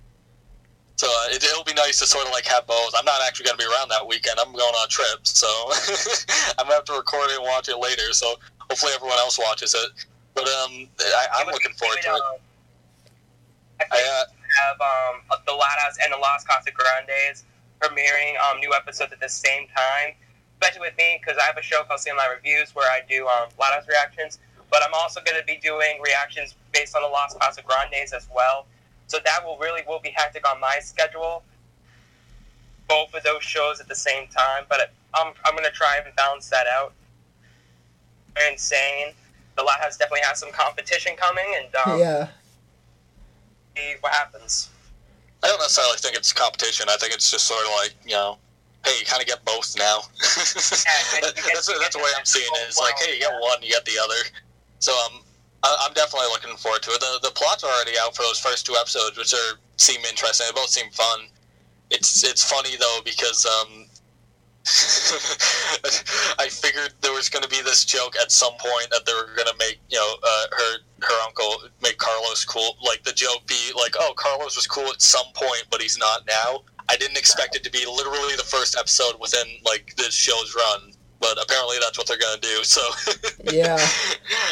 So 1.01 1.09
uh, 1.09 1.33
it, 1.33 1.41
will 1.57 1.65
be 1.65 1.73
nice 1.73 1.97
to 1.97 2.05
sort 2.05 2.27
of 2.27 2.31
like 2.31 2.45
have 2.45 2.67
both. 2.67 2.93
I'm 2.93 3.05
not 3.05 3.25
actually 3.25 3.49
going 3.49 3.57
to 3.57 3.65
be 3.65 3.69
around 3.73 3.89
that 3.89 4.05
weekend. 4.05 4.37
I'm 4.37 4.53
going 4.53 4.61
on 4.61 4.85
a 4.85 4.87
trip, 4.87 5.25
so 5.25 5.49
I'm 6.61 6.69
gonna 6.69 6.77
have 6.77 6.85
to 6.85 6.93
record 6.93 7.33
it 7.33 7.41
and 7.41 7.45
watch 7.49 7.69
it 7.69 7.77
later. 7.81 8.13
So 8.13 8.37
hopefully 8.69 8.93
everyone 8.93 9.17
else 9.17 9.39
watches 9.41 9.73
it. 9.73 10.05
But 10.37 10.45
um, 10.45 10.85
I, 11.01 11.41
am 11.41 11.47
looking 11.47 11.73
forward 11.73 11.97
to 12.05 12.13
it. 12.13 12.21
I, 13.81 13.83
I 13.89 13.97
uh, 13.97 14.25
have 14.61 14.77
um, 14.77 15.41
the 15.49 15.57
Loud 15.57 15.81
and 16.05 16.13
the 16.13 16.21
Las 16.21 16.45
Casagrandes 16.45 17.49
premiering 17.81 18.37
um, 18.45 18.59
new 18.59 18.71
episodes 18.77 19.11
at 19.11 19.19
the 19.19 19.29
same 19.29 19.65
time. 19.75 20.13
Especially 20.61 20.85
with 20.85 20.97
me, 20.99 21.17
because 21.17 21.41
I 21.41 21.49
have 21.49 21.57
a 21.57 21.65
show 21.65 21.81
called 21.81 21.99
CM 21.99 22.13
Reviews 22.29 22.75
where 22.75 22.85
I 22.91 23.01
do 23.09 23.25
um, 23.25 23.49
Loud 23.59 23.73
reactions 23.89 24.37
but 24.71 24.79
I'm 24.87 24.93
also 24.93 25.19
going 25.25 25.37
to 25.37 25.45
be 25.45 25.57
doing 25.57 25.99
reactions 26.01 26.55
based 26.71 26.95
on 26.95 27.01
the 27.01 27.09
Las 27.09 27.35
Casagrandes 27.35 28.13
as 28.15 28.29
well. 28.33 28.65
So 29.11 29.19
that 29.25 29.45
will 29.45 29.57
really 29.57 29.81
will 29.85 29.99
be 29.99 30.13
hectic 30.15 30.49
on 30.49 30.61
my 30.61 30.79
schedule. 30.79 31.43
Both 32.87 33.13
of 33.13 33.23
those 33.23 33.43
shows 33.43 33.81
at 33.81 33.89
the 33.89 33.95
same 33.95 34.29
time, 34.29 34.63
but 34.69 34.93
I'm, 35.13 35.33
I'm 35.43 35.51
going 35.51 35.65
to 35.65 35.71
try 35.71 35.97
and 35.97 36.15
balance 36.15 36.47
that 36.47 36.65
out. 36.65 36.93
They're 38.33 38.49
insane. 38.49 39.07
The 39.57 39.63
lot 39.63 39.81
has 39.81 39.97
definitely 39.97 40.21
has 40.23 40.39
some 40.39 40.53
competition 40.53 41.17
coming, 41.17 41.43
and 41.57 41.75
um, 41.85 41.99
yeah, 41.99 42.29
see 43.75 43.95
what 43.99 44.13
happens. 44.13 44.69
I 45.43 45.47
don't 45.47 45.59
necessarily 45.59 45.97
think 45.97 46.15
it's 46.15 46.31
competition. 46.31 46.87
I 46.89 46.95
think 46.95 47.13
it's 47.13 47.29
just 47.29 47.45
sort 47.45 47.65
of 47.65 47.71
like 47.83 47.93
you 48.05 48.13
know, 48.13 48.37
hey, 48.85 48.93
you 48.97 49.05
kind 49.05 49.21
of 49.21 49.27
get 49.27 49.43
both 49.43 49.75
now. 49.77 49.99
yeah, 50.07 51.19
that's, 51.51 51.67
that's 51.67 51.95
the 51.95 52.01
way 52.01 52.11
I'm 52.17 52.23
seeing 52.23 52.47
it. 52.47 52.65
It's 52.65 52.79
like, 52.79 52.95
hey, 52.97 53.15
you 53.15 53.19
get 53.19 53.33
one, 53.41 53.61
you 53.61 53.71
get 53.71 53.83
the 53.83 53.99
other. 54.01 54.23
So 54.79 54.93
um, 55.05 55.20
I, 55.63 55.85
am 55.87 55.93
definitely 55.93 56.27
looking 56.31 56.55
forward 56.57 56.81
to 56.83 56.91
it. 56.91 56.99
The, 56.99 57.19
the 57.23 57.31
plots 57.31 57.63
are 57.63 57.71
already 57.71 57.93
out 58.01 58.15
for 58.15 58.23
those 58.23 58.39
first 58.39 58.65
two 58.65 58.75
episodes, 58.79 59.17
which 59.17 59.33
are 59.33 59.59
seem 59.77 60.01
interesting. 60.05 60.47
They 60.47 60.59
both 60.59 60.69
seem 60.69 60.89
fun. 60.91 61.27
It's 61.89 62.23
it's 62.23 62.43
funny 62.43 62.77
though 62.79 62.99
because 63.03 63.45
um, 63.45 63.85
I 66.39 66.47
figured 66.49 66.93
there 67.01 67.13
was 67.13 67.29
going 67.29 67.43
to 67.43 67.49
be 67.49 67.61
this 67.61 67.83
joke 67.83 68.15
at 68.21 68.31
some 68.31 68.53
point 68.53 68.89
that 68.91 69.05
they 69.05 69.13
were 69.13 69.35
going 69.35 69.47
to 69.47 69.55
make 69.59 69.79
you 69.89 69.97
know 69.97 70.15
uh, 70.23 70.45
her 70.51 70.77
her 71.01 71.25
uncle 71.25 71.69
make 71.81 71.97
Carlos 71.97 72.45
cool. 72.45 72.77
Like 72.85 73.03
the 73.03 73.11
joke 73.11 73.45
be 73.47 73.71
like, 73.75 73.95
oh, 73.99 74.13
Carlos 74.15 74.55
was 74.55 74.67
cool 74.67 74.87
at 74.89 75.01
some 75.01 75.25
point, 75.33 75.65
but 75.69 75.81
he's 75.81 75.97
not 75.97 76.25
now. 76.27 76.63
I 76.89 76.95
didn't 76.97 77.17
expect 77.17 77.55
it 77.55 77.63
to 77.63 77.71
be 77.71 77.85
literally 77.85 78.35
the 78.35 78.43
first 78.43 78.77
episode 78.77 79.19
within 79.19 79.47
like 79.65 79.95
this 79.95 80.13
show's 80.13 80.55
run 80.55 80.93
but 81.21 81.37
apparently 81.41 81.77
that's 81.79 81.97
what 81.97 82.07
they're 82.07 82.17
going 82.17 82.41
to 82.41 82.47
do. 82.47 82.63
So 82.63 82.81
yeah, 83.53 83.77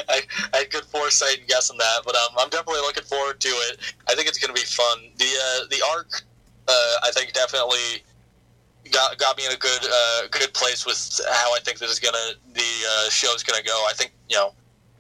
I, 0.08 0.22
I 0.54 0.58
had 0.60 0.72
good 0.72 0.86
foresight 0.86 1.40
in 1.40 1.48
guessing 1.48 1.78
that, 1.78 2.02
but 2.06 2.16
um, 2.16 2.38
I'm 2.38 2.50
definitely 2.50 2.82
looking 2.82 3.04
forward 3.04 3.42
to 3.42 3.50
it. 3.50 3.80
I 4.08 4.14
think 4.14 4.30
it's 4.30 4.38
going 4.38 4.54
to 4.54 4.60
be 4.60 4.66
fun. 4.66 5.10
The 5.18 5.26
uh, 5.26 5.66
the 5.70 5.82
arc, 5.92 6.22
uh, 6.68 6.94
I 7.04 7.12
think 7.12 7.34
definitely 7.34 8.06
got 8.92 9.18
got 9.18 9.36
me 9.38 9.46
in 9.46 9.52
a 9.52 9.58
good 9.58 9.82
uh, 9.84 10.28
good 10.32 10.54
place 10.54 10.86
with 10.86 11.20
how 11.32 11.54
I 11.56 11.60
think 11.60 11.80
this 11.80 11.92
is 11.92 12.00
gonna 12.00 12.38
the 12.54 12.72
uh, 12.88 13.10
show's 13.10 13.44
gonna 13.44 13.64
go. 13.64 13.86
I 13.90 13.94
think 13.94 14.14
you 14.30 14.38
know. 14.38 14.54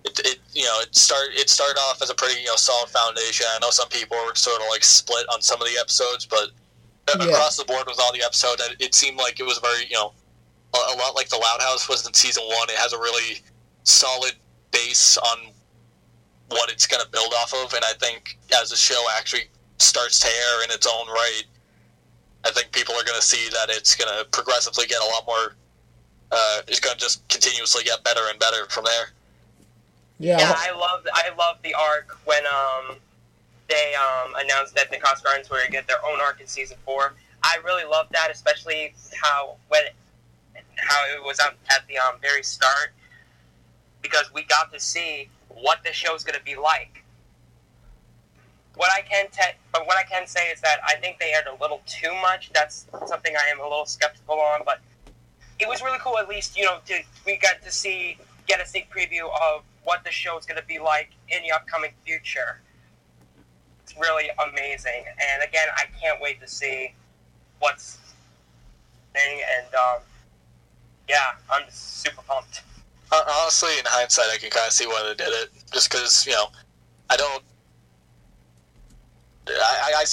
It, 0.05 0.17
it 0.19 0.39
you 0.53 0.63
know 0.63 0.79
it 0.79 0.95
start 0.95 1.27
it 1.33 1.49
started 1.49 1.77
off 1.77 2.01
as 2.01 2.09
a 2.09 2.15
pretty 2.15 2.39
you 2.39 2.47
know 2.47 2.55
solid 2.55 2.89
foundation. 2.89 3.45
I 3.53 3.59
know 3.59 3.69
some 3.69 3.89
people 3.89 4.15
were 4.25 4.33
sort 4.33 4.61
of 4.61 4.67
like 4.69 4.81
split 4.81 5.25
on 5.27 5.41
some 5.41 5.61
of 5.61 5.67
the 5.67 5.77
episodes, 5.77 6.25
but 6.25 6.51
yeah. 7.19 7.25
across 7.25 7.57
the 7.57 7.65
board 7.65 7.83
with 7.85 7.99
all 7.99 8.13
the 8.13 8.23
episodes, 8.23 8.63
it 8.79 8.95
seemed 8.95 9.17
like 9.17 9.41
it 9.41 9.43
was 9.43 9.57
very 9.57 9.83
you 9.89 9.97
know 9.97 10.13
a 10.73 10.95
lot 10.97 11.15
like 11.15 11.29
the 11.29 11.37
Loud 11.37 11.61
House 11.61 11.89
was 11.89 12.05
in 12.05 12.13
season 12.13 12.43
one. 12.43 12.69
It 12.69 12.77
has 12.77 12.93
a 12.93 12.97
really 12.97 13.41
solid 13.83 14.33
base 14.71 15.17
on 15.17 15.47
what 16.49 16.71
it's 16.71 16.87
going 16.87 17.03
to 17.03 17.09
build 17.11 17.33
off 17.39 17.53
of, 17.53 17.73
and 17.73 17.83
I 17.83 17.93
think 17.99 18.37
as 18.59 18.69
the 18.69 18.75
show 18.75 19.03
actually 19.17 19.49
starts 19.77 20.19
to 20.19 20.27
air 20.27 20.63
in 20.63 20.71
its 20.71 20.87
own 20.87 21.07
right, 21.07 21.43
I 22.45 22.51
think 22.51 22.71
people 22.71 22.95
are 22.95 23.03
going 23.03 23.19
to 23.19 23.25
see 23.25 23.49
that 23.49 23.69
it's 23.69 23.95
going 23.95 24.09
to 24.17 24.25
progressively 24.29 24.85
get 24.85 25.01
a 25.01 25.05
lot 25.05 25.25
more. 25.27 25.55
Uh, 26.31 26.61
it's 26.67 26.79
going 26.79 26.95
to 26.95 26.99
just 26.99 27.27
continuously 27.27 27.83
get 27.83 28.03
better 28.03 28.21
and 28.29 28.39
better 28.39 28.65
from 28.69 28.85
there. 28.85 29.09
Yeah, 30.19 30.37
yeah 30.37 30.53
I 30.55 30.71
love 30.71 31.07
I 31.13 31.29
love 31.37 31.57
the 31.63 31.73
arc 31.73 32.17
when 32.25 32.43
um 32.45 32.97
they 33.69 33.93
um 33.95 34.35
announced 34.37 34.75
that 34.75 34.91
the 34.91 34.97
Casagrandes 34.97 35.49
were 35.49 35.57
going 35.57 35.67
to 35.67 35.71
get 35.71 35.87
their 35.87 36.03
own 36.05 36.19
arc 36.19 36.41
in 36.41 36.47
season 36.47 36.77
four. 36.85 37.13
I 37.41 37.57
really 37.63 37.85
love 37.85 38.07
that, 38.11 38.29
especially 38.29 38.93
how 39.21 39.55
when 39.69 39.83
how 40.81 41.03
it 41.15 41.23
was 41.23 41.39
at, 41.39 41.55
the 41.87 41.97
um, 41.97 42.15
very 42.21 42.43
start 42.43 42.93
because 44.01 44.31
we 44.33 44.43
got 44.43 44.71
to 44.73 44.79
see 44.79 45.29
what 45.49 45.83
the 45.83 45.91
show's 45.91 46.23
going 46.23 46.37
to 46.37 46.43
be 46.43 46.55
like. 46.55 47.03
What 48.75 48.89
I 48.95 49.01
can 49.01 49.27
te- 49.31 49.57
but 49.73 49.85
what 49.87 49.97
I 49.97 50.03
can 50.03 50.25
say 50.25 50.49
is 50.49 50.61
that 50.61 50.79
I 50.87 50.95
think 50.95 51.19
they 51.19 51.33
aired 51.33 51.47
a 51.47 51.61
little 51.61 51.81
too 51.85 52.13
much. 52.21 52.51
That's 52.53 52.87
something 53.07 53.35
I 53.35 53.49
am 53.49 53.59
a 53.59 53.63
little 53.63 53.85
skeptical 53.85 54.39
on. 54.39 54.61
But 54.63 54.79
it 55.59 55.67
was 55.67 55.81
really 55.81 55.97
cool. 56.01 56.17
At 56.17 56.29
least 56.29 56.57
you 56.57 56.63
know 56.63 56.77
to, 56.85 57.01
we 57.25 57.37
got 57.37 57.61
to 57.61 57.71
see 57.71 58.17
get 58.47 58.61
a 58.61 58.65
sneak 58.65 58.89
preview 58.89 59.29
of 59.53 59.63
what 59.83 60.03
the 60.03 60.11
show 60.11 60.37
is 60.37 60.45
going 60.45 60.59
to 60.59 60.65
be 60.65 60.79
like 60.79 61.09
in 61.27 61.41
the 61.43 61.51
upcoming 61.51 61.91
future. 62.05 62.61
It's 63.83 63.95
really 63.99 64.29
amazing, 64.47 65.03
and 65.07 65.43
again, 65.43 65.67
I 65.75 65.85
can't 65.99 66.21
wait 66.21 66.39
to 66.39 66.47
see 66.47 66.93
what's 67.59 67.97
thing. 69.13 69.41
And 69.57 69.73
um, 69.75 70.01
yeah, 71.09 71.33
I'm 71.51 71.63
super 71.69 72.21
pumped. 72.21 72.61
Honestly, 73.11 73.71
in 73.79 73.85
hindsight, 73.87 74.27
I 74.31 74.37
can 74.37 74.51
kind 74.51 74.67
of 74.67 74.73
see 74.73 74.85
why 74.85 75.01
they 75.03 75.15
did 75.15 75.33
it. 75.33 75.49
Just 75.73 75.89
because 75.89 76.25
you 76.27 76.33
know, 76.33 76.45
I 77.09 77.17
don't. 77.17 77.43
I, 79.47 79.93
I, 79.97 80.01
I 80.01 80.05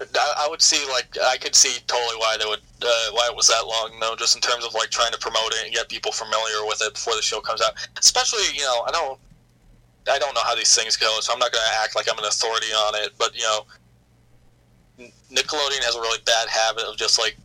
I 0.00 0.46
would 0.48 0.62
see 0.62 0.82
like 0.90 1.16
I 1.22 1.36
could 1.36 1.54
see 1.54 1.80
totally 1.86 2.16
why 2.16 2.36
they 2.38 2.46
would 2.46 2.60
uh, 2.82 3.08
why 3.12 3.28
it 3.28 3.36
was 3.36 3.48
that 3.48 3.66
long 3.66 3.98
though, 4.00 4.16
just 4.16 4.36
in 4.36 4.40
terms 4.40 4.64
of 4.64 4.72
like 4.72 4.90
trying 4.90 5.12
to 5.12 5.18
promote 5.18 5.52
it 5.52 5.66
and 5.66 5.74
get 5.74 5.88
people 5.88 6.12
familiar 6.12 6.64
with 6.66 6.80
it 6.80 6.94
before 6.94 7.14
the 7.14 7.22
show 7.22 7.40
comes 7.40 7.60
out. 7.60 7.74
Especially, 7.98 8.44
you 8.54 8.62
know, 8.62 8.84
I 8.86 8.90
don't 8.90 9.18
I 10.10 10.18
don't 10.18 10.34
know 10.34 10.40
how 10.44 10.54
these 10.54 10.74
things 10.74 10.96
go, 10.96 11.18
so 11.20 11.32
I'm 11.32 11.38
not 11.38 11.52
going 11.52 11.64
to 11.64 11.74
act 11.82 11.96
like 11.96 12.08
I'm 12.10 12.18
an 12.18 12.24
authority 12.24 12.72
on 12.72 12.94
it. 13.02 13.12
But 13.18 13.36
you 13.36 13.42
know, 13.42 13.66
Nickelodeon 15.30 15.84
has 15.84 15.94
a 15.96 16.00
really 16.00 16.20
bad 16.24 16.48
habit 16.48 16.84
of 16.84 16.96
just 16.96 17.18
like 17.18 17.36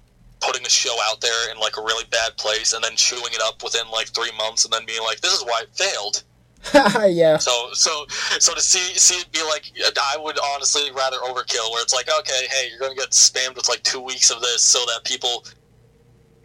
putting 0.46 0.66
a 0.66 0.70
show 0.70 0.96
out 1.10 1.22
there 1.22 1.52
in 1.52 1.58
like 1.60 1.78
a 1.78 1.82
really 1.82 2.06
bad 2.12 2.36
place 2.38 2.74
and 2.74 2.84
then 2.84 2.96
chewing 2.96 3.34
it 3.34 3.42
up 3.44 3.64
within 3.64 3.90
like 3.92 4.08
three 4.08 4.32
months 4.38 4.66
and 4.66 4.74
then 4.74 4.86
being 4.86 5.02
like, 5.04 5.22
"This 5.22 5.34
is 5.34 5.44
why 5.44 5.64
it 5.64 5.76
failed." 5.76 6.24
yeah. 7.10 7.38
So 7.38 7.70
so 7.74 8.06
so 8.40 8.54
to 8.54 8.62
see 8.62 8.98
see 8.98 9.16
it 9.16 9.32
be 9.32 9.44
like 9.44 9.72
I 9.98 10.18
would 10.18 10.38
honestly 10.54 10.92
rather 10.92 11.18
overkill 11.18 11.72
where 11.72 11.82
it's 11.82 11.94
like 11.94 12.08
okay 12.20 12.48
hey 12.50 12.70
you're 12.70 12.80
gonna 12.80 12.96
get 12.96 13.10
spammed 13.10 13.56
with 13.56 13.68
like 13.68 13.84
two 13.84 14.00
weeks 14.00 14.32
of 14.32 14.42
this 14.42 14.64
so 14.64 14.80
that 14.80 15.02
people 15.04 15.46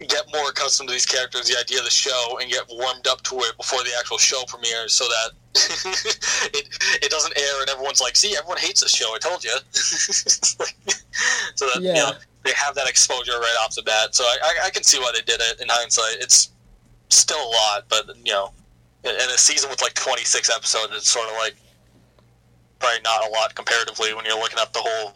get 0.07 0.23
more 0.33 0.49
accustomed 0.49 0.89
to 0.89 0.93
these 0.93 1.05
characters 1.05 1.47
the 1.47 1.57
idea 1.57 1.77
of 1.79 1.85
the 1.85 1.91
show 1.91 2.37
and 2.41 2.49
get 2.49 2.63
warmed 2.69 3.07
up 3.07 3.21
to 3.21 3.35
it 3.39 3.55
before 3.57 3.83
the 3.83 3.91
actual 3.97 4.17
show 4.17 4.43
premieres 4.47 4.93
so 4.93 5.05
that 5.05 5.31
it 6.53 6.67
it 7.01 7.09
doesn't 7.09 7.37
air 7.37 7.61
and 7.61 7.69
everyone's 7.69 8.01
like 8.01 8.15
see 8.15 8.35
everyone 8.37 8.57
hates 8.57 8.81
this 8.81 8.93
show 8.93 9.13
I 9.15 9.19
told 9.19 9.43
you 9.43 9.55
so 9.71 11.65
that 11.67 11.79
yeah. 11.81 11.93
you 11.93 11.99
know 11.99 12.11
they 12.43 12.51
have 12.55 12.75
that 12.75 12.87
exposure 12.87 13.37
right 13.39 13.57
off 13.63 13.75
the 13.75 13.83
bat 13.83 14.15
so 14.15 14.23
I, 14.23 14.37
I 14.43 14.65
I 14.67 14.69
can 14.69 14.83
see 14.83 14.99
why 14.99 15.11
they 15.13 15.21
did 15.21 15.41
it 15.41 15.61
in 15.61 15.67
hindsight 15.69 16.17
it's 16.19 16.51
still 17.09 17.41
a 17.41 17.51
lot 17.51 17.85
but 17.89 18.15
you 18.25 18.33
know 18.33 18.53
in 19.03 19.11
a 19.11 19.37
season 19.37 19.69
with 19.69 19.81
like 19.81 19.93
26 19.93 20.49
episodes, 20.49 20.93
it's 20.95 21.09
sort 21.09 21.27
of 21.29 21.35
like 21.37 21.55
probably 22.79 23.01
not 23.03 23.27
a 23.27 23.29
lot 23.31 23.55
comparatively 23.55 24.13
when 24.13 24.25
you're 24.25 24.39
looking 24.39 24.59
at 24.59 24.73
the 24.73 24.79
whole 24.81 25.13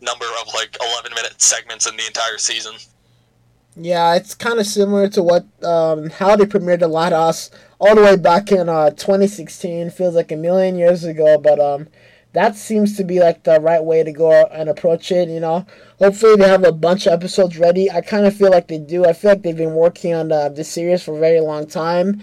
number 0.00 0.26
of 0.40 0.52
like 0.54 0.76
11 0.80 1.14
minute 1.14 1.40
segments 1.40 1.88
in 1.88 1.96
the 1.96 2.06
entire 2.06 2.38
season. 2.38 2.74
Yeah, 3.76 4.14
it's 4.14 4.34
kind 4.34 4.58
of 4.58 4.66
similar 4.66 5.08
to 5.10 5.22
what 5.22 5.44
um, 5.62 6.10
how 6.10 6.34
they 6.34 6.44
premiered 6.44 6.80
the 6.80 6.88
Loud 6.88 7.12
House 7.12 7.50
all 7.78 7.94
the 7.94 8.02
way 8.02 8.16
back 8.16 8.50
in 8.50 8.68
uh, 8.68 8.90
2016. 8.90 9.90
Feels 9.90 10.14
like 10.14 10.32
a 10.32 10.36
million 10.36 10.76
years 10.76 11.04
ago, 11.04 11.38
but 11.38 11.60
um, 11.60 11.88
that 12.32 12.56
seems 12.56 12.96
to 12.96 13.04
be 13.04 13.20
like 13.20 13.44
the 13.44 13.60
right 13.60 13.84
way 13.84 14.02
to 14.02 14.12
go 14.12 14.46
and 14.46 14.70
approach 14.70 15.12
it. 15.12 15.28
You 15.28 15.40
know, 15.40 15.66
hopefully 15.98 16.36
they 16.36 16.48
have 16.48 16.64
a 16.64 16.72
bunch 16.72 17.06
of 17.06 17.12
episodes 17.12 17.58
ready. 17.58 17.90
I 17.90 18.00
kind 18.00 18.26
of 18.26 18.36
feel 18.36 18.50
like 18.50 18.68
they 18.68 18.78
do. 18.78 19.04
I 19.04 19.12
feel 19.12 19.32
like 19.32 19.42
they've 19.42 19.56
been 19.56 19.74
working 19.74 20.14
on 20.14 20.32
uh, 20.32 20.48
this 20.48 20.68
series 20.68 21.02
for 21.02 21.16
a 21.16 21.20
very 21.20 21.40
long 21.40 21.66
time, 21.66 22.22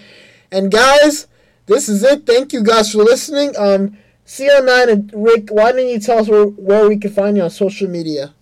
and 0.51 0.71
guys, 0.71 1.27
this 1.65 1.87
is 1.89 2.03
it. 2.03 2.25
Thank 2.25 2.53
you 2.53 2.63
guys 2.63 2.91
for 2.91 2.99
listening. 2.99 3.53
Um, 3.57 3.97
CO9 4.25 4.89
and 4.89 5.11
Rick, 5.13 5.49
why 5.49 5.71
don't 5.71 5.87
you 5.87 5.99
tell 5.99 6.19
us 6.19 6.29
where, 6.29 6.45
where 6.45 6.87
we 6.87 6.97
can 6.97 7.11
find 7.11 7.35
you 7.35 7.43
on 7.43 7.49
social 7.49 7.89
media? 7.89 8.33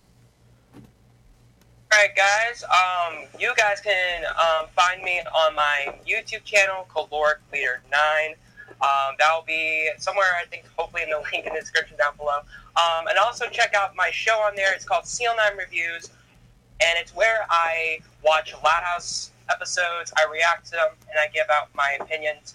Alright, 1.92 2.16
guys. 2.16 2.64
Um, 2.64 3.24
you 3.38 3.52
guys 3.56 3.80
can 3.80 4.24
um, 4.24 4.68
find 4.74 5.02
me 5.02 5.20
on 5.20 5.54
my 5.54 5.94
YouTube 6.08 6.44
channel, 6.44 6.86
Caloric 6.88 7.40
Leader 7.52 7.82
9. 7.90 8.34
Um, 8.82 9.14
that 9.18 9.32
will 9.32 9.44
be 9.46 9.90
somewhere, 9.98 10.26
I 10.40 10.46
think, 10.46 10.64
hopefully 10.76 11.04
in 11.04 11.10
the 11.10 11.22
link 11.32 11.46
in 11.46 11.54
the 11.54 11.60
description 11.60 11.96
down 11.96 12.16
below. 12.16 12.40
Um, 12.76 13.06
and 13.08 13.18
also 13.18 13.46
check 13.46 13.74
out 13.74 13.94
my 13.94 14.10
show 14.10 14.38
on 14.40 14.56
there. 14.56 14.74
It's 14.74 14.84
called 14.84 15.06
Seal 15.06 15.32
Nine 15.36 15.56
Reviews, 15.56 16.10
and 16.80 16.98
it's 16.98 17.14
where 17.14 17.46
I 17.48 18.00
watch 18.24 18.52
Loud 18.54 18.82
House 18.82 19.30
episodes. 19.50 20.12
I 20.16 20.26
react 20.30 20.66
to 20.66 20.72
them 20.72 20.88
and 21.08 21.18
I 21.18 21.28
give 21.32 21.46
out 21.50 21.68
my 21.74 21.96
opinions. 22.00 22.54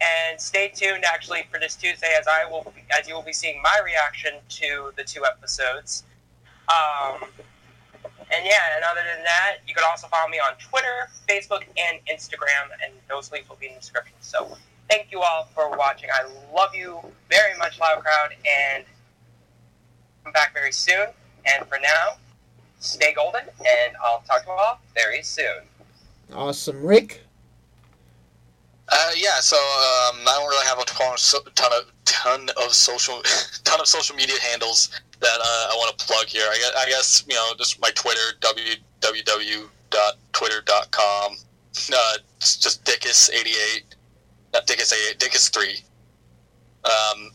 And 0.00 0.40
stay 0.40 0.70
tuned 0.74 1.04
actually 1.04 1.42
for 1.50 1.58
this 1.58 1.74
Tuesday 1.74 2.14
as 2.18 2.26
I 2.28 2.48
will 2.48 2.72
be, 2.74 2.84
as 2.98 3.08
you 3.08 3.14
will 3.14 3.22
be 3.22 3.32
seeing 3.32 3.60
my 3.62 3.80
reaction 3.84 4.34
to 4.48 4.92
the 4.96 5.02
two 5.02 5.24
episodes. 5.24 6.04
Um, 6.68 7.28
and 8.34 8.44
yeah, 8.44 8.76
and 8.76 8.84
other 8.84 9.00
than 9.02 9.24
that, 9.24 9.58
you 9.66 9.74
can 9.74 9.84
also 9.84 10.06
follow 10.06 10.28
me 10.28 10.38
on 10.38 10.56
Twitter, 10.58 11.08
Facebook, 11.28 11.64
and 11.76 11.98
Instagram, 12.10 12.70
and 12.84 12.92
those 13.08 13.32
links 13.32 13.48
will 13.48 13.56
be 13.56 13.68
in 13.68 13.74
the 13.74 13.80
description. 13.80 14.14
So 14.20 14.56
thank 14.90 15.10
you 15.10 15.20
all 15.20 15.48
for 15.54 15.70
watching. 15.76 16.10
I 16.12 16.28
love 16.54 16.74
you 16.74 17.00
very 17.30 17.56
much, 17.58 17.78
Loud 17.80 18.02
Crowd, 18.02 18.30
and 18.74 18.84
come 20.24 20.32
back 20.32 20.52
very 20.52 20.72
soon. 20.72 21.06
And 21.46 21.66
for 21.66 21.78
now, 21.80 22.16
stay 22.80 23.14
golden, 23.14 23.42
and 23.42 23.96
I'll 24.04 24.20
talk 24.20 24.42
to 24.42 24.48
you 24.48 24.52
all 24.52 24.80
very 24.94 25.22
soon. 25.22 25.62
Awesome, 26.34 26.82
Rick. 26.82 27.22
Uh, 28.90 29.10
yeah, 29.16 29.38
so 29.40 29.56
um, 29.56 30.20
I 30.26 30.34
don't 30.38 30.48
really 30.48 30.66
have 30.66 30.78
a 30.78 30.84
ton 30.84 31.12
of 31.12 31.18
ton 32.04 32.48
of, 32.56 32.72
social 32.72 33.20
ton 33.64 33.80
of 33.80 33.86
social 33.86 34.16
media 34.16 34.36
handles 34.50 34.88
that 35.20 35.38
uh, 35.40 35.68
I 35.70 35.74
want 35.76 35.98
to 35.98 36.06
plug 36.06 36.26
here. 36.26 36.46
I 36.48 36.56
guess, 36.56 36.72
I 36.76 36.88
guess 36.88 37.22
you 37.28 37.34
know 37.34 37.52
just 37.58 37.78
my 37.80 37.90
Twitter 37.90 38.32
www.twitter.com. 38.40 41.36
Uh, 41.92 42.14
it's 42.38 42.56
just 42.56 42.82
Dickus88, 42.84 43.82
not 44.54 44.66
Dickus88, 44.66 45.18
Dickus3. 45.18 45.82
Um, 46.84 47.30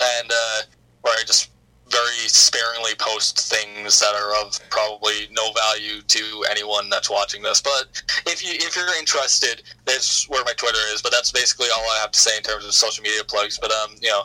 and 0.00 0.30
uh, 0.30 0.62
where 1.02 1.14
I 1.18 1.22
just 1.26 1.50
very 1.90 2.28
sparingly 2.28 2.92
post 2.98 3.38
things 3.50 3.98
that 4.00 4.14
are 4.14 4.32
of 4.44 4.58
probably 4.70 5.28
no 5.32 5.52
value 5.52 6.02
to 6.02 6.44
anyone 6.50 6.88
that's 6.88 7.10
watching 7.10 7.42
this. 7.42 7.60
But 7.60 8.02
if 8.26 8.44
you 8.44 8.50
if 8.54 8.76
you're 8.76 8.98
interested, 8.98 9.62
that's 9.84 10.28
where 10.28 10.44
my 10.44 10.52
Twitter 10.52 10.78
is. 10.94 11.02
But 11.02 11.12
that's 11.12 11.32
basically 11.32 11.68
all 11.74 11.84
I 11.96 11.98
have 12.00 12.12
to 12.12 12.18
say 12.18 12.36
in 12.36 12.42
terms 12.42 12.64
of 12.64 12.72
social 12.74 13.02
media 13.02 13.24
plugs. 13.24 13.58
But 13.58 13.72
um, 13.72 13.96
you 14.00 14.08
know, 14.08 14.22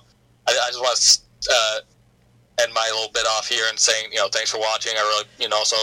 I, 0.47 0.51
I 0.51 0.67
just 0.67 0.81
want 0.81 0.97
to 1.41 1.51
uh, 1.51 1.79
end 2.63 2.73
my 2.73 2.87
little 2.93 3.11
bit 3.13 3.25
off 3.37 3.47
here 3.47 3.65
and 3.69 3.79
saying, 3.79 4.11
you 4.11 4.19
know, 4.19 4.27
thanks 4.31 4.51
for 4.51 4.59
watching. 4.59 4.93
I 4.97 5.01
really, 5.01 5.25
you 5.39 5.49
know, 5.49 5.57
also. 5.57 5.77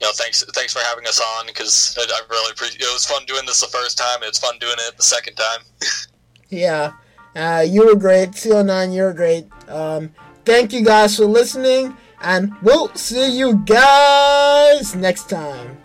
You 0.00 0.08
know, 0.08 0.12
thanks, 0.16 0.44
thanks 0.54 0.72
for 0.72 0.80
having 0.80 1.06
us 1.06 1.20
on 1.20 1.46
because 1.46 1.96
I, 1.96 2.02
I 2.02 2.20
really 2.28 2.50
appreciate. 2.50 2.82
It 2.82 2.92
was 2.92 3.06
fun 3.06 3.24
doing 3.26 3.46
this 3.46 3.60
the 3.60 3.68
first 3.68 3.96
time. 3.96 4.18
It's 4.22 4.40
fun 4.40 4.58
doing 4.58 4.74
it 4.76 4.96
the 4.96 5.04
second 5.04 5.36
time. 5.36 5.60
yeah, 6.50 6.92
uh, 7.36 7.64
you 7.66 7.86
were 7.86 7.94
great. 7.94 8.30
CO9, 8.30 8.92
you 8.92 9.02
were 9.02 9.12
great. 9.12 9.46
Um, 9.68 10.12
Thank 10.44 10.72
you 10.72 10.84
guys 10.84 11.16
for 11.16 11.24
listening, 11.24 11.96
and 12.20 12.52
we'll 12.62 12.94
see 12.94 13.30
you 13.30 13.56
guys 13.64 14.94
next 14.94 15.30
time. 15.30 15.78